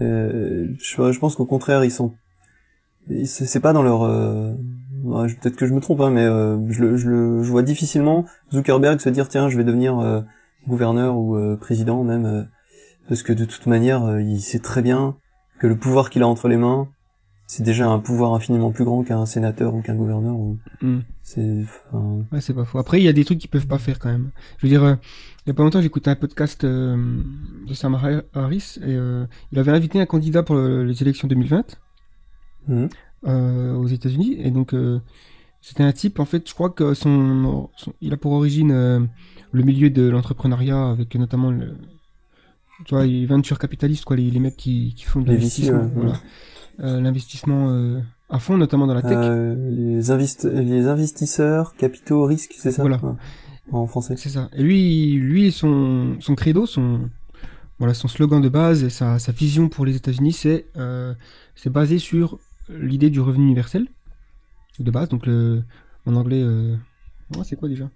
Euh, 0.00 0.66
je, 0.78 1.12
je 1.12 1.18
pense 1.20 1.36
qu'au 1.36 1.46
contraire, 1.46 1.84
ils 1.84 1.92
sont, 1.92 2.14
c'est 3.24 3.60
pas 3.60 3.72
dans 3.72 3.84
leur, 3.84 4.02
ouais, 5.04 5.28
je- 5.28 5.36
peut-être 5.36 5.56
que 5.56 5.66
je 5.66 5.74
me 5.74 5.80
trompe, 5.80 6.00
hein, 6.00 6.10
mais 6.10 6.24
euh, 6.24 6.58
je, 6.70 6.80
le, 6.82 6.96
je, 6.96 7.08
le, 7.08 7.42
je 7.42 7.50
vois 7.50 7.62
difficilement 7.62 8.24
Zuckerberg 8.52 9.00
se 9.00 9.08
dire 9.08 9.28
tiens, 9.28 9.48
je 9.48 9.56
vais 9.56 9.64
devenir 9.64 9.98
euh, 9.98 10.20
gouverneur 10.66 11.16
ou 11.16 11.36
euh, 11.36 11.56
président 11.56 12.02
même, 12.04 12.26
euh, 12.26 12.42
parce 13.08 13.22
que 13.22 13.32
de 13.32 13.44
toute 13.44 13.66
manière, 13.66 14.18
il 14.20 14.40
sait 14.40 14.58
très 14.60 14.82
bien 14.82 15.16
que 15.60 15.66
le 15.66 15.76
pouvoir 15.76 16.10
qu'il 16.10 16.22
a 16.22 16.26
entre 16.28 16.48
les 16.48 16.56
mains, 16.56 16.88
c'est 17.46 17.62
déjà 17.62 17.86
un 17.86 17.98
pouvoir 17.98 18.32
infiniment 18.32 18.72
plus 18.72 18.84
grand 18.84 19.04
qu'un 19.04 19.26
sénateur 19.26 19.74
ou 19.74 19.82
qu'un 19.82 19.94
gouverneur. 19.94 20.34
Ou... 20.34 20.56
Mm. 20.80 21.00
C'est, 21.22 21.60
enfin, 21.90 22.24
Ouais, 22.32 22.40
c'est 22.40 22.54
pas 22.54 22.64
faux. 22.64 22.78
Après, 22.78 22.98
il 23.00 23.04
y 23.04 23.08
a 23.08 23.12
des 23.12 23.24
trucs 23.26 23.38
qu'ils 23.38 23.50
peuvent 23.50 23.66
pas 23.66 23.76
faire 23.78 23.98
quand 23.98 24.08
même. 24.10 24.30
Je 24.56 24.66
veux 24.66 24.70
dire, 24.70 24.82
euh, 24.82 24.94
il 25.44 25.48
y 25.48 25.50
a 25.50 25.54
pas 25.54 25.62
longtemps, 25.62 25.82
j'écoutais 25.82 26.08
un 26.10 26.16
podcast 26.16 26.64
euh, 26.64 26.96
de 27.68 27.74
Sam 27.74 27.94
Harris 28.32 28.78
et 28.80 28.94
euh, 28.96 29.26
il 29.52 29.58
avait 29.58 29.72
invité 29.72 30.00
un 30.00 30.06
candidat 30.06 30.42
pour 30.42 30.54
le- 30.56 30.84
les 30.84 31.02
élections 31.02 31.28
2020 31.28 31.78
mhm. 32.68 32.88
Euh, 33.26 33.74
aux 33.74 33.86
États-Unis 33.86 34.36
et 34.38 34.50
donc 34.50 34.74
euh, 34.74 35.00
c'était 35.60 35.82
un 35.82 35.92
type. 35.92 36.20
En 36.20 36.24
fait, 36.24 36.48
je 36.48 36.54
crois 36.54 36.70
que 36.70 36.94
son, 36.94 37.70
son- 37.76 37.94
il 38.00 38.12
a 38.12 38.16
pour 38.16 38.32
origine 38.32 38.70
euh, 38.70 39.00
le 39.52 39.62
milieu 39.62 39.90
de 39.90 40.08
l'entrepreneuriat 40.08 40.90
avec 40.90 41.14
notamment 41.14 41.50
le, 41.50 41.74
tu 42.84 42.94
vois, 42.94 43.06
les 43.06 43.24
venture 43.26 43.58
capitalistes 43.58 44.04
quoi, 44.04 44.16
les, 44.16 44.30
les 44.30 44.40
mecs 44.40 44.56
qui, 44.56 44.94
qui 44.94 45.04
font 45.04 45.20
de 45.20 45.28
l'investissement, 45.28 45.80
ouais, 45.82 45.90
voilà. 45.94 46.20
Euh, 46.80 47.00
l'investissement 47.00 47.70
euh, 47.70 48.00
à 48.28 48.38
fond, 48.40 48.56
notamment 48.56 48.86
dans 48.86 48.94
la 48.94 49.02
tech. 49.02 49.12
Euh, 49.16 49.70
les, 49.70 50.10
invest 50.10 50.44
les 50.44 50.86
investisseurs 50.88 51.76
capitaux 51.76 52.24
risques, 52.24 52.54
c'est 52.58 52.72
ça? 52.72 52.82
Voilà. 52.82 52.98
Ouais. 53.02 53.12
En 53.72 53.86
français. 53.86 54.16
C'est 54.18 54.28
ça. 54.28 54.50
Et 54.56 54.62
lui, 54.62 55.12
lui, 55.14 55.52
son, 55.52 56.16
son 56.20 56.34
credo, 56.34 56.66
son, 56.66 57.08
voilà, 57.78 57.94
son 57.94 58.08
slogan 58.08 58.42
de 58.42 58.48
base 58.48 58.82
et 58.82 58.90
sa, 58.90 59.18
sa 59.18 59.32
vision 59.32 59.68
pour 59.68 59.86
les 59.86 59.96
États-Unis, 59.96 60.32
c'est, 60.32 60.66
c'est 61.54 61.70
basé 61.70 61.98
sur 61.98 62.38
l'idée 62.68 63.10
du 63.10 63.20
revenu 63.20 63.44
universel 63.44 63.86
de 64.78 64.90
base. 64.90 65.08
Donc 65.08 65.26
le, 65.26 65.62
en 66.06 66.14
anglais, 66.16 66.42
euh, 66.42 66.76
ouais, 67.36 67.44
c'est 67.44 67.56
quoi 67.56 67.68
déjà? 67.68 67.90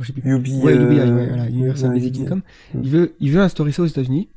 Je 0.00 0.06
sais 0.06 0.12
plus. 0.12 0.22
UBI, 0.28 0.60
Ouais, 0.62 0.72
euh, 0.74 1.14
ouais, 1.16 1.28
voilà, 1.28 1.48
Universal 1.48 1.90
ouais, 1.90 1.96
Basic 1.96 2.14
UBI. 2.16 2.22
Income. 2.26 2.42
Mm. 2.74 2.80
Il 2.82 2.90
veut, 2.90 3.14
il 3.20 3.30
veut 3.32 3.40
instaurer 3.40 3.72
ça 3.72 3.82
aux 3.82 3.86
États-Unis. 3.86 4.28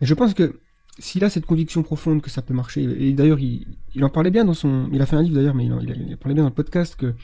Et 0.00 0.06
je 0.06 0.14
pense 0.14 0.32
que 0.34 0.58
s'il 0.98 1.24
a 1.24 1.30
cette 1.30 1.46
conviction 1.46 1.82
profonde 1.82 2.22
que 2.22 2.30
ça 2.30 2.42
peut 2.42 2.54
marcher, 2.54 2.82
et 2.82 3.12
d'ailleurs, 3.12 3.38
il, 3.38 3.66
il 3.94 4.04
en 4.04 4.08
parlait 4.10 4.30
bien 4.30 4.44
dans 4.44 4.54
son. 4.54 4.88
Il 4.92 5.00
a 5.02 5.06
fait 5.06 5.16
un 5.16 5.22
livre 5.22 5.34
d'ailleurs, 5.36 5.54
mais 5.54 5.66
il, 5.66 5.72
en- 5.72 5.80
il, 5.80 6.14
en 6.14 6.16
parlait 6.16 6.34
bien 6.34 6.44
dans 6.44 6.48
le 6.50 6.54
podcast 6.54 6.96
que. 6.96 7.14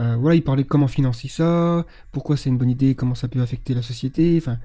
euh, 0.00 0.16
voilà, 0.16 0.34
il 0.36 0.42
parlait 0.42 0.64
comment 0.64 0.88
financer 0.88 1.28
ça, 1.28 1.86
pourquoi 2.12 2.36
c'est 2.36 2.50
une 2.50 2.58
bonne 2.58 2.70
idée, 2.70 2.94
comment 2.94 3.14
ça 3.14 3.28
peut 3.28 3.40
affecter 3.40 3.74
la 3.74 3.82
société, 3.82 4.36
enfin, 4.38 4.58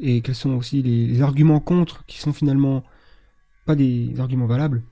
et 0.00 0.20
quels 0.22 0.34
sont 0.34 0.54
aussi 0.54 0.82
les, 0.82 1.06
les 1.06 1.22
arguments 1.22 1.60
contre 1.60 2.04
qui 2.06 2.18
sont 2.18 2.32
finalement 2.32 2.82
pas 3.64 3.74
des 3.74 4.14
arguments 4.18 4.46
valables. 4.46 4.82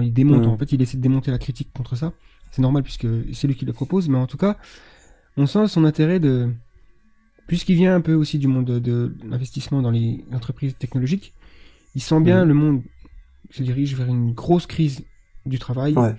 Il 0.00 0.12
démonte, 0.12 0.44
Mm. 0.46 0.48
en 0.50 0.56
fait, 0.58 0.72
il 0.72 0.80
essaie 0.82 0.96
de 0.96 1.02
démonter 1.02 1.30
la 1.30 1.38
critique 1.38 1.70
contre 1.74 1.96
ça. 1.96 2.12
C'est 2.50 2.62
normal 2.62 2.82
puisque 2.82 3.06
c'est 3.32 3.46
lui 3.48 3.54
qui 3.56 3.64
le 3.64 3.72
propose, 3.72 4.08
mais 4.08 4.18
en 4.18 4.26
tout 4.26 4.36
cas, 4.36 4.56
on 5.36 5.46
sent 5.46 5.66
son 5.68 5.84
intérêt 5.84 6.20
de, 6.20 6.50
puisqu'il 7.46 7.74
vient 7.74 7.94
un 7.94 8.00
peu 8.00 8.14
aussi 8.14 8.38
du 8.38 8.46
monde 8.46 8.64
de, 8.66 8.78
de 8.78 9.14
l'investissement 9.28 9.82
dans 9.82 9.90
les 9.90 10.24
entreprises 10.32 10.76
technologiques, 10.78 11.32
il 11.94 12.00
sent 12.02 12.20
bien 12.20 12.42
Mhm. 12.42 12.48
le 12.48 12.54
monde 12.54 12.82
se 13.50 13.62
dirige 13.62 13.94
vers 13.96 14.08
une 14.08 14.32
grosse 14.32 14.66
crise 14.66 15.04
du 15.46 15.58
travail, 15.58 15.94
Ouais. 15.94 16.14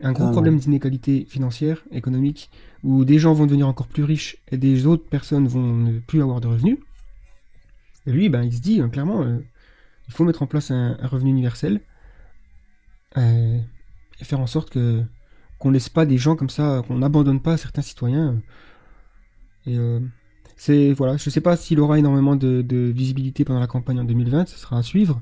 un 0.00 0.12
gros 0.12 0.18
Carrément. 0.18 0.32
problème 0.32 0.58
d'inégalité 0.58 1.26
financière, 1.28 1.82
économique, 1.90 2.50
où 2.82 3.04
des 3.04 3.18
gens 3.18 3.32
vont 3.34 3.46
devenir 3.46 3.68
encore 3.68 3.86
plus 3.88 4.04
riches 4.04 4.38
et 4.50 4.56
des 4.56 4.86
autres 4.86 5.04
personnes 5.08 5.46
vont 5.48 5.76
ne 5.76 5.98
plus 5.98 6.22
avoir 6.22 6.40
de 6.40 6.46
revenus. 6.48 6.78
Et 8.06 8.12
lui, 8.12 8.28
ben, 8.28 8.42
il 8.42 8.52
se 8.52 8.60
dit 8.60 8.80
euh, 8.80 8.88
clairement, 8.88 9.22
euh, 9.22 9.38
il 10.08 10.14
faut 10.14 10.24
mettre 10.24 10.42
en 10.42 10.46
place 10.46 10.70
un, 10.70 10.96
un 11.00 11.06
revenu 11.06 11.30
universel 11.30 11.80
euh, 13.16 13.58
et 14.20 14.24
faire 14.24 14.40
en 14.40 14.46
sorte 14.46 14.70
que 14.70 15.02
qu'on 15.58 15.70
laisse 15.70 15.88
pas 15.88 16.06
des 16.06 16.18
gens 16.18 16.34
comme 16.36 16.50
ça, 16.50 16.82
qu'on 16.86 16.98
n'abandonne 16.98 17.40
pas 17.40 17.56
certains 17.56 17.82
citoyens. 17.82 18.40
Et 19.66 19.78
euh, 19.78 20.00
c'est 20.56 20.92
voilà, 20.92 21.16
je 21.16 21.30
sais 21.30 21.40
pas 21.40 21.56
s'il 21.56 21.78
aura 21.80 21.98
énormément 21.98 22.34
de, 22.36 22.62
de 22.62 22.76
visibilité 22.76 23.44
pendant 23.44 23.60
la 23.60 23.66
campagne 23.68 24.00
en 24.00 24.04
2020, 24.04 24.48
ce 24.48 24.58
sera 24.58 24.78
à 24.78 24.82
suivre. 24.82 25.20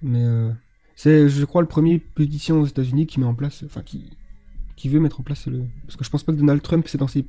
Mais 0.00 0.22
euh, 0.22 0.50
c'est, 0.96 1.28
je 1.28 1.44
crois, 1.44 1.60
le 1.62 1.68
premier 1.68 1.98
politicien 1.98 2.54
aux 2.56 2.66
États-Unis 2.66 3.06
qui 3.06 3.18
met 3.20 3.26
en 3.26 3.34
place, 3.34 3.62
enfin 3.66 3.82
qui 3.82 4.10
qui 4.76 4.88
veut 4.88 5.00
mettre 5.00 5.20
en 5.20 5.22
place 5.22 5.46
le, 5.46 5.64
parce 5.86 5.96
que 5.96 6.04
je 6.04 6.10
pense 6.10 6.22
pas 6.24 6.32
que 6.32 6.38
Donald 6.38 6.60
Trump 6.62 6.86
c'est 6.88 6.98
dans 6.98 7.06
ses 7.08 7.24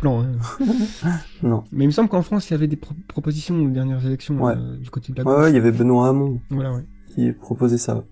plans. 0.00 0.22
hein. 0.22 0.32
Non. 1.42 1.64
Mais 1.72 1.84
il 1.84 1.88
me 1.88 1.92
semble 1.92 2.08
qu'en 2.08 2.22
France 2.22 2.48
il 2.50 2.52
y 2.52 2.54
avait 2.54 2.66
des 2.66 2.76
pro- 2.76 2.94
propositions 3.08 3.60
aux 3.62 3.68
dernières 3.70 4.04
élections 4.06 4.40
Ouais. 4.42 4.54
euh, 4.56 4.76
du 4.76 4.90
côté 4.90 5.12
de 5.12 5.18
la 5.18 5.24
Ouais, 5.24 5.32
gauche. 5.34 5.42
ouais, 5.44 5.50
il 5.50 5.54
y 5.54 5.58
avait 5.58 5.70
Benoît 5.72 6.08
Hamon 6.08 6.40
Voilà, 6.50 6.72
ouais. 6.72 6.84
qui 7.14 7.30
proposait 7.32 7.78
ça. 7.78 8.04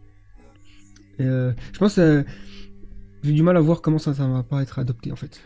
Euh, 1.20 1.52
je 1.72 1.78
pense 1.78 1.94
que 1.96 2.24
j'ai 3.22 3.32
du 3.32 3.42
mal 3.42 3.56
à 3.56 3.60
voir 3.60 3.80
comment 3.82 3.98
ça, 3.98 4.14
ça 4.14 4.26
va 4.26 4.42
pas 4.42 4.62
être 4.62 4.78
adopté 4.78 5.12
en 5.12 5.16
fait. 5.16 5.40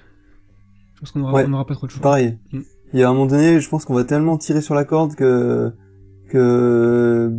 Je 0.95 1.01
pense 1.01 1.13
qu'on 1.13 1.23
aura, 1.23 1.33
Ouais. 1.33 1.47
on 1.49 1.65
pas 1.65 1.75
trop 1.75 1.87
de 1.87 1.93
choix. 1.93 2.03
Pareil. 2.03 2.39
Mm. 2.53 2.61
Il 2.93 3.01
y 3.01 3.03
a 3.03 3.09
un 3.09 3.13
moment 3.13 3.27
donné, 3.27 3.61
je 3.61 3.69
pense 3.69 3.85
qu'on 3.85 3.95
va 3.95 4.05
tellement 4.05 4.37
tirer 4.37 4.61
sur 4.61 4.75
la 4.75 4.85
corde 4.85 5.15
que 5.15 5.73
que 6.29 7.33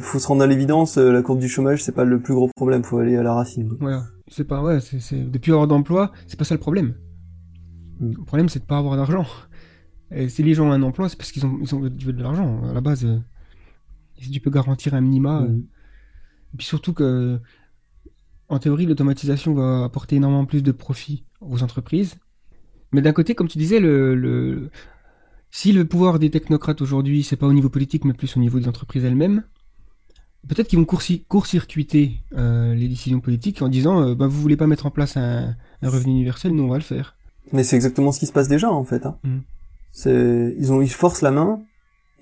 faut 0.00 0.18
se 0.18 0.26
rendre 0.26 0.42
à 0.42 0.46
l'évidence, 0.46 0.96
euh, 0.96 1.12
la 1.12 1.22
courbe 1.22 1.38
du 1.38 1.48
chômage, 1.48 1.82
c'est 1.82 1.92
pas 1.92 2.04
le 2.04 2.20
plus 2.20 2.34
gros 2.34 2.48
problème, 2.56 2.82
faut 2.82 2.98
aller 2.98 3.16
à 3.16 3.22
la 3.22 3.34
racine. 3.34 3.76
Voilà. 3.80 4.04
C'est 4.28 4.44
pas, 4.44 4.62
ouais, 4.62 4.80
c'est, 4.80 5.30
depuis 5.30 5.52
avoir 5.52 5.66
d'emploi, 5.68 6.12
c'est 6.26 6.38
pas 6.38 6.44
ça 6.44 6.54
le 6.54 6.60
problème. 6.60 6.94
Mm. 8.00 8.12
Le 8.18 8.24
problème, 8.24 8.48
c'est 8.48 8.60
de 8.60 8.64
pas 8.64 8.78
avoir 8.78 8.96
d'argent. 8.96 9.26
Et 10.10 10.28
si 10.30 10.42
les 10.42 10.54
gens 10.54 10.68
ont 10.68 10.72
un 10.72 10.82
emploi, 10.82 11.08
c'est 11.10 11.16
parce 11.18 11.30
qu'ils 11.32 11.44
ont, 11.44 11.58
ils 11.60 11.74
ont, 11.74 11.84
ils 11.86 12.04
veulent 12.06 12.16
de 12.16 12.22
l'argent. 12.22 12.62
À 12.68 12.72
la 12.72 12.80
base, 12.80 13.04
euh, 13.04 13.18
si 14.20 14.30
tu 14.30 14.40
peux 14.40 14.50
garantir 14.50 14.94
un 14.94 15.00
minima, 15.02 15.42
euh, 15.42 15.48
Mm. 15.48 15.58
et 16.54 16.56
puis 16.56 16.66
surtout 16.66 16.94
que, 16.94 17.38
en 18.48 18.58
théorie, 18.58 18.86
l'automatisation 18.86 19.54
va 19.54 19.84
apporter 19.84 20.16
énormément 20.16 20.46
plus 20.46 20.62
de 20.62 20.72
profit 20.72 21.24
aux 21.40 21.62
entreprises. 21.62 22.16
Mais 22.92 23.02
d'un 23.02 23.12
côté, 23.12 23.34
comme 23.34 23.48
tu 23.48 23.58
disais, 23.58 23.80
le, 23.80 24.14
le, 24.14 24.70
si 25.50 25.72
le 25.72 25.84
pouvoir 25.84 26.18
des 26.18 26.30
technocrates 26.30 26.80
aujourd'hui, 26.80 27.22
c'est 27.22 27.36
pas 27.36 27.46
au 27.46 27.52
niveau 27.52 27.68
politique, 27.68 28.04
mais 28.04 28.14
plus 28.14 28.36
au 28.36 28.40
niveau 28.40 28.58
des 28.58 28.68
entreprises 28.68 29.04
elles-mêmes, 29.04 29.44
peut-être 30.48 30.68
qu'ils 30.68 30.78
vont 30.78 30.86
court-ci- 30.86 31.24
court-circuiter 31.28 32.20
euh, 32.36 32.74
les 32.74 32.88
décisions 32.88 33.20
politiques 33.20 33.60
en 33.60 33.68
disant, 33.68 34.00
euh, 34.00 34.14
bah, 34.14 34.26
vous 34.26 34.40
voulez 34.40 34.56
pas 34.56 34.66
mettre 34.66 34.86
en 34.86 34.90
place 34.90 35.16
un, 35.16 35.54
un 35.82 35.88
revenu 35.90 36.12
universel, 36.12 36.52
nous 36.52 36.62
on 36.64 36.68
va 36.68 36.76
le 36.78 36.82
faire. 36.82 37.16
Mais 37.52 37.64
c'est 37.64 37.76
exactement 37.76 38.12
ce 38.12 38.20
qui 38.20 38.26
se 38.26 38.32
passe 38.32 38.48
déjà 38.48 38.70
en 38.70 38.84
fait. 38.84 39.04
Hein. 39.04 39.18
Mm. 39.24 39.38
C'est 39.92 40.54
ils 40.58 40.70
ont 40.72 40.82
ils 40.82 40.90
forcent 40.90 41.22
la 41.22 41.30
main 41.30 41.62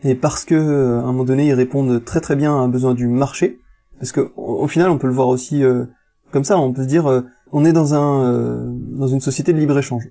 et 0.05 0.15
parce 0.15 0.45
que 0.45 0.55
euh, 0.55 1.01
à 1.01 1.03
un 1.03 1.07
moment 1.07 1.25
donné 1.25 1.49
ils 1.49 1.53
répondent 1.53 2.05
très 2.05 2.21
très 2.21 2.37
bien 2.37 2.53
à 2.53 2.59
un 2.59 2.69
besoin 2.69 2.95
du 2.95 3.07
marché. 3.09 3.59
Parce 3.99 4.13
que 4.13 4.33
au, 4.37 4.63
au 4.63 4.69
final 4.69 4.89
on 4.91 4.99
peut 4.99 5.09
le 5.09 5.13
voir 5.13 5.29
aussi 5.29 5.65
euh, 5.65 5.85
comme 6.33 6.45
ça. 6.45 6.59
On 6.59 6.73
peut 6.73 6.83
se 6.83 6.89
dire 6.89 7.07
euh, 7.07 7.23
on 7.53 7.65
est 7.65 7.73
dans 7.73 7.95
un 7.95 8.25
euh, 8.25 8.67
dans 8.69 9.09
une 9.09 9.21
société 9.21 9.53
de 9.53 9.59
libre 9.59 9.79
échange. 9.79 10.09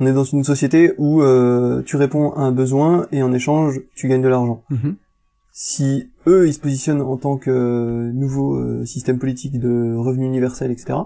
On 0.00 0.06
est 0.06 0.12
dans 0.12 0.24
une 0.24 0.42
société 0.44 0.94
où 0.98 1.22
euh, 1.22 1.82
tu 1.84 1.96
réponds 1.96 2.32
à 2.32 2.40
un 2.40 2.52
besoin 2.52 3.06
et 3.12 3.22
en 3.22 3.32
échange 3.32 3.80
tu 3.94 4.08
gagnes 4.08 4.22
de 4.22 4.28
l'argent. 4.28 4.62
Mhm. 4.70 4.96
Si 5.52 6.10
eux 6.26 6.46
ils 6.48 6.54
se 6.54 6.60
positionnent 6.60 7.02
en 7.02 7.16
tant 7.18 7.36
que 7.36 7.50
euh, 7.50 8.12
nouveau 8.12 8.54
euh, 8.56 8.84
système 8.86 9.18
politique 9.18 9.58
de 9.60 9.94
revenu 9.96 10.24
universel 10.26 10.70
etc. 10.70 10.98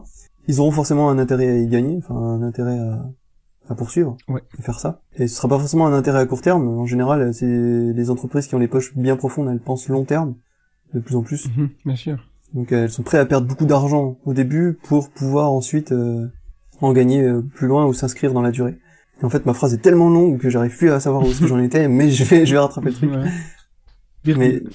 Ils 0.46 0.60
auront 0.60 0.70
forcément 0.70 1.10
un 1.10 1.18
intérêt 1.18 1.48
à 1.48 1.56
y 1.56 1.66
gagner, 1.66 1.96
enfin 1.98 2.14
un 2.14 2.42
intérêt 2.42 2.78
à, 2.78 3.04
à 3.68 3.74
poursuivre 3.74 4.16
Ouais. 4.28 4.42
et 4.56 4.62
faire 4.62 4.78
ça. 4.78 5.00
Et 5.16 5.26
ce 5.26 5.34
sera 5.34 5.48
pas 5.48 5.58
forcément 5.58 5.88
un 5.88 5.92
intérêt 5.92 6.20
à 6.20 6.26
court 6.26 6.40
terme. 6.40 6.68
En 6.68 6.86
général, 6.86 7.34
c'est 7.34 7.44
les 7.44 8.10
entreprises 8.10 8.46
qui 8.46 8.54
ont 8.54 8.60
les 8.60 8.68
poches 8.68 8.96
bien 8.96 9.16
profondes, 9.16 9.48
elles 9.50 9.58
pensent 9.58 9.88
long 9.88 10.04
terme, 10.04 10.36
de 10.94 11.00
plus 11.00 11.16
en 11.16 11.22
plus. 11.22 11.48
Mhm, 11.48 11.70
bien 11.84 11.96
sûr. 11.96 12.18
Donc 12.56 12.72
elles 12.72 12.90
sont 12.90 13.02
prêtes 13.04 13.20
à 13.20 13.26
perdre 13.26 13.46
beaucoup 13.46 13.66
d'argent 13.66 14.16
au 14.24 14.32
début 14.32 14.78
pour 14.82 15.10
pouvoir 15.10 15.52
ensuite 15.52 15.92
euh, 15.92 16.26
en 16.80 16.92
gagner 16.92 17.22
euh, 17.22 17.42
plus 17.42 17.68
loin 17.68 17.86
ou 17.86 17.92
s'inscrire 17.92 18.32
dans 18.32 18.42
la 18.42 18.50
durée. 18.50 18.78
Et 19.20 19.24
en 19.24 19.30
fait, 19.30 19.46
ma 19.46 19.54
phrase 19.54 19.74
est 19.74 19.82
tellement 19.82 20.08
longue 20.10 20.38
que 20.38 20.50
j'arrive 20.50 20.76
plus 20.76 20.90
à 20.90 20.98
savoir 20.98 21.22
où 21.22 21.30
j'en 21.30 21.58
étais, 21.60 21.86
mais 21.86 22.10
je 22.10 22.24
vais, 22.24 22.44
je 22.46 22.52
vais 22.52 22.58
rattraper 22.58 22.88
le 22.88 22.94
truc. 22.94 23.10
Voilà. 23.10 23.24
Mais 24.24 24.32
Virgule. 24.32 24.70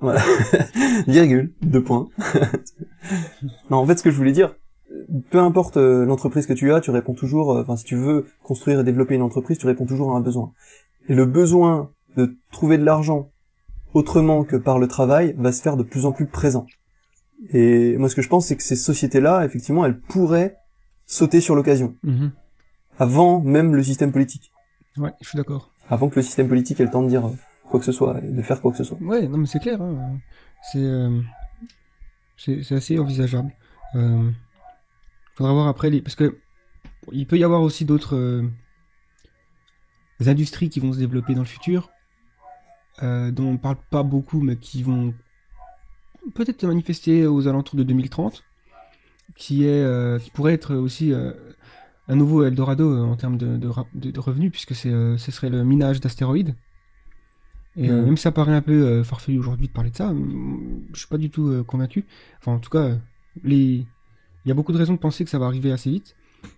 voilà, 0.00 0.20
virgule, 1.06 1.52
deux 1.62 1.82
points. 1.82 2.08
non, 3.70 3.76
en 3.78 3.86
fait, 3.86 3.98
ce 3.98 4.02
que 4.02 4.10
je 4.10 4.16
voulais 4.16 4.32
dire, 4.32 4.56
peu 5.30 5.38
importe 5.38 5.76
euh, 5.76 6.04
l'entreprise 6.04 6.46
que 6.46 6.52
tu 6.52 6.72
as, 6.72 6.80
tu 6.80 6.90
réponds 6.90 7.14
toujours. 7.14 7.52
euh, 7.52 7.62
Enfin, 7.62 7.76
si 7.76 7.84
tu 7.84 7.96
veux 7.96 8.26
construire 8.42 8.80
et 8.80 8.84
développer 8.84 9.14
une 9.14 9.22
entreprise, 9.22 9.58
tu 9.58 9.66
réponds 9.66 9.86
toujours 9.86 10.12
à 10.14 10.16
un 10.16 10.20
besoin. 10.20 10.52
Et 11.08 11.14
le 11.14 11.26
besoin 11.26 11.90
de 12.16 12.36
trouver 12.50 12.78
de 12.78 12.84
l'argent 12.84 13.30
autrement 13.94 14.44
que 14.44 14.56
par 14.56 14.78
le 14.78 14.88
travail 14.88 15.34
va 15.38 15.52
se 15.52 15.62
faire 15.62 15.76
de 15.76 15.82
plus 15.82 16.06
en 16.06 16.12
plus 16.12 16.26
présent. 16.26 16.66
Et 17.50 17.96
moi, 17.98 18.08
ce 18.08 18.14
que 18.14 18.22
je 18.22 18.28
pense, 18.28 18.46
c'est 18.46 18.56
que 18.56 18.62
ces 18.62 18.76
sociétés-là, 18.76 19.44
effectivement, 19.44 19.84
elles 19.84 19.98
pourraient 20.00 20.56
sauter 21.06 21.40
sur 21.40 21.54
l'occasion. 21.56 21.96
Mhm. 22.02 22.32
Avant 22.98 23.40
même 23.40 23.74
le 23.74 23.82
système 23.82 24.12
politique. 24.12 24.52
Ouais, 24.96 25.12
je 25.22 25.28
suis 25.28 25.36
d'accord. 25.36 25.70
Avant 25.88 26.08
que 26.08 26.16
le 26.16 26.22
système 26.22 26.48
politique 26.48 26.78
ait 26.80 26.84
le 26.84 26.90
temps 26.90 27.02
de 27.02 27.08
dire 27.08 27.28
quoi 27.68 27.80
que 27.80 27.86
ce 27.86 27.92
soit, 27.92 28.18
et 28.22 28.28
de 28.30 28.42
faire 28.42 28.60
quoi 28.60 28.70
que 28.70 28.76
ce 28.76 28.84
soit. 28.84 28.98
Ouais, 29.00 29.26
non, 29.26 29.38
mais 29.38 29.46
c'est 29.46 29.58
clair. 29.58 29.80
hein. 29.80 30.18
C'est 30.70 30.78
euh, 30.84 31.20
c'est 32.36 32.62
c'est 32.62 32.76
assez 32.76 32.98
envisageable. 32.98 33.50
Euh, 33.94 34.30
faudra 35.34 35.52
voir 35.52 35.68
après 35.68 35.90
les 35.90 36.00
parce 36.02 36.14
que 36.14 36.38
il 37.10 37.26
peut 37.26 37.38
y 37.38 37.44
avoir 37.44 37.62
aussi 37.62 37.84
d'autres 37.84 38.16
euh, 38.16 38.42
industries 40.26 40.68
qui 40.70 40.78
vont 40.80 40.92
se 40.92 40.98
développer 40.98 41.34
dans 41.34 41.40
le 41.40 41.46
futur, 41.46 41.90
euh, 43.02 43.30
dont 43.30 43.48
on 43.48 43.56
parle 43.56 43.78
pas 43.90 44.02
beaucoup, 44.02 44.40
mais 44.40 44.56
qui 44.56 44.82
vont 44.82 45.14
peut-être 46.34 46.60
se 46.60 46.66
manifester 46.66 47.26
aux 47.26 47.48
alentours 47.48 47.76
de 47.76 47.82
2030, 47.82 48.42
qui 49.34 49.64
est 49.64 49.82
euh, 49.82 50.18
qui 50.18 50.30
pourrait 50.30 50.54
être 50.54 50.74
aussi 50.74 51.12
euh, 51.12 51.32
un 52.08 52.16
nouveau 52.16 52.44
Eldorado 52.44 53.04
en 53.04 53.16
termes 53.16 53.38
de, 53.38 54.18
revenus, 54.18 54.50
puisque 54.50 54.74
euh, 54.86 55.16
ce 55.16 55.30
serait 55.30 55.50
le 55.50 55.64
minage 55.64 56.00
d'astéroïdes. 56.00 56.54
Et 57.74 57.88
même 57.88 58.18
si 58.18 58.24
ça 58.24 58.32
paraît 58.32 58.52
un 58.52 58.60
peu 58.60 59.02
farfelu 59.02 59.38
aujourd'hui 59.38 59.66
de 59.66 59.72
parler 59.72 59.88
de 59.88 59.96
ça, 59.96 60.12
je 60.92 60.98
suis 60.98 61.08
pas 61.08 61.16
du 61.16 61.30
tout 61.30 61.64
convaincu. 61.66 62.04
Enfin, 62.38 62.52
en 62.52 62.58
tout 62.58 62.68
cas, 62.68 62.98
les... 63.44 63.56
il 63.56 63.86
y 64.44 64.50
a 64.50 64.54
beaucoup 64.54 64.72
de 64.72 64.76
raisons 64.76 64.92
de 64.92 64.98
penser 64.98 65.24
que 65.24 65.30
ça 65.30 65.38
va 65.38 65.46
arriver 65.46 65.72
assez 65.72 65.88
vite. 65.88 66.14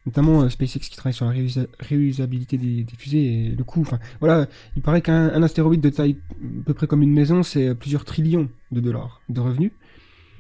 Notamment 0.07 0.43
euh, 0.43 0.49
SpaceX 0.51 0.81
qui 0.81 0.97
travaille 0.97 1.15
sur 1.15 1.27
la 1.27 1.33
réusa- 1.33 1.67
réusabilité 1.81 2.59
des, 2.59 2.85
des 2.85 2.97
fusées 2.97 3.25
et 3.25 3.49
le 3.51 3.65
coût. 3.65 3.81
Enfin, 3.81 3.99
voilà, 4.21 4.47
il 4.77 4.83
paraît 4.83 5.01
qu'un 5.01 5.31
un 5.31 5.43
astéroïde 5.43 5.81
de 5.81 5.91
taille 5.91 6.17
à 6.31 6.65
peu 6.67 6.75
près 6.75 6.87
comme 6.87 7.03
une 7.03 7.13
maison, 7.13 7.43
c'est 7.43 7.69
euh, 7.69 7.75
plusieurs 7.75 8.05
trillions 8.05 8.49
de 8.71 8.81
dollars 8.81 9.23
de 9.29 9.41
revenus. 9.41 9.73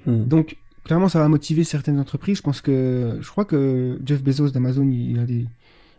Hmm. 0.06 0.24
Donc, 0.24 0.56
clairement, 0.84 1.08
ça 1.08 1.18
va 1.18 1.28
motiver 1.28 1.64
certaines 1.64 1.98
entreprises. 1.98 2.38
Je 2.38 2.42
pense 2.42 2.60
que, 2.60 3.18
je 3.20 3.28
crois 3.30 3.46
que 3.46 3.98
Jeff 4.04 4.22
Bezos 4.22 4.50
d'Amazon, 4.50 4.86
il, 4.88 5.12
il 5.12 5.18
a 5.18 5.24
des, 5.24 5.46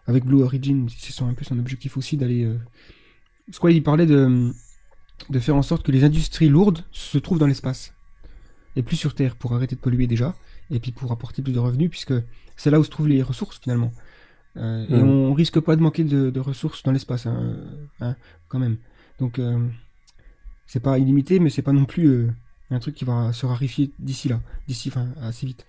avec 0.05 0.25
Blue 0.25 0.43
Origin, 0.43 0.87
c'est 0.95 1.11
son, 1.11 1.27
un 1.27 1.33
peu 1.33 1.43
son 1.43 1.57
objectif 1.57 1.97
aussi 1.97 2.17
d'aller, 2.17 2.43
euh... 2.43 2.55
je 3.51 3.57
crois 3.57 3.71
qu'il 3.71 3.81
parlait 3.81 4.05
de, 4.05 4.51
de 5.29 5.39
faire 5.39 5.55
en 5.55 5.63
sorte 5.63 5.83
que 5.83 5.91
les 5.91 6.03
industries 6.03 6.49
lourdes 6.49 6.83
se 6.91 7.17
trouvent 7.17 7.39
dans 7.39 7.47
l'espace. 7.47 7.93
Et 8.75 8.83
plus 8.83 8.97
sur 8.97 9.15
Terre 9.15 9.35
pour 9.37 9.53
arrêter 9.53 9.75
de 9.75 9.81
polluer 9.81 10.05
déjà. 10.05 10.35
Et 10.71 10.79
puis 10.79 10.91
pour 10.91 11.11
apporter 11.11 11.41
plus 11.41 11.53
de 11.53 11.59
revenus 11.59 11.89
puisque 11.89 12.13
c'est 12.55 12.71
là 12.71 12.79
où 12.79 12.83
se 12.83 12.89
trouvent 12.89 13.07
les 13.07 13.21
ressources 13.21 13.59
finalement. 13.59 13.91
Euh, 14.57 14.85
Et 14.87 15.01
on 15.01 15.33
risque 15.33 15.59
pas 15.59 15.75
de 15.75 15.81
manquer 15.81 16.03
de, 16.03 16.29
de 16.29 16.39
ressources 16.39 16.81
dans 16.83 16.91
l'espace, 16.91 17.25
hein, 17.25 17.57
hein, 17.99 18.15
quand 18.47 18.59
même. 18.59 18.77
Donc, 19.19 19.39
euh, 19.39 19.59
c'est 20.65 20.79
pas 20.79 20.97
illimité, 20.97 21.39
mais 21.39 21.49
c'est 21.49 21.61
pas 21.61 21.73
non 21.73 21.85
plus 21.85 22.07
euh, 22.07 22.33
un 22.71 22.79
truc 22.79 22.95
qui 22.95 23.05
va 23.05 23.33
se 23.33 23.45
raréfier 23.45 23.91
d'ici 23.99 24.29
là, 24.29 24.39
d'ici, 24.67 24.89
enfin, 24.89 25.07
assez 25.21 25.45
vite. 25.45 25.65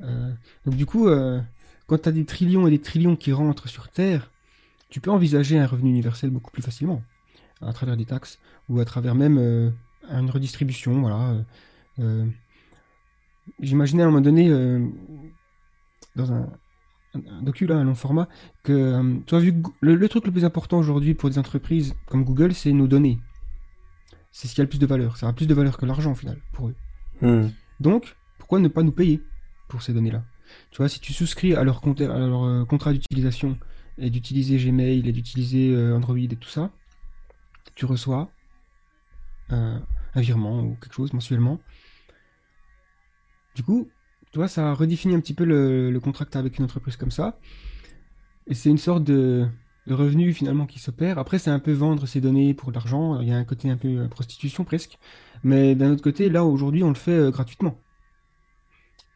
Euh, 0.00 0.32
donc 0.64 0.76
du 0.76 0.86
coup, 0.86 1.08
quand 1.86 1.98
tu 2.02 2.08
as 2.08 2.12
des 2.12 2.24
trillions 2.24 2.66
et 2.66 2.70
des 2.70 2.80
trillions 2.80 3.16
qui 3.16 3.32
rentrent 3.32 3.68
sur 3.68 3.88
Terre, 3.88 4.30
tu 4.88 5.00
peux 5.00 5.10
envisager 5.10 5.58
un 5.58 5.66
revenu 5.66 5.90
universel 5.90 6.30
beaucoup 6.30 6.50
plus 6.50 6.62
facilement, 6.62 7.02
à 7.60 7.72
travers 7.72 7.96
des 7.96 8.06
taxes, 8.06 8.38
ou 8.68 8.80
à 8.80 8.84
travers 8.84 9.14
même 9.14 9.38
une 10.08 10.30
redistribution, 10.30 11.00
voilà. 11.00 11.44
J'imaginais 13.60 14.02
à 14.02 14.06
un 14.06 14.10
moment 14.10 14.20
donné, 14.20 14.48
euh, 14.48 14.86
dans 16.16 16.32
un, 16.32 16.48
un, 17.14 17.42
docu, 17.42 17.66
là, 17.66 17.76
un 17.76 17.84
long 17.84 17.94
format, 17.94 18.28
que, 18.62 18.72
euh, 18.72 19.14
tu 19.26 19.34
as 19.34 19.38
vu, 19.38 19.54
le, 19.80 19.94
le 19.94 20.08
truc 20.08 20.26
le 20.26 20.32
plus 20.32 20.44
important 20.44 20.78
aujourd'hui 20.78 21.14
pour 21.14 21.30
des 21.30 21.38
entreprises 21.38 21.94
comme 22.06 22.24
Google, 22.24 22.54
c'est 22.54 22.72
nos 22.72 22.86
données. 22.86 23.18
C'est 24.30 24.46
ce 24.48 24.54
qui 24.54 24.60
a 24.60 24.64
le 24.64 24.68
plus 24.68 24.78
de 24.78 24.86
valeur. 24.86 25.16
Ça 25.16 25.28
a 25.28 25.32
plus 25.32 25.46
de 25.46 25.54
valeur 25.54 25.78
que 25.78 25.86
l'argent, 25.86 26.12
au 26.12 26.14
final, 26.14 26.38
pour 26.52 26.68
eux. 26.68 26.74
Hmm. 27.22 27.48
Donc, 27.80 28.16
pourquoi 28.38 28.60
ne 28.60 28.68
pas 28.68 28.82
nous 28.82 28.92
payer 28.92 29.22
pour 29.68 29.82
ces 29.82 29.92
données-là? 29.92 30.24
Tu 30.70 30.78
vois, 30.78 30.88
si 30.88 31.00
tu 31.00 31.12
souscris 31.12 31.54
à 31.54 31.64
leur, 31.64 31.80
compte- 31.80 32.00
à 32.00 32.18
leur 32.18 32.44
euh, 32.44 32.64
contrat 32.64 32.92
d'utilisation 32.92 33.58
et 33.98 34.10
d'utiliser 34.10 34.56
Gmail 34.56 35.08
et 35.08 35.12
d'utiliser 35.12 35.74
euh, 35.74 35.96
Android 35.96 36.16
et 36.18 36.28
tout 36.28 36.48
ça, 36.48 36.70
tu 37.74 37.84
reçois 37.84 38.30
un 39.50 39.80
virement 40.14 40.62
ou 40.62 40.76
quelque 40.80 40.94
chose 40.94 41.12
mensuellement. 41.12 41.58
Du 43.58 43.64
coup, 43.64 43.88
tu 44.30 44.38
vois, 44.38 44.46
ça 44.46 44.72
redéfinit 44.72 45.16
un 45.16 45.20
petit 45.20 45.34
peu 45.34 45.42
le, 45.44 45.90
le 45.90 45.98
contrat 46.00 46.24
que 46.24 46.38
avec 46.38 46.58
une 46.58 46.64
entreprise 46.64 46.96
comme 46.96 47.10
ça. 47.10 47.40
Et 48.46 48.54
c'est 48.54 48.70
une 48.70 48.78
sorte 48.78 49.02
de, 49.02 49.48
de 49.88 49.94
revenu 49.94 50.32
finalement 50.32 50.64
qui 50.64 50.78
s'opère. 50.78 51.18
Après, 51.18 51.40
c'est 51.40 51.50
un 51.50 51.58
peu 51.58 51.72
vendre 51.72 52.06
ses 52.06 52.20
données 52.20 52.54
pour 52.54 52.68
de 52.70 52.76
l'argent. 52.76 53.20
Il 53.20 53.26
y 53.26 53.32
a 53.32 53.36
un 53.36 53.42
côté 53.44 53.68
un 53.68 53.76
peu 53.76 53.88
euh, 53.88 54.06
prostitution 54.06 54.62
presque. 54.62 54.96
Mais 55.42 55.74
d'un 55.74 55.90
autre 55.90 56.04
côté, 56.04 56.28
là 56.30 56.44
aujourd'hui, 56.44 56.84
on 56.84 56.90
le 56.90 56.94
fait 56.94 57.10
euh, 57.18 57.30
gratuitement. 57.32 57.80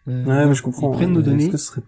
Euh, 0.09 0.25
Ouais, 0.25 0.45
mais 0.47 0.55
je 0.57 0.63
comprends. 0.63 0.93
Ils 0.93 0.97
prennent 0.97 1.13
nos 1.13 1.23
données. 1.23 1.49
Que 1.51 1.57
ce 1.57 1.67
serait... 1.67 1.83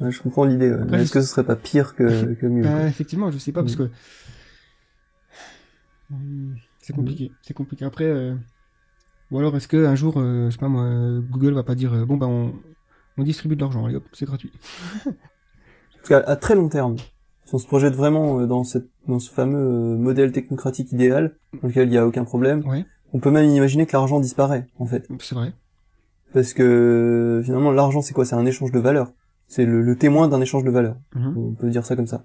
ouais, 0.00 0.10
je 0.10 0.20
comprends 0.20 0.44
l'idée. 0.44 0.72
ouais. 0.72 0.80
Je- 0.90 0.94
Est-ce 0.96 1.12
que 1.12 1.20
ce 1.20 1.28
serait 1.28 1.44
pas 1.46 1.54
pire 1.54 1.94
que, 1.94 2.34
que 2.40 2.46
mieux 2.46 2.64
Bah, 2.64 2.88
effectivement, 2.88 3.30
je 3.30 3.38
sais 3.38 3.52
pas 3.52 3.62
parce 3.62 3.76
Mm. 3.76 3.78
que 3.78 3.90
c'est 6.80 6.92
compliqué. 6.94 7.30
C'est 7.42 7.54
compliqué. 7.54 7.84
Après, 7.84 8.04
euh, 8.04 8.34
ou 9.30 9.38
alors 9.38 9.56
est-ce 9.56 9.68
que 9.68 9.84
un 9.86 9.94
jour, 9.94 10.14
euh, 10.18 10.46
je 10.46 10.50
sais 10.54 10.58
pas 10.58 10.68
moi, 10.68 10.82
euh, 10.84 11.20
Google 11.30 11.54
va 11.54 11.62
pas 11.62 11.74
dire 11.74 11.92
euh, 11.92 12.04
bon 12.04 12.16
bah 12.16 12.26
on, 12.26 12.52
on 13.18 13.22
distribue 13.22 13.56
de 13.56 13.60
l'argent, 13.60 13.84
allez 13.84 13.96
hop, 13.96 14.04
c'est 14.12 14.26
gratuit. 14.26 14.52
Parce 15.04 16.08
qu'à 16.08 16.18
à 16.30 16.36
très 16.36 16.54
long 16.54 16.68
terme, 16.68 16.96
si 17.44 17.54
on 17.54 17.58
se 17.58 17.66
projette 17.66 17.94
vraiment 17.94 18.40
euh, 18.40 18.46
dans, 18.46 18.64
cette, 18.64 18.88
dans 19.08 19.18
ce 19.18 19.30
fameux 19.30 19.96
modèle 19.96 20.32
technocratique 20.32 20.92
idéal, 20.92 21.36
dans 21.60 21.68
lequel 21.68 21.88
il 21.88 21.90
n'y 21.90 21.98
a 21.98 22.06
aucun 22.06 22.24
problème, 22.24 22.66
Ouais, 22.66 22.84
on 23.12 23.18
peut 23.20 23.30
même 23.30 23.48
imaginer 23.50 23.86
que 23.86 23.92
l'argent 23.92 24.20
disparaît, 24.20 24.66
en 24.78 24.86
fait. 24.86 25.08
c'est 25.20 25.34
vrai. 25.34 25.52
Parce 26.32 26.52
que 26.52 27.40
finalement, 27.44 27.70
l'argent, 27.72 28.02
c'est 28.02 28.12
quoi? 28.12 28.24
C'est 28.24 28.34
un 28.34 28.44
échange 28.46 28.72
de 28.72 28.78
valeur. 28.78 29.12
C'est 29.48 29.64
le, 29.64 29.80
le 29.80 29.96
témoin 29.96 30.28
d'un 30.28 30.40
échange 30.40 30.64
de 30.64 30.70
valeur. 30.70 30.96
Mhm. 31.14 31.34
On 31.38 31.52
peut 31.54 31.70
dire 31.70 31.86
ça 31.86 31.96
comme 31.96 32.08
ça. 32.08 32.24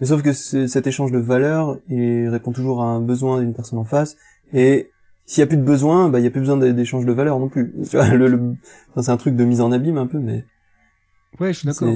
Mais 0.00 0.06
sauf 0.06 0.22
que 0.22 0.32
cet 0.32 0.86
échange 0.86 1.12
de 1.12 1.18
valeur, 1.18 1.78
il 1.88 2.26
répond 2.28 2.50
toujours 2.52 2.82
à 2.82 2.86
un 2.86 3.00
besoin 3.00 3.40
d'une 3.40 3.54
personne 3.54 3.78
en 3.78 3.84
face. 3.84 4.16
Et 4.52 4.90
s'il 5.26 5.40
y 5.40 5.42
a 5.42 5.46
plus 5.46 5.56
de 5.56 5.62
besoin, 5.62 6.08
bah 6.08 6.20
il 6.20 6.24
y 6.24 6.26
a 6.26 6.30
plus 6.30 6.40
besoin 6.40 6.56
d'é- 6.56 6.72
d'échange 6.72 7.06
de 7.06 7.12
valeur 7.12 7.38
non 7.38 7.48
plus. 7.48 7.72
Tu 7.88 7.96
vois, 7.96 8.08
le, 8.14 8.28
le- 8.28 8.54
enfin, 8.90 9.02
c'est 9.02 9.10
un 9.10 9.16
truc 9.16 9.36
de 9.36 9.44
mise 9.44 9.60
en 9.60 9.72
abîme 9.72 9.98
un 9.98 10.06
peu, 10.06 10.18
mais 10.18 10.44
Ouais, 11.40 11.52
je 11.52 11.58
suis 11.60 11.66
d'accord. 11.66 11.92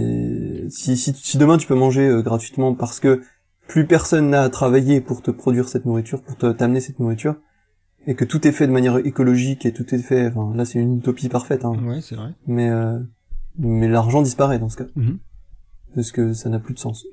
si, 0.71 0.97
si, 0.97 1.13
si 1.15 1.39
demain 1.39 1.59
tu 1.59 1.67
peux 1.69 1.75
manger 1.77 2.09
euh, 2.09 2.23
gratuitement 2.23 2.75
parce 2.75 2.99
que 3.01 3.23
plus 3.69 3.87
personne 3.87 4.31
n'a 4.31 4.43
à 4.43 4.49
travailler 4.49 5.01
pour 5.01 5.23
te 5.23 5.31
produire 5.31 5.69
cette 5.69 5.85
nourriture, 5.85 6.23
pour 6.23 6.37
te- 6.37 6.51
t'amener 6.53 6.81
cette 6.81 6.99
nourriture, 6.99 7.37
et 8.07 8.15
que 8.15 8.25
tout 8.25 8.49
est 8.49 8.53
fait 8.53 8.67
de 8.67 8.73
manière 8.73 8.97
écologique 8.99 9.67
et 9.67 9.73
tout 9.73 9.95
est 9.95 9.99
fait, 10.03 10.27
enfin 10.29 10.53
là 10.57 10.65
c'est 10.65 10.79
une 10.81 10.99
utopie 10.99 11.29
parfaite, 11.29 11.65
hein, 11.65 11.75
Ouais, 11.85 12.01
c'est 12.01 12.17
vrai. 12.17 12.31
mais 12.47 12.69
euh, 12.71 12.99
mais 13.59 13.89
l'argent 13.89 14.23
disparaît 14.23 14.59
dans 14.59 14.69
ce 14.71 14.77
cas, 14.79 14.87
Mhm. 14.97 15.19
parce 15.95 16.11
que 16.13 16.33
ça 16.33 16.49
n'a 16.49 16.59
plus 16.59 16.75
de 16.75 16.79
sens. 16.79 17.05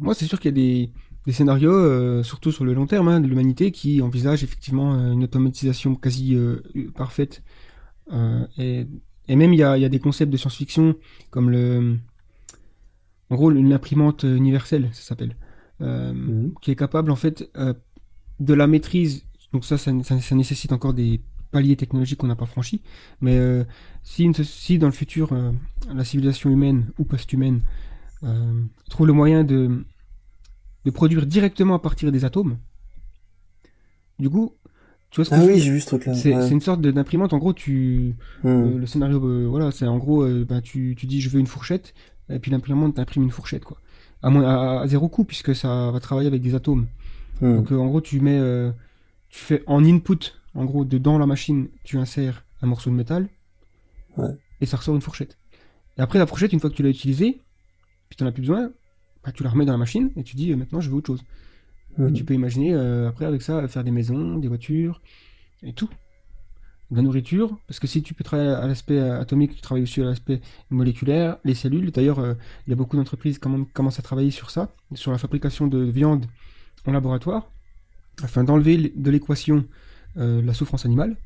Moi, 0.00 0.14
c'est 0.14 0.26
sûr 0.26 0.38
qu'il 0.38 0.50
y 0.50 0.54
a 0.54 0.54
des, 0.54 0.90
des 1.28 1.34
scénarios, 1.34 1.70
euh, 1.74 2.22
surtout 2.22 2.50
sur 2.52 2.64
le 2.64 2.72
long 2.72 2.86
terme, 2.86 3.08
hein, 3.08 3.20
de 3.20 3.28
l'humanité, 3.28 3.70
qui 3.70 4.00
envisagent 4.00 4.42
effectivement 4.42 4.94
euh, 4.94 5.12
une 5.12 5.24
automatisation 5.24 5.94
quasi 5.94 6.34
euh, 6.34 6.62
parfaite. 6.96 7.42
Euh, 8.14 8.46
et, 8.56 8.86
et 9.28 9.36
même, 9.36 9.52
il 9.52 9.58
y 9.58 9.62
a, 9.62 9.76
il 9.76 9.82
y 9.82 9.84
a 9.84 9.90
des 9.90 9.98
concepts 10.00 10.32
de 10.32 10.38
science-fiction, 10.38 10.96
comme 11.30 11.50
le... 11.50 11.98
En 13.28 13.36
gros, 13.36 13.50
une 13.52 13.74
imprimante 13.74 14.22
universelle, 14.22 14.88
ça 14.92 15.02
s'appelle. 15.02 15.36
Mhm. 15.80 16.54
qui 16.62 16.70
est 16.72 16.76
capable, 16.76 17.10
en 17.10 17.16
fait, 17.16 17.36
de 18.40 18.54
la 18.54 18.66
maîtrise. 18.66 19.24
Donc 19.52 19.64
ça, 19.66 19.76
ça, 19.78 19.92
ça- 20.02 20.20
ça 20.20 20.34
nécessite 20.34 20.72
encore 20.72 20.94
des 20.94 21.20
paliers 21.52 21.76
technologiques 21.76 22.18
qu'on 22.20 22.26
n'a 22.26 22.36
pas 22.36 22.46
franchis. 22.46 22.80
Mais 23.20 23.38
si, 24.02 24.24
une- 24.24 24.32
si 24.34 24.78
dans 24.78 24.86
le 24.88 24.92
futur, 25.02 25.26
la 25.94 26.04
civilisation 26.04 26.48
humaine 26.50 26.80
ou 26.98 27.04
post-humaine 27.04 27.60
trouve 28.90 29.06
le 29.06 29.12
moyen 29.12 29.44
de, 29.44 29.84
de 30.88 30.94
produire 30.94 31.26
directement 31.26 31.74
à 31.74 31.78
partir 31.78 32.10
des 32.10 32.24
atomes. 32.24 32.56
Du 34.18 34.28
coup, 34.30 34.54
tu 35.10 35.16
vois 35.16 35.24
ce 35.24 35.30
que 35.30 35.34
Ah 35.36 35.42
je 35.44 35.46
oui, 35.50 35.60
j'ai 35.60 35.70
vu 35.70 35.80
ce 35.80 35.86
truc-là. 35.86 36.14
c'est 36.14 36.34
ouais. 36.34 36.48
une 36.50 36.60
sorte 36.60 36.80
d'imprimante. 36.80 37.32
En 37.32 37.38
gros, 37.38 37.52
tu 37.52 38.14
Hmm. 38.42 38.48
euh, 38.48 38.78
le 38.78 38.86
scénario, 38.86 39.22
euh, 39.24 39.46
voilà, 39.46 39.70
c'est 39.70 39.86
en 39.86 39.98
gros, 39.98 40.22
euh, 40.22 40.44
ben, 40.48 40.60
tu, 40.60 40.94
tu 40.98 41.06
dis 41.06 41.20
je 41.20 41.28
veux 41.28 41.38
une 41.40 41.46
fourchette, 41.46 41.94
et 42.30 42.38
puis 42.38 42.50
l'imprimante 42.50 42.94
t'imprime 42.96 43.22
une 43.24 43.30
fourchette, 43.30 43.64
quoi. 43.64 43.78
À, 44.22 44.30
moins, 44.30 44.44
à, 44.44 44.80
à 44.82 44.86
zéro 44.88 45.08
coût, 45.08 45.24
puisque 45.24 45.54
ça 45.54 45.90
va 45.92 46.00
travailler 46.00 46.26
avec 46.28 46.42
des 46.42 46.54
atomes. 46.54 46.86
Hmm. 47.40 47.56
Donc 47.56 47.72
euh, 47.72 47.76
en 47.76 47.86
gros, 47.86 48.00
tu 48.00 48.20
mets, 48.20 48.40
tu 49.28 49.38
fais 49.38 49.62
en 49.66 49.84
input, 49.84 50.34
en 50.54 50.64
gros, 50.64 50.84
dedans 50.84 51.18
la 51.18 51.26
machine, 51.26 51.68
tu 51.84 51.98
insères 51.98 52.44
un 52.62 52.66
morceau 52.66 52.90
de 52.90 52.96
métal, 52.96 53.28
Ouais. 54.16 54.30
et 54.60 54.66
ça 54.66 54.76
ressort 54.78 54.94
une 54.96 55.00
fourchette. 55.02 55.38
Et 55.96 56.00
après 56.00 56.18
la 56.18 56.26
fourchette, 56.26 56.52
une 56.52 56.58
fois 56.60 56.70
que 56.70 56.74
tu 56.74 56.82
l'as 56.82 56.88
utilisée, 56.90 57.40
puis 58.08 58.16
t'en 58.16 58.26
as 58.26 58.32
plus 58.32 58.40
besoin, 58.42 58.70
bah, 59.24 59.32
tu 59.32 59.42
la 59.42 59.50
remets 59.50 59.64
dans 59.64 59.72
la 59.72 59.78
machine 59.78 60.10
et 60.16 60.22
tu 60.22 60.36
dis 60.36 60.52
euh, 60.52 60.56
maintenant 60.56 60.80
je 60.80 60.90
veux 60.90 60.96
autre 60.96 61.08
chose. 61.08 61.24
Et 61.98 62.12
tu 62.12 62.22
peux 62.24 62.34
imaginer 62.34 62.74
euh, 62.74 63.08
après 63.08 63.24
avec 63.24 63.42
ça 63.42 63.66
faire 63.66 63.82
des 63.82 63.90
maisons, 63.90 64.38
des 64.38 64.46
voitures 64.46 65.00
et 65.64 65.72
tout. 65.72 65.88
De 66.92 66.96
la 66.96 67.02
nourriture, 67.02 67.58
parce 67.66 67.80
que 67.80 67.88
si 67.88 68.02
tu 68.02 68.14
peux 68.14 68.22
travailler 68.22 68.50
à 68.50 68.66
l'aspect 68.68 68.98
euh, 68.98 69.20
atomique, 69.20 69.56
tu 69.56 69.60
travailles 69.60 69.82
aussi 69.82 70.00
à 70.00 70.04
l'aspect 70.04 70.40
moléculaire, 70.70 71.38
les 71.44 71.54
cellules. 71.54 71.90
D'ailleurs, 71.90 72.20
il 72.66 72.70
y 72.70 72.72
a 72.72 72.76
beaucoup 72.76 72.96
d'entreprises 72.96 73.38
qui 73.38 73.48
commencent 73.74 73.98
à 73.98 74.02
travailler 74.02 74.30
sur 74.30 74.50
ça, 74.50 74.72
sur 74.94 75.10
la 75.10 75.18
fabrication 75.18 75.66
de 75.66 75.80
viande 75.80 76.24
en 76.86 76.92
laboratoire. 76.92 77.50
afin 78.22 78.44
d'enlever 78.44 78.92
de 78.94 79.10
l'équation 79.10 79.64
euh, 80.16 80.42
la 80.42 80.54
souffrance 80.54 80.84
animale. 80.84 81.16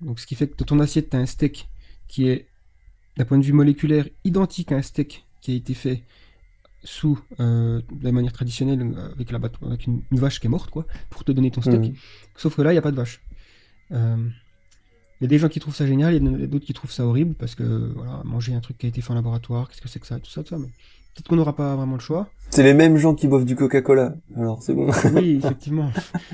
Donc, 0.00 0.18
ce 0.18 0.26
qui 0.26 0.34
fait 0.34 0.48
que 0.48 0.56
dans 0.56 0.64
ton 0.64 0.80
assiette, 0.80 1.10
tu 1.10 1.16
as 1.16 1.20
un 1.20 1.26
steak 1.26 1.68
qui 2.08 2.26
est, 2.26 2.48
d'un 3.16 3.24
point 3.24 3.38
de 3.38 3.44
vue 3.44 3.52
moléculaire, 3.52 4.08
identique 4.24 4.72
à 4.72 4.76
un 4.76 4.82
steak 4.82 5.24
qui 5.40 5.52
a 5.52 5.54
été 5.54 5.74
fait 5.74 6.02
sous 6.84 7.18
euh, 7.40 7.80
de 7.92 8.04
la 8.04 8.12
manière 8.12 8.32
traditionnelle 8.32 8.94
avec, 9.14 9.30
la 9.30 9.38
avec 9.66 9.86
une, 9.86 10.02
vache 10.10 10.40
qui 10.40 10.46
est 10.46 10.50
morte, 10.50 10.70
quoi, 10.70 10.86
pour 11.10 11.24
te 11.24 11.32
donner 11.32 11.50
ton 11.50 11.62
steak. 11.62 11.80
Mmh. 11.80 11.94
Sauf 12.36 12.56
que 12.56 12.62
là, 12.62 12.72
il 12.72 12.74
n'y 12.74 12.78
a 12.78 12.82
pas 12.82 12.90
de 12.90 12.96
vache. 12.96 13.20
Euh, 13.92 14.16
il 15.20 15.24
y 15.24 15.26
a 15.26 15.28
des 15.28 15.38
gens 15.38 15.48
qui 15.48 15.60
trouvent 15.60 15.74
ça 15.74 15.86
génial, 15.86 16.14
il 16.14 16.40
y 16.40 16.44
a 16.44 16.46
d'autres 16.48 16.64
qui 16.64 16.72
trouvent 16.72 16.90
ça 16.90 17.06
horrible 17.06 17.34
parce 17.34 17.54
que 17.54 17.92
voilà, 17.94 18.22
manger 18.24 18.54
un 18.54 18.60
truc 18.60 18.78
qui 18.78 18.86
a 18.86 18.88
été 18.88 19.00
fait 19.00 19.12
en 19.12 19.14
laboratoire, 19.14 19.68
qu'est-ce 19.68 19.80
que 19.80 19.88
c'est 19.88 20.00
que 20.00 20.06
ça, 20.06 20.18
tout 20.18 20.30
ça, 20.30 20.42
tout 20.42 20.48
ça. 20.48 20.58
Mais 20.58 20.66
peut-être 20.66 21.28
qu'on 21.28 21.36
n'aura 21.36 21.54
pas 21.54 21.76
vraiment 21.76 21.94
le 21.94 22.00
choix. 22.00 22.28
C'est 22.50 22.64
les 22.64 22.74
mêmes 22.74 22.96
gens 22.96 23.14
qui 23.14 23.28
boivent 23.28 23.44
du 23.44 23.54
Coca-Cola, 23.54 24.16
alors 24.36 24.60
c'est 24.62 24.74
bon. 24.74 24.90
Oui, 25.14 25.40
effectivement. 25.42 25.90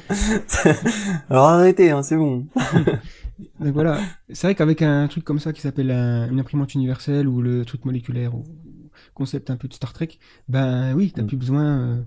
alors 1.28 1.48
arrêtez, 1.48 1.90
hein, 1.90 2.02
c'est 2.02 2.16
bon. 2.16 2.46
Donc 3.60 3.74
voilà, 3.74 4.00
c'est 4.30 4.46
vrai 4.46 4.54
qu'avec 4.54 4.80
un 4.80 5.06
truc 5.06 5.22
comme 5.22 5.38
ça 5.38 5.52
qui 5.52 5.60
s'appelle 5.60 5.90
une 5.90 6.40
imprimante 6.40 6.74
universelle 6.74 7.28
ou 7.28 7.42
le 7.42 7.66
truc 7.66 7.84
moléculaire 7.84 8.34
ou 8.34 8.44
concept 9.18 9.50
un 9.50 9.56
peu 9.56 9.68
de 9.68 9.74
Star 9.74 9.92
Trek, 9.92 10.18
ben 10.48 10.94
oui, 10.94 11.12
t'as 11.14 11.22
mm. 11.22 11.26
plus 11.26 11.36
besoin. 11.36 11.64
Euh, 11.64 12.02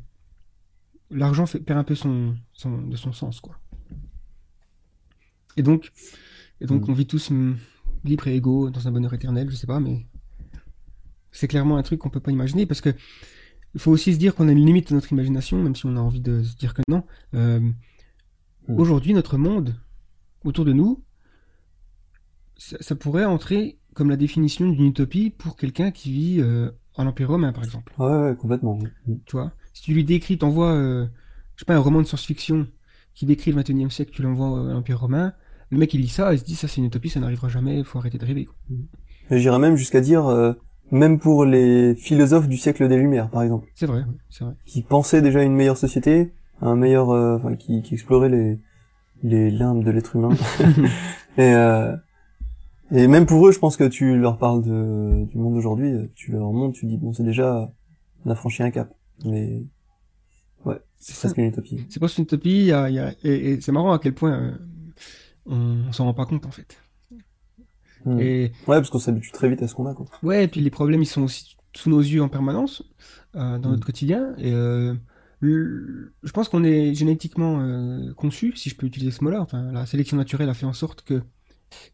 l'argent 1.11 1.45
perd 1.45 1.77
un 1.77 1.83
peu 1.83 1.93
son, 1.93 2.35
de 2.65 2.95
son 2.95 3.13
sens, 3.13 3.39
quoi. 3.41 3.59
Et 5.57 5.63
donc, 5.63 5.91
et 6.61 6.65
donc 6.65 6.87
mm. 6.87 6.91
on 6.91 6.93
vit 6.93 7.05
tous 7.05 7.31
libres 8.03 8.27
et 8.27 8.35
égaux 8.35 8.69
dans 8.69 8.87
un 8.87 8.91
bonheur 8.91 9.13
éternel, 9.13 9.51
je 9.51 9.55
sais 9.55 9.67
pas, 9.67 9.79
mais 9.79 10.05
c'est 11.31 11.47
clairement 11.47 11.77
un 11.77 11.83
truc 11.83 11.99
qu'on 11.99 12.09
peut 12.09 12.19
pas 12.19 12.31
imaginer 12.31 12.65
parce 12.65 12.81
que 12.81 12.93
il 13.73 13.79
faut 13.79 13.91
aussi 13.91 14.13
se 14.13 14.17
dire 14.17 14.35
qu'on 14.35 14.47
a 14.47 14.51
une 14.51 14.65
limite 14.65 14.91
à 14.91 14.95
notre 14.95 15.11
imagination, 15.13 15.61
même 15.61 15.75
si 15.75 15.85
on 15.85 15.95
a 15.95 15.99
envie 15.99 16.19
de 16.19 16.43
se 16.43 16.55
dire 16.55 16.73
que 16.73 16.81
non. 16.89 17.03
Euh, 17.35 17.59
mm. 17.59 18.79
Aujourd'hui, 18.79 19.13
notre 19.13 19.37
monde 19.37 19.75
autour 20.43 20.65
de 20.65 20.73
nous, 20.73 21.03
ça, 22.57 22.95
pourrait 22.95 23.25
entrer 23.25 23.79
comme 23.93 24.09
la 24.09 24.17
définition 24.17 24.69
d'une 24.69 24.87
utopie 24.87 25.29
pour 25.29 25.55
quelqu'un 25.55 25.91
qui 25.91 26.11
vit 26.11 26.41
euh, 26.41 26.71
en 27.01 27.07
Empire 27.07 27.29
romain, 27.29 27.51
par 27.51 27.63
exemple. 27.63 27.93
Ouais, 27.97 28.07
ouais 28.07 28.35
complètement. 28.35 28.77
Mm. 29.07 29.15
Tu 29.25 29.31
vois, 29.33 29.51
si 29.73 29.83
tu 29.83 29.93
lui 29.93 30.03
décris, 30.03 30.37
t'envoies, 30.37 30.71
euh, 30.71 31.05
je 31.55 31.61
sais 31.61 31.65
pas, 31.65 31.75
un 31.75 31.79
roman 31.79 32.01
de 32.01 32.07
science-fiction 32.07 32.67
qui 33.13 33.25
décrit 33.25 33.51
le 33.51 33.61
21e 33.61 33.89
siècle, 33.89 34.11
tu 34.13 34.21
l'envoies 34.21 34.69
à 34.69 34.73
l'Empire 34.73 34.99
romain, 34.99 35.33
le 35.69 35.77
mec 35.77 35.93
il 35.93 36.01
lit 36.01 36.07
ça, 36.07 36.33
il 36.33 36.39
se 36.39 36.43
dit 36.43 36.55
ça 36.55 36.67
c'est 36.67 36.77
une 36.77 36.85
utopie, 36.85 37.09
ça 37.09 37.19
n'arrivera 37.19 37.49
jamais, 37.49 37.79
il 37.79 37.85
faut 37.85 37.99
arrêter 37.99 38.17
de 38.17 38.25
rêver. 38.25 38.47
Mm. 38.69 38.75
J'irais 39.31 39.59
même 39.59 39.75
jusqu'à 39.75 40.01
dire, 40.01 40.27
euh, 40.27 40.53
même 40.91 41.19
pour 41.19 41.45
les 41.45 41.95
philosophes 41.95 42.47
du 42.47 42.57
siècle 42.57 42.87
des 42.87 42.97
Lumières, 42.97 43.29
par 43.29 43.43
exemple. 43.43 43.67
C'est 43.75 43.85
vrai, 43.85 44.03
c'est 44.29 44.43
vrai. 44.43 44.53
Qui 44.65 44.81
pensaient 44.81 45.21
déjà 45.21 45.39
à 45.39 45.43
une 45.43 45.55
meilleure 45.55 45.77
société, 45.77 46.33
un 46.61 46.75
meilleur, 46.75 47.09
enfin, 47.09 47.55
qui, 47.55 47.81
qui 47.81 47.93
exploraient 47.93 48.29
les 48.29 48.59
les 49.23 49.51
limbes 49.51 49.83
de 49.83 49.91
l'être 49.91 50.15
humain. 50.15 50.35
et 51.37 51.53
euh, 51.53 51.95
et 52.91 53.07
même 53.07 53.25
pour 53.25 53.47
eux, 53.47 53.51
je 53.51 53.59
pense 53.59 53.77
que 53.77 53.87
tu 53.87 54.17
leur 54.17 54.37
parles 54.37 54.63
de, 54.63 55.25
du 55.25 55.37
monde 55.37 55.55
d'aujourd'hui, 55.55 56.09
tu 56.15 56.31
leur 56.31 56.51
montres, 56.51 56.77
tu 56.77 56.85
dis 56.85 56.97
bon, 56.97 57.13
c'est 57.13 57.23
déjà, 57.23 57.71
on 58.25 58.29
a 58.29 58.35
franchi 58.35 58.63
un 58.63 58.71
cap. 58.71 58.93
Mais 59.25 59.63
ouais, 60.65 60.79
c'est 60.97 61.15
presque 61.15 61.37
une 61.37 61.45
utopie. 61.45 61.85
C'est 61.89 61.99
presque 61.99 62.17
une 62.17 62.23
utopie. 62.23 62.65
Y 62.65 62.71
a, 62.71 62.89
y 62.89 62.99
a, 62.99 63.13
et, 63.23 63.59
c'est 63.61 63.71
marrant 63.71 63.91
à 63.91 63.99
quel 63.99 64.13
point 64.13 64.33
euh, 64.33 64.51
on, 65.45 65.87
on 65.87 65.91
s'en 65.91 66.05
rend 66.05 66.13
pas 66.13 66.25
compte 66.25 66.45
en 66.45 66.51
fait. 66.51 66.77
Et 68.19 68.51
ouais, 68.67 68.77
parce 68.77 68.89
qu'on 68.89 68.99
s'habitue 68.99 69.31
très 69.31 69.49
vite 69.49 69.61
à 69.61 69.67
ce 69.67 69.75
qu'on 69.75 69.85
a. 69.85 69.93
Quoi. 69.93 70.07
Ouais, 70.23 70.45
et 70.45 70.47
puis 70.47 70.61
les 70.61 70.69
problèmes, 70.69 71.01
ils 71.01 71.07
sont 71.07 71.23
aussi 71.23 71.57
sous 71.75 71.89
nos 71.89 71.99
yeux 71.99 72.21
en 72.21 72.29
permanence 72.29 72.83
euh, 73.35 73.57
dans 73.59 73.69
notre 73.69 73.83
hmm. 73.83 73.85
quotidien. 73.85 74.33
Et 74.37 74.51
euh, 74.51 74.93
je 75.41 76.31
pense 76.33 76.49
qu'on 76.49 76.63
est 76.63 76.93
génétiquement 76.93 77.59
euh, 77.61 78.13
conçu, 78.13 78.55
si 78.55 78.69
je 78.69 78.75
peux 78.75 78.87
utiliser 78.87 79.11
ce 79.11 79.23
mot-là. 79.23 79.41
Enfin, 79.41 79.71
la 79.71 79.85
sélection 79.85 80.17
naturelle 80.17 80.49
a 80.49 80.53
fait 80.53 80.65
en 80.65 80.73
sorte 80.73 81.03
que 81.03 81.21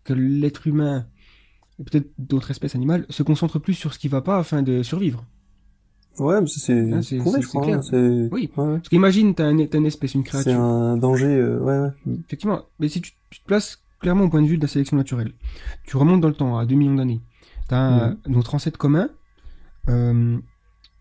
que 0.03 0.13
l'être 0.13 0.67
humain, 0.67 1.07
et 1.79 1.83
peut-être 1.83 2.11
d'autres 2.17 2.51
espèces 2.51 2.75
animales, 2.75 3.05
se 3.09 3.23
concentrent 3.23 3.59
plus 3.59 3.73
sur 3.73 3.93
ce 3.93 3.99
qui 3.99 4.07
va 4.07 4.21
pas 4.21 4.37
afin 4.37 4.61
de 4.61 4.83
survivre. 4.83 5.25
Ouais, 6.19 6.41
mais 6.41 6.47
c'est 6.47 6.93
ah, 6.93 7.19
prouvé, 7.19 7.41
je 7.41 7.47
crois. 7.47 7.67
Hein, 7.67 8.29
oui, 8.31 8.49
parce 8.55 8.89
qu'imagine, 8.89 9.35
t'as 9.35 9.51
une, 9.51 9.67
une 9.71 9.85
espèce, 9.85 10.15
une 10.15 10.23
créature. 10.23 10.51
C'est 10.51 10.57
un 10.57 10.97
danger, 10.97 11.27
euh, 11.27 11.59
ouais, 11.59 11.79
ouais. 11.79 12.19
Effectivement, 12.25 12.63
mais 12.79 12.89
si 12.89 13.01
tu, 13.01 13.11
te 13.11 13.45
places 13.45 13.83
clairement 13.99 14.23
au 14.23 14.29
point 14.29 14.41
de 14.41 14.47
vue 14.47 14.57
de 14.57 14.63
la 14.63 14.67
sélection 14.67 14.97
naturelle, 14.97 15.33
tu 15.85 15.97
remontes 15.97 16.21
dans 16.21 16.27
le 16.27 16.33
temps, 16.33 16.57
à 16.57 16.65
2 16.65 16.75
millions 16.75 16.95
d'années, 16.95 17.21
t'as 17.67 18.09
mmh. 18.09 18.17
notre 18.29 18.55
ancêtre 18.55 18.79
commun, 18.79 19.09
euh, 19.89 20.37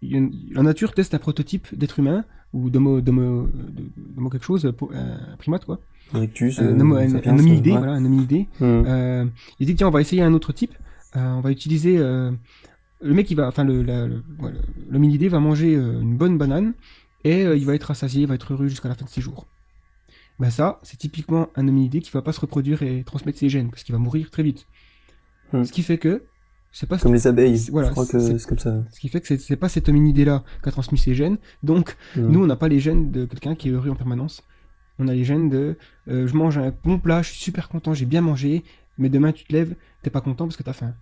la 0.02 0.62
nature 0.62 0.92
teste 0.92 1.14
un 1.14 1.18
prototype 1.18 1.74
d'être 1.74 1.98
humain, 1.98 2.24
ou 2.52 2.70
d'homo, 2.70 3.00
quelque 4.30 4.44
chose, 4.44 4.70
un 4.92 5.36
primate, 5.38 5.64
quoi. 5.64 5.80
Un, 6.14 6.20
un, 6.20 7.38
hominidé, 7.38 7.70
voilà, 7.70 7.92
un 7.92 8.04
hominidé. 8.04 8.46
Euh, 8.62 9.24
il 9.58 9.66
dit 9.66 9.74
tiens, 9.74 9.88
on 9.88 9.90
va 9.90 10.00
essayer 10.00 10.22
un 10.22 10.32
autre 10.32 10.52
type. 10.52 10.74
Euh, 11.16 11.32
on 11.32 11.40
va 11.40 11.50
utiliser 11.50 11.98
euh, 11.98 12.30
le 13.00 13.14
mec, 13.14 13.30
il 13.30 13.34
va, 13.34 13.48
enfin 13.48 13.64
le, 13.64 13.84
l'hominidé 14.88 15.28
va 15.28 15.40
manger 15.40 15.74
une 15.74 16.16
bonne 16.16 16.38
banane 16.38 16.74
et 17.24 17.42
il 17.42 17.66
va 17.66 17.74
être 17.74 17.84
rassasié, 17.84 18.22
il 18.22 18.28
va 18.28 18.34
être 18.34 18.52
heureux 18.52 18.68
jusqu'à 18.68 18.88
la 18.88 18.94
fin 18.94 19.04
de 19.04 19.10
ses 19.10 19.20
jours. 19.20 19.46
Ben 20.38 20.50
ça, 20.50 20.78
c'est 20.82 20.98
typiquement 20.98 21.48
un 21.56 21.66
hominidé 21.66 22.00
qui 22.00 22.10
va 22.10 22.22
pas 22.22 22.32
se 22.32 22.40
reproduire 22.40 22.82
et 22.82 23.02
transmettre 23.04 23.38
ses 23.38 23.48
gènes 23.48 23.70
parce 23.70 23.84
qu'il 23.84 23.94
va 23.94 23.98
mourir 23.98 24.30
très 24.30 24.42
vite. 24.42 24.66
Mmh. 25.52 25.64
Ce 25.64 25.72
qui 25.72 25.82
fait 25.82 25.98
que 25.98 26.24
c'est 26.72 26.86
pas 26.86 26.98
comme 26.98 27.14
les 27.14 27.26
abeilles. 27.26 27.68
Voilà, 27.70 27.88
je 27.88 27.92
crois 27.92 28.06
que 28.06 28.18
c'est 28.18 28.46
comme 28.46 28.58
ça. 28.58 28.84
Ce 28.92 29.00
qui 29.00 29.08
fait 29.08 29.22
que 29.22 29.36
c'est 29.38 29.56
pas 29.56 29.70
cet 29.70 29.88
hominidé-là 29.88 30.44
qui 30.62 30.68
a 30.68 30.72
transmis 30.72 30.98
ses 30.98 31.14
gènes. 31.14 31.38
Donc, 31.62 31.96
mmh. 32.16 32.20
nous, 32.20 32.42
on 32.42 32.46
n'a 32.46 32.56
pas 32.56 32.68
les 32.68 32.80
gènes 32.80 33.10
de 33.10 33.24
quelqu'un 33.24 33.54
qui 33.54 33.68
est 33.68 33.72
heureux 33.72 33.88
en 33.88 33.94
permanence. 33.94 34.42
On 34.98 35.08
a 35.08 35.14
les 35.14 35.24
gènes 35.24 35.48
de 35.48 35.76
euh, 36.08 36.26
je 36.26 36.34
mange 36.34 36.58
un 36.58 36.72
bon 36.84 36.98
plat, 36.98 37.22
je 37.22 37.30
suis 37.30 37.38
super 37.38 37.68
content, 37.68 37.94
j'ai 37.94 38.06
bien 38.06 38.20
mangé, 38.20 38.64
mais 38.98 39.08
demain 39.08 39.32
tu 39.32 39.44
te 39.44 39.52
lèves, 39.52 39.76
t'es 40.02 40.10
pas 40.10 40.20
content 40.20 40.46
parce 40.46 40.56
que 40.56 40.62
t'as 40.62 40.72
faim. 40.72 40.94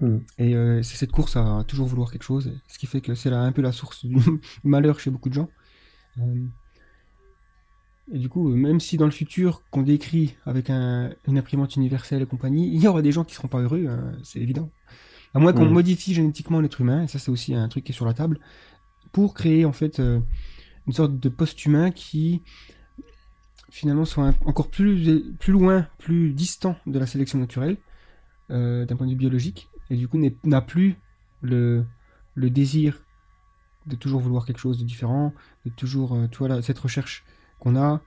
Hmm. 0.00 0.18
Et 0.38 0.54
euh, 0.54 0.82
c'est 0.82 0.96
cette 0.96 1.12
course 1.12 1.36
à 1.36 1.64
toujours 1.66 1.86
vouloir 1.86 2.10
quelque 2.10 2.24
chose, 2.24 2.52
ce 2.68 2.78
qui 2.78 2.86
fait 2.86 3.00
que 3.00 3.14
c'est 3.14 3.32
un 3.32 3.52
peu 3.52 3.62
la 3.62 3.72
source 3.72 4.04
du 4.04 4.16
malheur 4.64 5.00
chez 5.00 5.10
beaucoup 5.10 5.28
de 5.28 5.34
gens. 5.34 5.48
Euh, 6.18 6.46
et 8.12 8.18
du 8.18 8.28
coup, 8.28 8.48
même 8.48 8.80
si 8.80 8.96
dans 8.96 9.04
le 9.04 9.10
futur 9.10 9.62
qu'on 9.70 9.82
décrit 9.82 10.36
avec 10.46 10.70
un, 10.70 11.10
une 11.26 11.36
imprimante 11.36 11.76
universelle 11.76 12.22
et 12.22 12.26
compagnie, 12.26 12.74
il 12.74 12.82
y 12.82 12.88
aura 12.88 13.02
des 13.02 13.12
gens 13.12 13.24
qui 13.24 13.34
seront 13.34 13.48
pas 13.48 13.60
heureux, 13.60 13.86
hein, 13.88 14.12
c'est 14.22 14.40
évident. 14.40 14.70
À 15.34 15.40
moins 15.40 15.52
qu'on 15.52 15.66
hmm. 15.66 15.72
modifie 15.72 16.14
génétiquement 16.14 16.60
l'être 16.60 16.80
humain, 16.80 17.02
et 17.02 17.06
ça 17.06 17.18
c'est 17.18 17.30
aussi 17.30 17.54
un 17.54 17.68
truc 17.68 17.84
qui 17.84 17.92
est 17.92 17.94
sur 17.94 18.06
la 18.06 18.14
table, 18.14 18.40
pour 19.12 19.34
créer 19.34 19.64
en 19.64 19.72
fait 19.72 20.00
une 20.00 20.92
sorte 20.92 21.18
de 21.18 21.28
post-humain 21.28 21.90
qui 21.90 22.42
finalement 23.70 24.04
soit 24.04 24.34
encore 24.44 24.70
plus, 24.70 25.34
plus 25.38 25.52
loin, 25.52 25.86
plus 25.98 26.32
distant 26.32 26.76
de 26.86 26.98
la 26.98 27.06
sélection 27.06 27.38
naturelle, 27.38 27.76
euh, 28.50 28.86
d'un 28.86 28.96
point 28.96 29.06
de 29.06 29.12
vue 29.12 29.18
biologique, 29.18 29.68
et 29.90 29.96
du 29.96 30.08
coup 30.08 30.18
n'a 30.44 30.60
plus 30.60 30.96
le, 31.42 31.84
le 32.34 32.50
désir 32.50 33.02
de 33.86 33.96
toujours 33.96 34.20
vouloir 34.20 34.44
quelque 34.46 34.58
chose 34.58 34.78
de 34.78 34.84
différent, 34.84 35.32
de 35.64 35.70
toujours, 35.70 36.14
euh, 36.14 36.28
tu 36.28 36.38
vois, 36.38 36.62
cette 36.62 36.78
recherche 36.78 37.24
qu'on 37.58 37.76
a, 37.76 38.02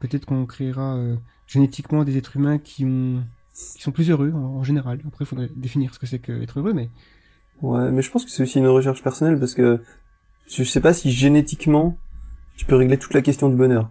peut-être 0.00 0.26
qu'on 0.26 0.46
créera 0.46 0.96
euh, 0.96 1.16
génétiquement 1.46 2.04
des 2.04 2.16
êtres 2.16 2.36
humains 2.36 2.58
qui, 2.58 2.84
ont, 2.84 3.24
qui 3.52 3.82
sont 3.82 3.92
plus 3.92 4.10
heureux 4.10 4.32
en, 4.32 4.62
général. 4.62 5.00
Après, 5.06 5.24
il 5.24 5.28
faudrait 5.28 5.50
définir 5.54 5.94
ce 5.94 5.98
que 5.98 6.06
c'est 6.06 6.18
qu'être 6.18 6.60
heureux, 6.60 6.72
mais... 6.72 6.90
Ouais, 7.62 7.90
mais 7.90 8.02
je 8.02 8.10
pense 8.10 8.24
que 8.24 8.30
c'est 8.30 8.42
aussi 8.42 8.58
une 8.58 8.66
recherche 8.66 9.02
personnelle, 9.02 9.38
parce 9.38 9.54
que 9.54 9.80
je 10.48 10.64
sais 10.64 10.80
pas 10.80 10.92
si 10.92 11.10
génétiquement, 11.10 11.96
tu 12.56 12.64
peux 12.66 12.74
régler 12.74 12.98
toute 12.98 13.14
la 13.14 13.22
question 13.22 13.48
du 13.48 13.56
bonheur. 13.56 13.90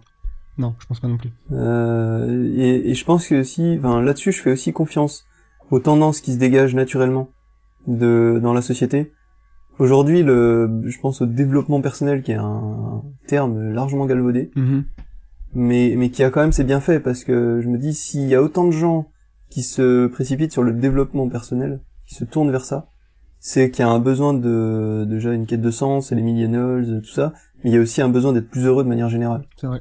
Non, 0.58 0.74
je 0.78 0.86
pense 0.86 1.00
pas 1.00 1.08
non 1.08 1.16
plus. 1.16 1.32
Euh, 1.52 2.52
et, 2.56 2.90
et, 2.90 2.94
je 2.94 3.04
pense 3.04 3.26
que 3.26 3.40
aussi, 3.40 3.74
enfin 3.78 4.00
là-dessus, 4.00 4.32
je 4.32 4.40
fais 4.40 4.52
aussi 4.52 4.72
confiance 4.72 5.24
aux 5.70 5.80
tendances 5.80 6.20
qui 6.20 6.32
se 6.32 6.38
dégagent 6.38 6.74
naturellement 6.74 7.30
de 7.86 8.38
dans 8.42 8.52
la 8.52 8.62
société. 8.62 9.12
Aujourd'hui, 9.78 10.22
le, 10.22 10.82
je 10.84 10.98
pense 11.00 11.20
au 11.20 11.26
développement 11.26 11.80
personnel, 11.80 12.22
qui 12.22 12.30
est 12.30 12.36
un 12.36 13.02
terme 13.26 13.72
largement 13.72 14.06
galvaudé, 14.06 14.52
mm-hmm. 14.54 14.84
mais 15.54 15.94
mais 15.96 16.10
qui 16.10 16.22
a 16.22 16.30
quand 16.30 16.40
même 16.40 16.52
ses 16.52 16.64
bienfaits 16.64 17.00
parce 17.02 17.24
que 17.24 17.60
je 17.60 17.68
me 17.68 17.78
dis 17.78 17.92
s'il 17.92 18.28
y 18.28 18.36
a 18.36 18.42
autant 18.42 18.66
de 18.66 18.72
gens 18.72 19.08
qui 19.50 19.62
se 19.62 20.06
précipitent 20.06 20.52
sur 20.52 20.62
le 20.62 20.72
développement 20.72 21.28
personnel, 21.28 21.80
qui 22.06 22.14
se 22.14 22.24
tournent 22.24 22.52
vers 22.52 22.64
ça, 22.64 22.88
c'est 23.40 23.70
qu'il 23.70 23.84
y 23.84 23.88
a 23.88 23.90
un 23.90 23.98
besoin 23.98 24.34
de 24.34 25.04
déjà 25.08 25.32
une 25.32 25.46
quête 25.46 25.60
de 25.60 25.70
sens, 25.70 26.12
et 26.12 26.14
les 26.14 26.22
millennials, 26.22 27.02
tout 27.02 27.12
ça, 27.12 27.32
mais 27.62 27.70
il 27.70 27.74
y 27.74 27.76
a 27.76 27.80
aussi 27.80 28.00
un 28.00 28.08
besoin 28.08 28.32
d'être 28.32 28.48
plus 28.48 28.66
heureux 28.66 28.84
de 28.84 28.88
manière 28.88 29.08
générale. 29.08 29.44
C'est 29.56 29.66
vrai. 29.66 29.80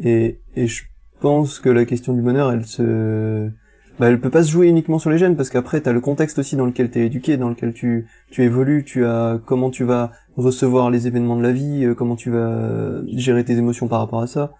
Et, 0.00 0.40
et 0.56 0.66
je 0.66 0.84
pense 1.20 1.60
que 1.60 1.68
la 1.68 1.84
question 1.84 2.12
du 2.12 2.22
bonheur, 2.22 2.50
elle 2.52 2.66
se, 2.66 3.50
bah, 3.98 4.08
elle 4.08 4.20
peut 4.20 4.30
pas 4.30 4.42
se 4.42 4.50
jouer 4.50 4.68
uniquement 4.68 4.98
sur 4.98 5.10
les 5.10 5.18
gènes 5.18 5.36
parce 5.36 5.50
qu'après 5.50 5.80
t'as 5.80 5.92
le 5.92 6.00
contexte 6.00 6.38
aussi 6.38 6.56
dans 6.56 6.66
lequel 6.66 6.90
t'es 6.90 7.06
éduqué, 7.06 7.36
dans 7.36 7.48
lequel 7.48 7.72
tu 7.72 8.06
tu 8.30 8.42
évolues, 8.42 8.84
tu 8.84 9.04
as 9.04 9.40
comment 9.44 9.70
tu 9.70 9.84
vas 9.84 10.12
recevoir 10.36 10.90
les 10.90 11.06
événements 11.06 11.36
de 11.36 11.42
la 11.42 11.52
vie, 11.52 11.84
euh, 11.84 11.94
comment 11.94 12.16
tu 12.16 12.30
vas 12.30 13.02
gérer 13.14 13.44
tes 13.44 13.54
émotions 13.54 13.88
par 13.88 14.00
rapport 14.00 14.22
à 14.22 14.26
ça. 14.26 14.52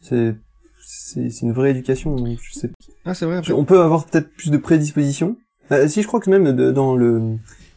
C'est 0.00 0.34
c'est 0.80 1.42
une 1.42 1.52
vraie 1.52 1.70
éducation. 1.70 2.16
Donc 2.16 2.38
je 2.42 2.58
sais. 2.58 2.70
Ah 3.04 3.14
c'est 3.14 3.26
vrai. 3.26 3.42
On 3.52 3.64
peut 3.64 3.80
avoir 3.80 4.06
peut-être 4.06 4.30
plus 4.34 4.50
de 4.50 4.56
prédisposition. 4.56 5.36
Euh, 5.70 5.86
si 5.86 6.02
je 6.02 6.06
crois 6.06 6.20
que 6.20 6.30
même 6.30 6.50
dans 6.72 6.96
le 6.96 7.36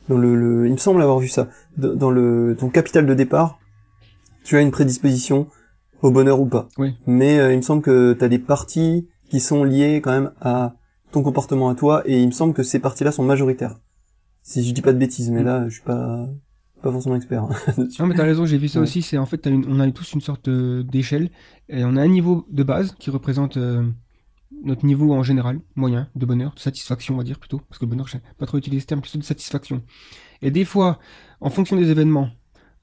dans 0.09 0.17
le, 0.17 0.35
le, 0.35 0.65
il 0.67 0.71
me 0.71 0.77
semble 0.77 1.01
avoir 1.01 1.19
vu 1.19 1.27
ça 1.27 1.49
dans 1.77 2.09
le 2.09 2.55
ton 2.57 2.69
capital 2.69 3.05
de 3.05 3.13
départ, 3.13 3.59
tu 4.43 4.57
as 4.57 4.61
une 4.61 4.71
prédisposition 4.71 5.47
au 6.01 6.11
bonheur 6.11 6.39
ou 6.39 6.45
pas. 6.45 6.67
Oui. 6.77 6.95
Mais 7.07 7.39
euh, 7.39 7.53
il 7.53 7.57
me 7.57 7.61
semble 7.61 7.81
que 7.81 8.13
tu 8.13 8.23
as 8.23 8.29
des 8.29 8.39
parties 8.39 9.07
qui 9.29 9.39
sont 9.39 9.63
liées 9.63 10.01
quand 10.03 10.11
même 10.11 10.31
à 10.41 10.75
ton 11.11 11.23
comportement 11.23 11.69
à 11.69 11.75
toi, 11.75 12.03
et 12.05 12.19
il 12.21 12.27
me 12.27 12.31
semble 12.31 12.53
que 12.53 12.63
ces 12.63 12.79
parties-là 12.79 13.11
sont 13.11 13.23
majoritaires. 13.23 13.75
Si 14.43 14.63
je 14.63 14.73
dis 14.73 14.81
pas 14.81 14.93
de 14.93 14.97
bêtises, 14.97 15.29
mais 15.29 15.41
Mm. 15.41 15.45
là, 15.45 15.65
je 15.69 15.73
suis 15.75 15.83
pas 15.83 16.27
pas 16.81 16.91
forcément 16.91 17.15
expert. 17.15 17.43
hein. 17.43 17.49
Non, 17.99 18.07
mais 18.07 18.15
t'as 18.15 18.23
raison, 18.23 18.43
j'ai 18.47 18.57
vu 18.57 18.67
ça 18.67 18.79
Ouais. 18.79 18.83
aussi. 18.83 19.03
C'est 19.03 19.19
en 19.19 19.27
fait, 19.27 19.45
une- 19.45 19.65
on 19.67 19.79
a 19.79 19.91
tous 19.91 20.13
une 20.13 20.21
sorte 20.21 20.49
d'échelle 20.49 21.29
et 21.69 21.85
on 21.85 21.95
a 21.95 22.01
un 22.01 22.07
niveau 22.07 22.47
de 22.49 22.63
base 22.63 22.95
qui 22.97 23.11
représente 23.11 23.57
euh, 23.57 23.83
notre 24.63 24.83
niveau 24.87 25.13
en 25.13 25.21
général, 25.21 25.59
moyen, 25.75 26.07
de 26.15 26.25
bonheur, 26.25 26.53
de 26.55 26.59
satisfaction, 26.59 27.13
on 27.13 27.17
va 27.19 27.23
dire 27.23 27.37
plutôt, 27.39 27.61
parce 27.69 27.77
que 27.77 27.85
bonheur, 27.85 28.07
je 28.07 28.17
pas 28.39 28.47
trop 28.47 28.57
utiliser 28.57 28.81
ce 28.81 28.87
terme, 28.87 29.01
plutôt 29.01 29.19
de 29.19 29.23
satisfaction. 29.23 29.83
Et 30.41 30.49
des 30.49 30.65
fois, 30.65 30.97
en 31.39 31.51
fonction 31.51 31.75
des 31.77 31.91
événements, 31.91 32.29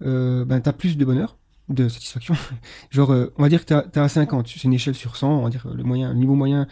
euh, 0.02 0.44
ben 0.44 0.60
t'as 0.60 0.72
plus 0.72 0.96
de 0.96 1.04
bonheur, 1.04 1.36
de 1.68 1.88
satisfaction. 1.88 2.34
Genre, 2.90 3.10
euh, 3.12 3.32
on 3.36 3.42
va 3.42 3.48
dire 3.48 3.60
que 3.60 3.66
t'as 3.66 3.82
t'as 3.82 4.02
à 4.04 4.08
50, 4.08 4.48
c'est 4.48 4.64
une 4.64 4.72
échelle 4.74 4.94
sur 4.94 5.16
100, 5.16 5.28
on 5.30 5.42
va 5.44 5.50
dire 5.50 5.66
euh, 5.66 5.74
le 5.74 5.82
moyen, 5.84 6.12
le 6.12 6.18
niveau 6.18 6.34
moyen, 6.34 6.66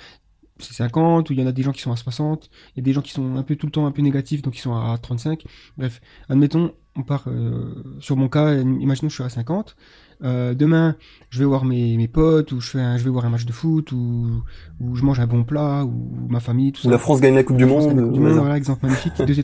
c'est 0.59 0.72
50, 0.72 1.28
ou 1.28 1.32
il 1.34 1.40
y 1.40 1.42
en 1.42 1.47
a 1.47 1.53
des 1.53 1.62
gens 1.62 1.72
qui 1.72 1.82
sont 1.82 1.92
à 1.92 1.97
60, 1.97 2.49
il 2.74 2.78
y 2.78 2.80
a 2.80 2.84
des 2.84 2.92
gens 2.94 3.03
qui 3.03 3.12
sont 3.12 3.36
un 3.36 3.42
peu 3.42 3.57
tout 3.57 3.66
le 3.66 3.72
temps 3.72 3.84
un 3.86 3.90
peu 3.92 4.01
négatifs, 4.03 4.40
donc 4.42 4.57
ils 4.57 4.61
sont 4.62 4.74
à 4.74 4.97
35. 4.97 5.44
Bref, 5.76 6.01
admettons, 6.30 6.72
on 6.97 7.03
part 7.03 7.24
euh, 7.26 7.74
sur 8.01 8.16
mon 8.16 8.28
cas, 8.28 8.55
imaginons 8.55 9.09
que 9.09 9.12
je 9.12 9.16
suis 9.16 9.24
à 9.24 9.28
50. 9.28 9.76
Euh, 10.24 10.55
demain, 10.55 10.97
je 11.28 11.40
vais 11.40 11.44
voir 11.44 11.66
mes, 11.66 11.99
mes 11.99 12.09
potes, 12.09 12.53
ou 12.53 12.61
je, 12.62 12.70
fais 12.70 12.80
un- 12.80 12.97
je 12.97 13.05
vais 13.05 13.11
voir 13.11 13.26
un 13.26 13.28
match 13.28 13.44
de 13.44 13.53
foot, 13.53 13.92
ou, 13.92 14.42
ou 14.80 14.97
je 14.97 15.03
mange 15.05 15.20
un 15.20 15.26
bon 15.26 15.44
plat, 15.44 15.84
ou 15.84 16.11
ma 16.30 16.40
famille, 16.40 16.72
tout 16.72 16.80
Ou 16.80 16.84
ça. 16.84 16.90
la 16.90 16.97
France 16.97 17.20
gagne 17.20 17.34
la 17.34 17.42
Coupe 17.44 17.59
du 17.59 17.66
France 17.66 17.84
Monde. 17.88 17.97
la 17.99 18.03
Coupe 18.05 18.12
du 18.14 18.20
Monde, 18.20 18.32
ça. 18.32 18.40
voilà, 18.40 18.57
exemple 18.57 18.86
magnifique, 18.86 19.12
deux. 19.18 19.34
Et 19.38 19.42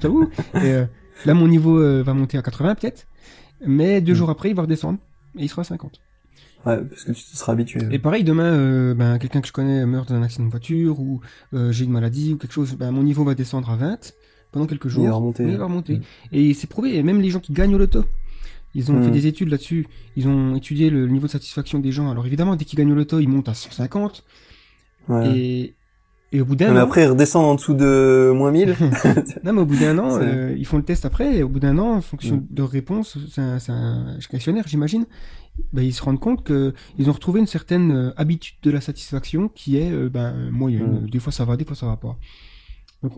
euh, 0.72 0.86
là, 1.26 1.34
mon 1.34 1.46
niveau 1.46 1.78
va 2.02 2.14
monter 2.14 2.38
à 2.38 2.42
80 2.42 2.74
peut-être, 2.76 3.06
mais 3.66 4.00
deux 4.00 4.12
Mm. 4.12 4.16
jours 4.16 4.30
après, 4.30 4.48
il 4.48 4.56
va 4.56 4.62
redescendre, 4.62 4.98
et 5.38 5.42
il 5.44 5.48
sera 5.48 5.62
à 5.62 5.64
50. 5.64 6.00
Ouais, 6.64 6.78
parce 6.84 7.04
que 7.04 7.12
tu 7.12 7.22
te 7.24 7.36
seras 7.36 7.52
habitué. 7.52 7.80
Et 7.90 7.98
pareil, 7.98 8.22
demain, 8.22 8.44
euh, 8.52 8.94
ben, 8.94 9.18
quelqu'un 9.18 9.40
que 9.40 9.48
je 9.48 9.52
connais 9.52 9.84
meurt 9.84 10.08
dans 10.08 10.14
un 10.14 10.22
accident 10.22 10.44
de 10.44 10.50
voiture, 10.50 11.00
ou 11.00 11.20
euh, 11.54 11.72
j'ai 11.72 11.84
une 11.84 11.90
maladie, 11.90 12.34
ou 12.34 12.36
quelque 12.36 12.52
chose, 12.52 12.74
ben, 12.74 12.92
mon 12.92 13.02
niveau 13.02 13.24
va 13.24 13.34
descendre 13.34 13.68
à 13.70 13.76
20 13.76 14.12
pendant 14.52 14.66
quelques 14.66 14.86
jours. 14.88 15.02
Il 15.04 15.08
va 15.08 15.14
remonter. 15.16 15.42
Il 15.44 15.56
va 15.56 15.64
remonter. 15.64 15.96
Mm. 15.96 16.02
Et 16.32 16.54
c'est 16.54 16.68
prouvé, 16.68 16.96
et 16.96 17.02
même 17.02 17.20
les 17.20 17.30
gens 17.30 17.40
qui 17.40 17.52
gagnent 17.52 17.74
au 17.74 17.78
loto, 17.78 18.04
ils 18.76 18.92
ont 18.92 18.94
Mm. 19.00 19.04
fait 19.04 19.10
des 19.10 19.26
études 19.26 19.48
là-dessus, 19.48 19.88
ils 20.16 20.28
ont 20.28 20.54
étudié 20.54 20.88
le, 20.88 21.04
le 21.06 21.12
niveau 21.12 21.26
de 21.26 21.32
satisfaction 21.32 21.80
des 21.80 21.90
gens. 21.90 22.10
Alors 22.10 22.26
évidemment, 22.26 22.54
dès 22.54 22.64
qu'ils 22.64 22.78
gagnent 22.78 22.92
au 22.92 22.96
loto, 22.96 23.18
ils 23.18 23.28
montent 23.28 23.48
à 23.48 23.54
150, 23.54 24.22
Ouais. 25.08 25.36
et, 25.36 25.74
et 26.32 26.40
au 26.40 26.44
bout 26.46 26.56
d'un 26.56 26.72
Mais 26.72 26.80
an, 26.80 26.84
après, 26.84 27.02
ils 27.04 27.08
redescendent 27.08 27.44
en 27.44 27.54
dessous 27.54 27.74
de 27.74 28.32
moins 28.34 28.50
1000. 28.50 28.74
non, 29.44 29.52
mais 29.52 29.60
au 29.60 29.66
bout 29.66 29.76
d'un 29.76 29.98
an, 29.98 30.18
euh, 30.20 30.54
ils 30.56 30.66
font 30.66 30.78
le 30.78 30.82
test 30.82 31.04
après, 31.04 31.36
et 31.36 31.42
au 31.42 31.48
bout 31.48 31.60
d'un 31.60 31.78
an, 31.78 31.96
en 31.96 32.00
fonction 32.00 32.36
Mm. 32.36 32.46
de 32.50 32.62
leur 32.62 32.70
réponse, 32.70 33.18
c'est 33.30 33.40
un, 33.40 34.18
questionnaire, 34.30 34.66
j'imagine, 34.66 35.06
ben, 35.72 35.82
ils 35.82 35.92
se 35.92 36.02
rendent 36.02 36.20
compte 36.20 36.42
que 36.42 36.72
ils 36.98 37.10
ont 37.10 37.12
retrouvé 37.12 37.40
une 37.40 37.46
certaine 37.46 37.92
euh, 37.92 38.12
habitude 38.16 38.56
de 38.62 38.70
la 38.70 38.80
satisfaction 38.80 39.48
qui 39.48 39.76
est 39.76 39.92
euh, 39.92 40.08
ben, 40.08 40.50
moyenne. 40.50 41.02
Mm. 41.02 41.10
Des 41.10 41.18
fois 41.18 41.32
ça 41.32 41.44
va, 41.44 41.56
des 41.56 41.64
fois 41.64 41.76
ça 41.76 41.86
va 41.86 41.96
pas. 41.96 42.16
Donc, 43.02 43.12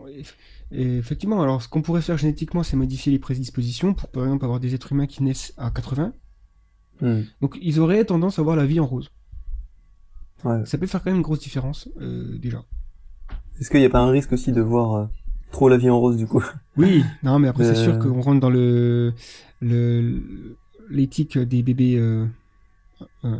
et 0.72 0.96
effectivement, 0.96 1.42
alors 1.42 1.62
ce 1.62 1.68
qu'on 1.68 1.82
pourrait 1.82 2.02
faire 2.02 2.16
génétiquement, 2.16 2.62
c'est 2.62 2.76
modifier 2.76 3.12
les 3.12 3.18
prédispositions 3.18 3.94
pour, 3.94 4.08
par 4.08 4.24
exemple, 4.24 4.44
avoir 4.44 4.58
des 4.58 4.74
êtres 4.74 4.92
humains 4.92 5.06
qui 5.06 5.22
naissent 5.22 5.52
à 5.56 5.70
80. 5.70 6.12
Hmm. 7.00 7.22
Donc, 7.40 7.58
ils 7.60 7.80
auraient 7.80 8.04
tendance 8.04 8.38
à 8.38 8.42
voir 8.42 8.56
la 8.56 8.64
vie 8.64 8.80
en 8.80 8.86
rose. 8.86 9.10
Ouais. 10.44 10.64
Ça 10.64 10.78
peut 10.78 10.86
faire 10.86 11.02
quand 11.02 11.10
même 11.10 11.16
une 11.16 11.22
grosse 11.22 11.40
différence, 11.40 11.88
euh, 12.00 12.38
déjà. 12.38 12.64
Est-ce 13.60 13.70
qu'il 13.70 13.80
n'y 13.80 13.86
a 13.86 13.90
pas 13.90 14.00
un 14.00 14.10
risque 14.10 14.32
aussi 14.32 14.52
de 14.52 14.60
voir 14.60 14.94
euh, 14.94 15.04
trop 15.52 15.68
la 15.68 15.76
vie 15.76 15.90
en 15.90 15.98
rose 16.00 16.16
du 16.16 16.26
coup? 16.26 16.44
Oui, 16.76 17.04
non, 17.22 17.38
mais 17.38 17.46
après, 17.48 17.64
c'est 17.64 17.78
Euh. 17.80 17.84
sûr 17.84 17.98
qu'on 18.00 18.20
rentre 18.20 18.40
dans 18.40 18.50
le, 18.50 19.14
l'éthique 20.90 21.38
des 21.38 21.62
bébés, 21.62 21.96
euh, 21.96 22.26
euh, 23.24 23.36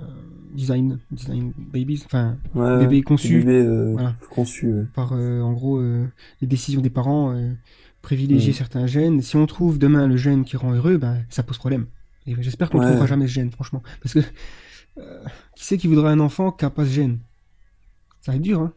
design, 0.55 0.99
design 1.11 1.53
babies, 1.57 2.03
enfin, 2.07 2.37
ouais, 2.55 2.79
Bébé 2.79 2.97
des 2.97 3.03
conçu. 3.03 3.39
Bébé 3.41 3.63
euh, 3.67 3.93
Voilà. 3.93 4.15
conçu. 4.31 4.73
ouais. 4.73 4.85
par, 4.95 5.13
euh, 5.15 5.41
en 5.41 5.53
gros, 5.53 5.79
euh, 5.79 6.07
les 6.41 6.47
décisions 6.47 6.81
des 6.81 6.91
parents, 6.91 7.33
euh, 7.35 7.53
privilégier 8.03 8.53
Mm. 8.53 8.57
certains 8.57 8.87
gènes. 8.87 9.21
Si 9.23 9.35
on 9.37 9.47
trouve 9.47 9.79
demain 9.79 10.07
le 10.07 10.17
gène 10.17 10.45
qui 10.45 10.57
rend 10.57 10.73
heureux, 10.73 10.97
ben, 10.97 11.25
ça 11.31 11.43
pose 11.43 11.59
problème. 11.59 11.87
Et 12.27 12.35
j'espère 12.41 12.71
qu'on 12.71 12.79
ne 12.79 12.83
Ouais. 12.85 12.89
trouvera 12.91 13.07
jamais 13.07 13.27
ce 13.27 13.33
gène, 13.33 13.51
franchement. 13.51 13.83
Parce 14.03 14.15
que, 14.15 14.21
euh, 14.99 15.25
qui 15.57 15.65
c'est 15.65 15.77
qui 15.79 15.89
voudrait 15.89 16.11
un 16.13 16.21
enfant 16.21 16.53
qui 16.53 16.65
n'a 16.65 16.71
pas 16.71 16.85
ce 16.85 16.91
gène? 16.91 17.19
Ça 18.21 18.31
va 18.33 18.37
être 18.37 18.43
dur, 18.43 18.61
hein. 18.61 18.73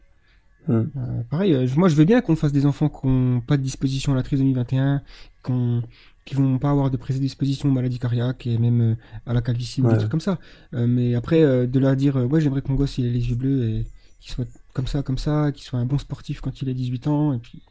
Euh, 0.70 0.84
pareil, 1.30 1.53
euh, 1.53 1.68
moi 1.76 1.88
je 1.88 1.95
veux 1.95 2.05
bien 2.05 2.22
qu'on 2.22 2.36
fasse 2.36 2.51
des 2.51 2.65
enfants 2.65 2.89
qui 2.89 3.07
n'ont 3.07 3.41
pas 3.41 3.57
de 3.57 3.61
disposition 3.61 4.13
à 4.13 4.15
la 4.15 4.24
trisomie 4.24 4.53
21, 4.53 5.01
qu'on 5.43 5.82
qui 6.26 6.36
vont 6.36 6.57
pas 6.57 6.72
avoir 6.72 6.91
de 6.91 6.97
prédisposition 6.97 7.70
aux 7.70 7.72
maladies 7.72 7.99
cardiaques 7.99 8.45
et 8.47 8.57
même 8.57 8.82
euh, 8.82 8.95
à 9.26 9.34
la 9.34 9.41
calvitie 9.41 9.82
ou 9.82 9.89
des 9.89 9.97
trucs 9.97 10.11
comme 10.11 10.20
ça. 10.20 10.39
Mais 10.74 11.15
après, 11.15 11.68
de 11.68 11.80
leur 11.80 11.95
dire, 11.95 12.18
euh, 12.18 12.26
ouais, 12.26 12.41
j'aimerais 12.41 12.61
que 12.61 12.68
mon 12.68 12.76
gosse 12.76 12.97
il 12.97 13.05
ait 13.05 13.11
les 13.11 13.30
yeux 13.30 13.36
bleus 13.36 13.70
et 13.70 13.86
qu'il 14.20 14.34
soit 14.34 14.45
comme 14.74 14.88
ça, 14.88 15.03
comme 15.03 15.18
ça, 15.18 15.53
qu'il 15.53 15.63
soit 15.63 15.80
un 15.80 15.86
bon 15.86 15.97
sportif 15.97 16.41
quand 16.41 16.61
il 16.61 16.70
a 16.70 16.74
18 16.74 17.07
ans. 17.07 17.32
Et 17.34 17.38
puis 17.38 17.61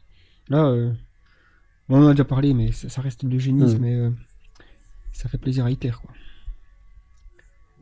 là, 0.49 0.75
on 1.87 2.01
en 2.03 2.07
a 2.07 2.11
déjà 2.11 2.25
parlé, 2.25 2.55
mais 2.55 2.71
ça, 2.71 2.89
ça 2.89 3.01
reste 3.01 3.25
de 3.25 3.29
l'eugénisme 3.29 3.81
Mm. 3.81 3.85
et 3.85 4.09
ça 5.13 5.29
fait 5.29 5.37
plaisir 5.37 5.65
à 5.65 5.69
Hitler. 5.69 5.91
Quoi. 5.91 6.11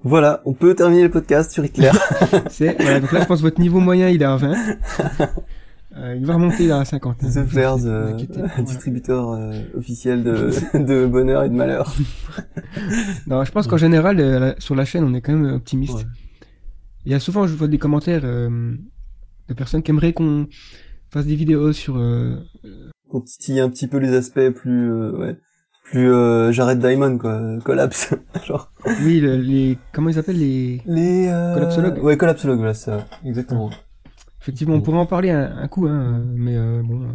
Voilà, 0.04 0.42
on 0.46 0.54
peut 0.54 0.76
terminer 0.76 1.04
le 1.04 1.10
podcast 1.10 1.52
sur 1.52 1.66
Hitler. 1.66 1.90
C'est, 2.50 2.76
voilà, 2.80 3.00
donc 3.00 3.12
là, 3.12 3.22
je 3.22 3.26
pense 3.26 3.40
que 3.40 3.44
votre 3.44 3.60
niveau 3.60 3.80
moyen 3.80 4.10
il 4.10 4.22
est 4.22 4.26
à 4.26 4.36
20. 4.36 4.54
Euh, 5.98 6.16
il 6.18 6.26
va 6.26 6.34
remonter 6.36 6.70
à 6.72 6.84
50. 6.84 7.24
hein. 7.24 7.28
The 7.30 7.48
Flares, 7.48 7.78
Ne 7.78 7.82
vous 7.84 7.88
euh, 7.88 8.18
voilà. 8.34 8.62
distributeur 8.62 9.30
euh, 9.32 9.54
officiel 9.78 10.24
de, 10.24 10.52
de 10.78 11.06
bonheur 11.08 11.44
et 11.44 11.50
de 11.50 11.56
malheur. 11.56 11.94
Non, 13.28 13.44
je 13.46 13.52
pense 13.52 13.66
qu'en 13.68 13.78
général, 13.78 14.20
euh, 14.20 14.40
la- 14.40 14.60
sur 14.60 14.76
la 14.76 14.84
chaîne, 14.86 15.04
on 15.06 15.14
est 15.14 15.22
quand 15.22 15.34
même 15.34 15.54
optimiste. 15.56 15.94
Ouais. 16.00 16.04
Il 17.06 17.12
y 17.12 17.16
a 17.16 17.20
souvent, 17.20 17.48
je 17.48 17.56
vois 17.56 17.68
des 17.70 17.78
commentaires 17.78 18.22
euh, 18.26 18.76
de 19.48 19.54
personnes 19.54 19.82
qui 19.84 19.92
aimeraient 19.92 20.12
qu'on 20.14 20.48
fasse 21.10 21.26
des 21.26 21.36
vidéos 21.36 21.72
sur. 21.72 21.96
euh, 21.98 22.36
Pour 23.10 23.24
titiller 23.24 23.62
un 23.62 23.70
petit 23.70 23.88
peu 23.88 23.98
les 23.98 24.14
aspects 24.16 24.50
plus, 24.50 24.92
euh, 24.92 25.12
ouais, 25.18 25.38
plus 25.86 26.12
euh, 26.12 26.52
Jared 26.52 26.80
Diamond 26.80 27.18
quoi, 27.18 27.42
collapse. 27.64 28.14
Genre 28.46 28.72
oui, 29.04 29.20
le- 29.22 29.38
les. 29.38 29.78
Comment 29.94 30.10
ils 30.10 30.20
appellent 30.20 30.38
les. 30.40 30.82
les 30.86 31.28
euh... 31.30 31.54
Collapsologues. 31.56 32.04
Ouais, 32.04 32.18
collapsologue, 32.18 32.58
voilà, 32.58 32.74
ça, 32.74 33.06
exactement. 33.24 33.70
Effectivement, 34.42 34.76
on 34.76 34.82
pourrait 34.82 34.98
en 35.00 35.06
parler 35.08 35.32
un, 35.32 35.58
un 35.58 35.68
coup, 35.68 35.88
hein, 35.88 36.24
mais 36.36 36.56
euh, 36.56 36.82
bon, 36.84 37.02
euh, 37.02 37.14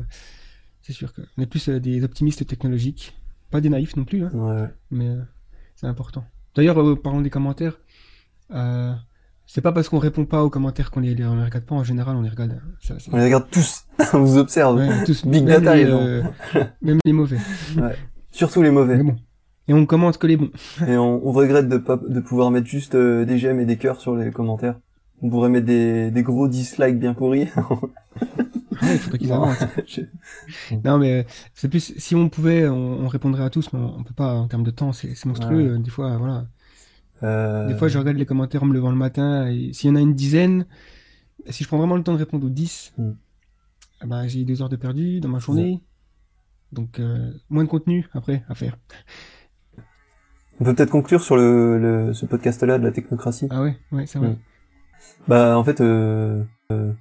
c'est 0.83 0.93
sûr 0.93 1.13
qu'on 1.13 1.43
est 1.43 1.47
plus 1.47 1.69
des 1.69 2.03
optimistes 2.03 2.45
technologiques, 2.47 3.17
pas 3.51 3.61
des 3.61 3.69
naïfs 3.69 3.97
non 3.97 4.05
plus, 4.05 4.25
hein, 4.25 4.31
Ouais. 4.35 4.67
mais 4.91 5.09
c'est 5.77 5.87
important. 5.87 6.25
D'ailleurs, 6.57 6.77
parlons 7.01 7.21
des 7.21 7.31
commentaires. 7.31 7.79
C'est 9.47 9.63
pas 9.63 9.73
parce 9.73 9.89
qu'on 9.89 9.99
répond 9.99 10.25
pas 10.27 10.45
aux 10.45 10.51
commentaires 10.51 10.93
qu'on 10.93 11.01
les, 11.01 11.13
les, 11.15 11.27
regarde 11.27 11.65
pas. 11.65 11.75
En 11.75 11.83
général, 11.83 12.15
on 12.17 12.23
les 12.23 12.29
regarde. 12.29 12.53
hein. 12.53 12.69
Ça, 12.81 12.99
ça- 13.01 13.11
On 13.13 13.17
les 13.17 13.25
regarde 13.25 13.47
tous, 13.51 13.85
on 14.15 14.23
vous 14.23 14.39
observe. 14.39 14.77
ouais, 14.77 15.05
tous, 15.05 15.27
Big 15.27 15.45
même 15.45 15.63
data, 15.65 15.75
les, 15.75 15.85
les 15.87 15.91
gens. 15.91 16.33
même 16.83 16.99
les 17.05 17.13
mauvais. 17.13 17.39
Surtout 18.31 18.63
les 18.63 18.71
mauvais. 18.71 19.03
Bon. 19.03 19.17
Et 19.69 19.75
on 19.75 19.87
commente 19.87 20.19
que 20.19 20.27
les 20.27 20.37
bons. 20.37 20.51
Et 20.87 20.97
on, 20.97 21.27
on 21.27 21.33
regrette 21.33 21.69
de 21.69 21.77
pas 21.79 21.97
de 21.97 22.21
pouvoir 22.21 22.51
mettre 22.51 22.67
juste 22.67 22.95
euh, 22.95 23.25
des 23.25 23.39
j'aime 23.39 23.61
et 23.61 23.67
des 23.67 23.77
cœurs 23.77 24.01
sur 24.01 24.17
les 24.17 24.31
commentaires. 24.31 24.79
On 25.23 25.29
pourrait 25.29 25.51
mettre 25.51 25.67
des, 25.67 26.11
des 26.11 26.23
gros 26.23 26.49
dislikes 26.49 26.99
bien 26.99 27.15
pourris. 27.15 27.49
Ouais, 28.83 28.95
il 28.95 28.99
faudrait 28.99 29.19
qu'ils 29.19 29.29
Non. 30.85 30.99
mais 30.99 31.21
euh, 31.21 31.23
c'est 31.55 31.69
plus 31.69 31.93
si 31.99 32.15
on 32.15 32.31
pouvait, 32.31 32.67
on, 32.67 33.01
on 33.01 33.09
répondrait 33.09 33.45
à 33.45 33.51
tous, 33.51 33.73
mais 33.75 33.79
on, 33.79 33.99
on 33.99 34.03
peut 34.05 34.15
pas 34.15 34.33
en 34.35 34.49
termes 34.49 34.63
de 34.63 34.71
temps. 34.71 34.93
C'est 34.93 35.25
monstrueux. 35.27 35.75
Ouais. 35.75 35.79
Des 35.79 35.91
fois, 35.91 36.17
voilà. 36.17 36.47
Euh, 37.23 37.69
Des 37.69 37.75
fois, 37.77 37.89
je 37.89 37.99
regarde 37.99 38.17
les 38.17 38.25
commentaires 38.25 38.63
en 38.63 38.67
me 38.67 38.73
levant 38.73 38.91
le 38.91 38.97
matin, 38.97 39.47
et 39.49 39.73
s'il 39.75 39.91
y 39.91 39.93
en 39.93 39.97
a 39.97 40.01
une 40.01 40.15
dizaine, 40.15 40.67
si 41.51 41.63
je 41.63 41.69
prends 41.69 41.77
vraiment 41.77 41.97
le 41.97 42.03
temps 42.03 42.15
de 42.15 42.19
répondre 42.19 42.47
aux 42.47 42.51
10, 42.51 42.95
Mm. 42.97 44.27
j'ai 44.27 44.45
deux 44.45 44.63
heures 44.63 44.71
de 44.71 44.77
perdu 44.77 45.21
dans 45.21 45.29
ma 45.29 45.39
journée. 45.41 45.83
Donc, 46.73 46.99
euh, 47.01 47.31
moins 47.49 47.65
de 47.65 47.69
contenu 47.69 48.07
après 48.15 48.43
à 48.49 48.55
faire. 48.55 48.79
On 50.61 50.65
peut 50.65 50.75
peut-être 50.75 50.91
conclure 50.91 51.23
sur 51.23 51.37
le, 51.37 51.79
le 51.79 52.13
ce 52.13 52.27
podcast-là 52.27 52.79
de 52.79 52.85
la 52.85 52.93
technocratie. 52.93 53.49
Ah 53.51 53.63
ouais, 53.63 53.77
ouais, 53.93 54.07
c'est 54.07 54.19
vrai. 54.19 54.29
Mm. 54.29 54.37
Bah 55.27 55.57
en 55.59 55.65
fait, 55.65 55.81
euh, 55.81 56.45
euh, 56.71 56.93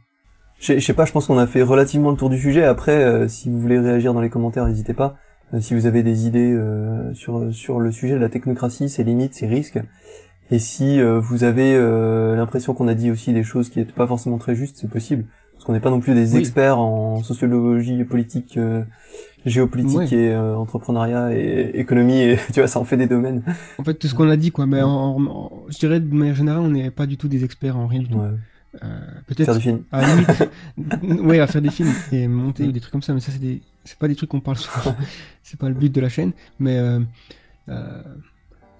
je 0.59 0.79
sais- 0.79 0.93
pas, 0.93 1.05
je 1.05 1.11
pense 1.11 1.27
qu'on 1.27 1.37
a 1.37 1.47
fait 1.47 1.61
relativement 1.61 2.11
le 2.11 2.17
tour 2.17 2.29
du 2.29 2.39
sujet. 2.39 2.63
Après, 2.63 3.03
euh, 3.03 3.27
si 3.27 3.49
vous 3.49 3.59
voulez 3.59 3.79
réagir 3.79 4.13
dans 4.13 4.21
les 4.21 4.29
commentaires, 4.29 4.65
n'hésitez 4.65 4.93
pas. 4.93 5.17
Euh, 5.53 5.59
si 5.59 5.73
vous 5.73 5.85
avez 5.87 6.03
des 6.03 6.25
idées 6.27 6.53
euh, 6.53 7.13
sur 7.13 7.53
sur 7.53 7.79
le 7.79 7.91
sujet 7.91 8.13
de 8.13 8.19
la 8.19 8.29
technocratie, 8.29 8.87
ses 8.87 9.03
limites, 9.03 9.33
ses 9.33 9.47
risques, 9.47 9.79
et 10.51 10.59
si 10.59 10.99
euh, 11.01 11.19
vous 11.19 11.43
avez 11.43 11.75
euh, 11.75 12.35
l'impression 12.35 12.73
qu'on 12.73 12.87
a 12.87 12.93
dit 12.95 13.11
aussi 13.11 13.33
des 13.33 13.43
choses 13.43 13.69
qui 13.69 13.79
n'étaient 13.79 13.91
pas 13.93 14.07
forcément 14.07 14.37
très 14.37 14.55
justes, 14.55 14.77
c'est 14.79 14.89
possible, 14.89 15.25
parce 15.59 15.65
qu'on 15.65 15.73
n'est 15.73 15.81
pas 15.81 15.89
non 15.89 15.99
plus 15.99 16.13
des 16.13 16.35
Oui. 16.35 16.39
experts 16.39 16.79
en 16.79 17.21
sociologie 17.21 18.01
politique, 18.05 18.55
euh, 18.55 18.81
géopolitique 19.45 20.13
et 20.13 20.29
euh, 20.31 20.55
entrepreneuriat 20.55 21.33
et 21.37 21.71
économie. 21.77 22.17
Et 22.21 22.37
tu 22.53 22.61
vois, 22.61 22.67
ça 22.67 22.79
en 22.79 22.85
fait 22.85 22.95
des 22.95 23.07
domaines. 23.07 23.43
En 23.77 23.83
fait, 23.83 23.93
tout 23.95 24.07
ce 24.07 24.15
qu'on 24.15 24.29
a 24.29 24.37
dit, 24.37 24.51
quoi. 24.51 24.65
Mais 24.67 24.81
en, 24.81 24.89
en- 24.89 25.25
en- 25.25 25.51
je 25.67 25.77
dirais 25.77 25.99
de 25.99 26.13
manière 26.15 26.35
générale, 26.35 26.61
on 26.61 26.69
n'est 26.69 26.91
pas 26.91 27.05
du 27.05 27.17
tout 27.17 27.27
des 27.27 27.43
experts 27.43 27.75
en 27.77 27.87
rien 27.87 27.99
du 27.99 28.07
tout. 28.07 28.19
Ouais. 28.19 28.29
Euh, 28.75 28.77
Faire 28.77 29.23
Peut-être 29.27 29.53
des 29.55 29.59
films. 29.59 29.83
à 29.91 30.01
la 30.01 30.07
limite, 30.15 30.49
ouais, 31.25 31.39
à 31.41 31.47
faire 31.47 31.61
des 31.61 31.71
films 31.71 31.91
et 32.13 32.29
monter 32.29 32.63
ou 32.65 32.71
des 32.71 32.79
trucs 32.79 32.93
comme 32.93 33.01
ça. 33.01 33.13
Mais 33.13 33.19
ça, 33.19 33.33
c'est 33.33 33.41
des, 33.41 33.61
c'est 33.83 33.97
pas 33.99 34.07
des 34.07 34.15
trucs 34.15 34.29
qu'on 34.29 34.39
parle 34.39 34.55
souvent. 34.57 34.95
c'est 35.43 35.59
pas 35.59 35.67
le 35.67 35.75
but 35.75 35.93
de 35.93 35.99
la 35.99 36.07
chaîne. 36.07 36.31
Mais 36.57 36.77
euh, 36.77 37.01
euh, 37.67 38.01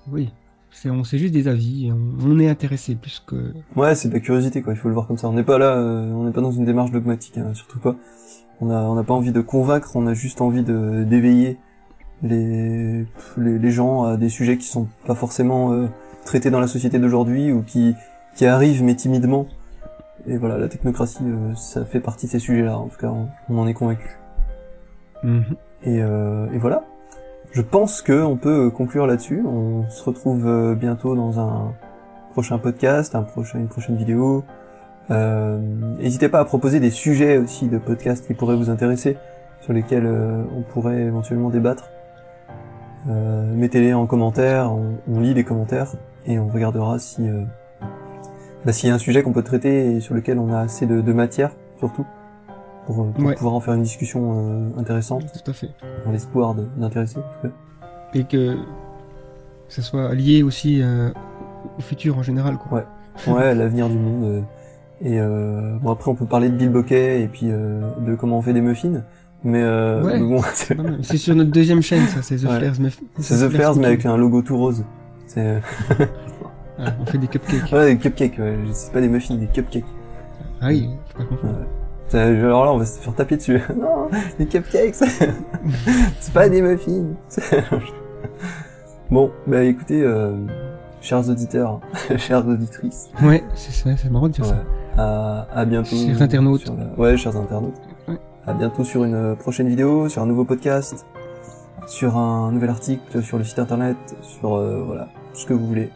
oui, 0.10 0.30
c'est 0.72 0.90
on 0.90 1.04
sait 1.04 1.18
juste 1.18 1.34
des 1.34 1.48
avis, 1.48 1.92
on, 1.92 2.30
on 2.30 2.40
est 2.40 2.50
intéressé 2.50 2.96
plus 2.96 3.24
que. 3.26 3.54
Ouais, 3.76 3.96
c'est 3.96 4.10
de 4.10 4.14
la 4.14 4.20
curiosité, 4.20 4.62
quoi. 4.62 4.74
Il 4.74 4.76
faut 4.78 4.88
le 4.88 4.94
voir 4.94 5.08
comme 5.08 5.18
ça. 5.18 5.28
On 5.28 5.34
n'est 5.34 5.44
pas 5.44 5.58
là, 5.58 5.76
euh, 5.78 6.12
on 6.12 6.24
n'est 6.24 6.32
pas 6.32 6.42
dans 6.42 6.52
une 6.52 6.66
démarche 6.66 6.92
dogmatique, 6.92 7.38
hein, 7.38 7.54
surtout 7.54 7.80
pas. 7.80 7.96
On 8.62 8.70
a, 8.70 8.82
on 8.82 8.96
n'a 8.96 9.04
pas 9.04 9.14
envie 9.14 9.32
de 9.32 9.42
convaincre, 9.42 9.92
on 9.96 10.06
a 10.08 10.14
juste 10.14 10.42
envie 10.42 10.64
de 10.64 11.04
d'éveiller 11.04 11.58
les, 12.22 13.06
les, 13.38 13.58
les 13.60 13.72
gens 13.72 14.04
à 14.04 14.18
des 14.18 14.30
sujets 14.30 14.58
qui 14.58 14.68
sont 14.68 14.88
pas 15.08 15.16
forcément 15.16 15.72
euh, 15.72 15.88
traités 16.26 16.52
dans 16.52 16.60
la 16.60 16.68
société 16.68 17.00
d'aujourd'hui 17.00 17.52
ou 17.52 17.64
qui 17.64 17.96
qui 18.36 18.46
arrivent 18.46 18.84
mais 18.84 18.96
timidement. 18.96 19.48
Et 20.28 20.38
voilà, 20.38 20.58
la 20.58 20.68
technocratie, 20.68 21.24
euh, 21.24 21.56
ça 21.56 21.86
fait 21.86 22.02
partie 22.02 22.26
de 22.26 22.32
ces 22.32 22.40
sujets-là. 22.40 22.78
En 22.78 22.88
tout 22.90 22.98
cas, 22.98 23.08
on, 23.08 23.30
on 23.48 23.58
en 23.58 23.68
est 23.68 23.74
convaincu. 23.74 24.10
Mhm. 25.24 25.56
Et, 25.84 26.02
euh, 26.02 26.52
et 26.52 26.58
voilà. 26.58 26.84
Je 27.52 27.62
pense 27.62 28.02
que 28.02 28.24
on 28.24 28.38
peut 28.38 28.70
conclure 28.70 29.08
là-dessus. 29.08 29.44
On 29.46 29.90
se 29.90 30.04
retrouve 30.04 30.48
euh, 30.48 30.76
bientôt 30.76 31.16
dans 31.16 31.40
un 31.40 31.74
prochain 32.32 32.60
podcast, 32.60 33.16
une 33.56 33.68
prochaine 33.68 33.96
vidéo. 33.96 34.44
Euh, 35.10 35.60
N'hésitez 35.98 36.30
pas 36.30 36.40
à 36.40 36.46
proposer 36.46 36.80
des 36.80 36.92
sujets 36.92 37.38
aussi 37.38 37.68
de 37.68 37.80
podcasts 37.80 38.28
qui 38.28 38.36
pourraient 38.36 38.56
vous 38.56 38.70
intéresser, 38.70 39.18
sur 39.62 39.74
lesquels 39.74 40.06
euh, 40.06 40.44
on 40.56 40.62
pourrait 40.62 41.02
éventuellement 41.02 41.50
débattre. 41.50 41.90
Euh, 43.10 43.52
Mettez-les 43.56 43.94
en 43.94 44.06
commentaire, 44.06 44.72
on, 45.08 45.20
lit 45.20 45.34
les 45.34 45.44
commentaires 45.44 45.94
et 46.28 46.38
on 46.38 46.48
regardera 46.50 47.00
si 47.00 47.28
euh, 47.28 47.44
bah, 48.64 48.74
s'il 48.74 48.90
y 48.90 48.92
a 48.92 48.96
un 48.96 49.00
sujet 49.00 49.24
qu'on 49.24 49.34
peut 49.34 49.42
traiter 49.42 49.96
et 49.96 50.02
sur 50.02 50.14
lequel 50.14 50.38
on 50.38 50.54
a 50.54 50.60
assez 50.60 50.86
de 50.86 51.14
matière, 51.14 51.52
surtout, 51.80 52.06
pour, 52.90 53.04
euh, 53.04 53.12
pour 53.12 53.24
Ouais. 53.26 53.36
pouvoir 53.36 53.54
en 53.54 53.60
faire 53.60 53.76
une 53.76 53.84
discussion 53.84 54.34
euh, 54.76 54.80
intéressante, 54.80 55.26
Tout 55.44 55.52
à 55.52 55.54
fait. 55.54 55.70
dans 56.06 56.12
l'espoir 56.12 56.56
de- 56.56 56.66
d'intéresser. 56.78 57.18
en 57.20 57.22
tout 57.22 57.48
cas. 57.48 57.54
Et 58.16 58.24
que 58.24 58.58
ça 59.68 59.82
soit 59.84 60.16
lié 60.16 60.42
aussi 60.42 60.82
euh, 60.82 61.10
au 61.78 61.82
futur 61.82 62.18
en 62.18 62.24
général, 62.24 62.58
quoi. 62.58 62.86
Ouais, 63.28 63.54
l'avenir 63.54 63.90
du 63.90 63.98
monde. 63.98 64.24
euh, 64.24 64.42
et 65.02 65.20
euh, 65.20 65.78
bon 65.82 65.92
après 65.92 66.10
on 66.12 66.16
peut 66.16 66.26
parler 66.26 66.50
de 66.50 66.56
Bill 66.56 66.70
Bokeh 66.72 67.22
et 67.22 67.28
puis 67.28 67.46
euh, 67.50 67.82
de 68.06 68.16
comment 68.16 68.38
on 68.40 68.42
fait 68.42 68.52
des 68.54 68.60
muffins, 68.62 69.04
mais, 69.44 69.62
euh, 69.62 70.04
Ouais. 70.04 70.20
mais 70.20 70.28
bon 70.28 70.42
c'est 71.04 71.18
sur 71.18 71.36
notre 71.36 71.52
deuxième 71.52 71.82
chaîne, 71.82 72.06
ça, 72.08 72.22
c'est 72.22 72.38
The 72.38 72.44
Ouais. 72.50 72.60
Flares. 72.60 72.74
mais- 72.80 72.90
c'est 73.20 73.36
The 73.48 73.50
Flares 73.50 73.76
mais 73.78 73.86
avec 73.86 74.06
un 74.06 74.18
logo 74.18 74.42
tout 74.42 74.58
rose. 74.58 74.84
C'est 75.28 75.62
Ah, 76.82 76.94
on 77.02 77.06
fait 77.06 77.18
des 77.18 77.28
cupcakes. 77.28 77.70
ouais 77.74 77.86
des 77.94 77.98
cupcakes, 77.98 78.38
ouais. 78.40 78.58
c'est 78.74 78.92
pas 78.94 79.02
des 79.02 79.08
muffins, 79.10 79.36
des 79.36 79.48
cupcakes. 79.48 79.86
Ah 80.62 80.68
oui, 80.68 80.90
pas 81.18 81.24
confondre. 81.26 81.60
Alors 82.14 82.66
là 82.66 82.72
on 82.74 82.78
va 82.78 82.86
se 82.86 83.00
faire 83.00 83.14
taper 83.14 83.38
dessus. 83.38 83.62
non, 83.80 84.10
des 84.38 84.46
cupcakes, 84.48 84.96
c'est 86.20 86.34
pas 86.34 86.50
des 86.50 86.62
muffins. 86.62 87.06
bon, 89.12 89.32
bah 89.48 89.64
écoutez, 89.64 90.02
euh, 90.02 90.34
chers 91.02 91.28
auditeurs, 91.30 91.80
chères 92.18 92.48
auditrices, 92.48 93.10
Ouais, 93.22 93.44
c'est 93.56 93.72
ça, 93.72 93.96
c'est 93.98 94.10
marrant 94.10 94.28
de 94.28 94.34
dire 94.34 94.46
ouais, 94.46 94.52
ça. 94.96 95.02
à, 95.02 95.48
à 95.60 95.66
bientôt. 95.66 95.96
Chers 95.96 96.22
internautes. 96.22 96.62
sur 96.62 96.76
la- 96.76 97.00
Ouais, 97.02 97.18
chers 97.18 97.36
internautes. 97.38 97.76
Ouais. 98.08 98.18
À 98.48 98.54
bientôt 98.54 98.84
sur 98.84 99.04
une 99.04 99.36
prochaine 99.36 99.68
vidéo, 99.68 100.10
sur 100.10 100.24
un 100.24 100.26
nouveau 100.26 100.46
podcast, 100.46 101.06
sur 101.88 102.18
un 102.18 102.52
nouvel 102.52 102.70
article, 102.72 103.22
sur 103.22 103.38
le 103.38 103.44
site 103.44 103.60
internet, 103.60 103.98
sur 104.22 104.56
euh, 104.56 104.84
voilà, 104.86 105.08
tout 105.34 105.42
ce 105.42 105.46
que 105.46 105.54
vous 105.54 105.68
voulez. 105.68 105.90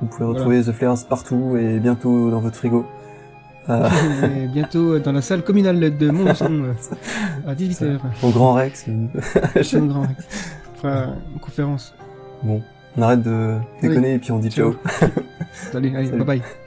Vous 0.00 0.06
pouvez 0.06 0.24
Voilà. 0.24 0.38
retrouver 0.38 0.62
The 0.62 0.72
Flares 0.72 1.04
partout 1.08 1.56
et 1.58 1.78
bientôt 1.78 2.30
dans 2.30 2.40
votre 2.40 2.56
frigo. 2.56 2.86
Euh, 3.70 3.88
bientôt 4.52 4.94
euh, 4.94 5.00
dans 5.00 5.12
la 5.12 5.22
salle 5.22 5.42
communale 5.42 5.96
de 5.96 6.10
Monson 6.10 6.64
euh, 6.64 7.48
à 7.50 7.54
18h. 7.54 7.98
au 8.22 8.30
Grand 8.30 8.54
Rex. 8.54 8.86
Le 8.86 9.86
Grand 9.88 10.02
Rex. 10.02 10.24
On 10.74 10.80
fera 10.80 11.06
une 11.34 11.40
conférence. 11.40 11.94
bon, 12.42 12.62
on 12.96 13.02
arrête 13.02 13.22
de 13.22 13.56
déconner 13.82 14.14
et 14.14 14.18
puis 14.18 14.32
on 14.32 14.38
dit 14.38 14.50
ciao. 14.50 14.74
Ciao. 14.98 15.08
Allez, 15.74 15.94
allez, 15.94 16.06
Salut. 16.06 16.24
bye 16.24 16.38
bye. 16.38 16.59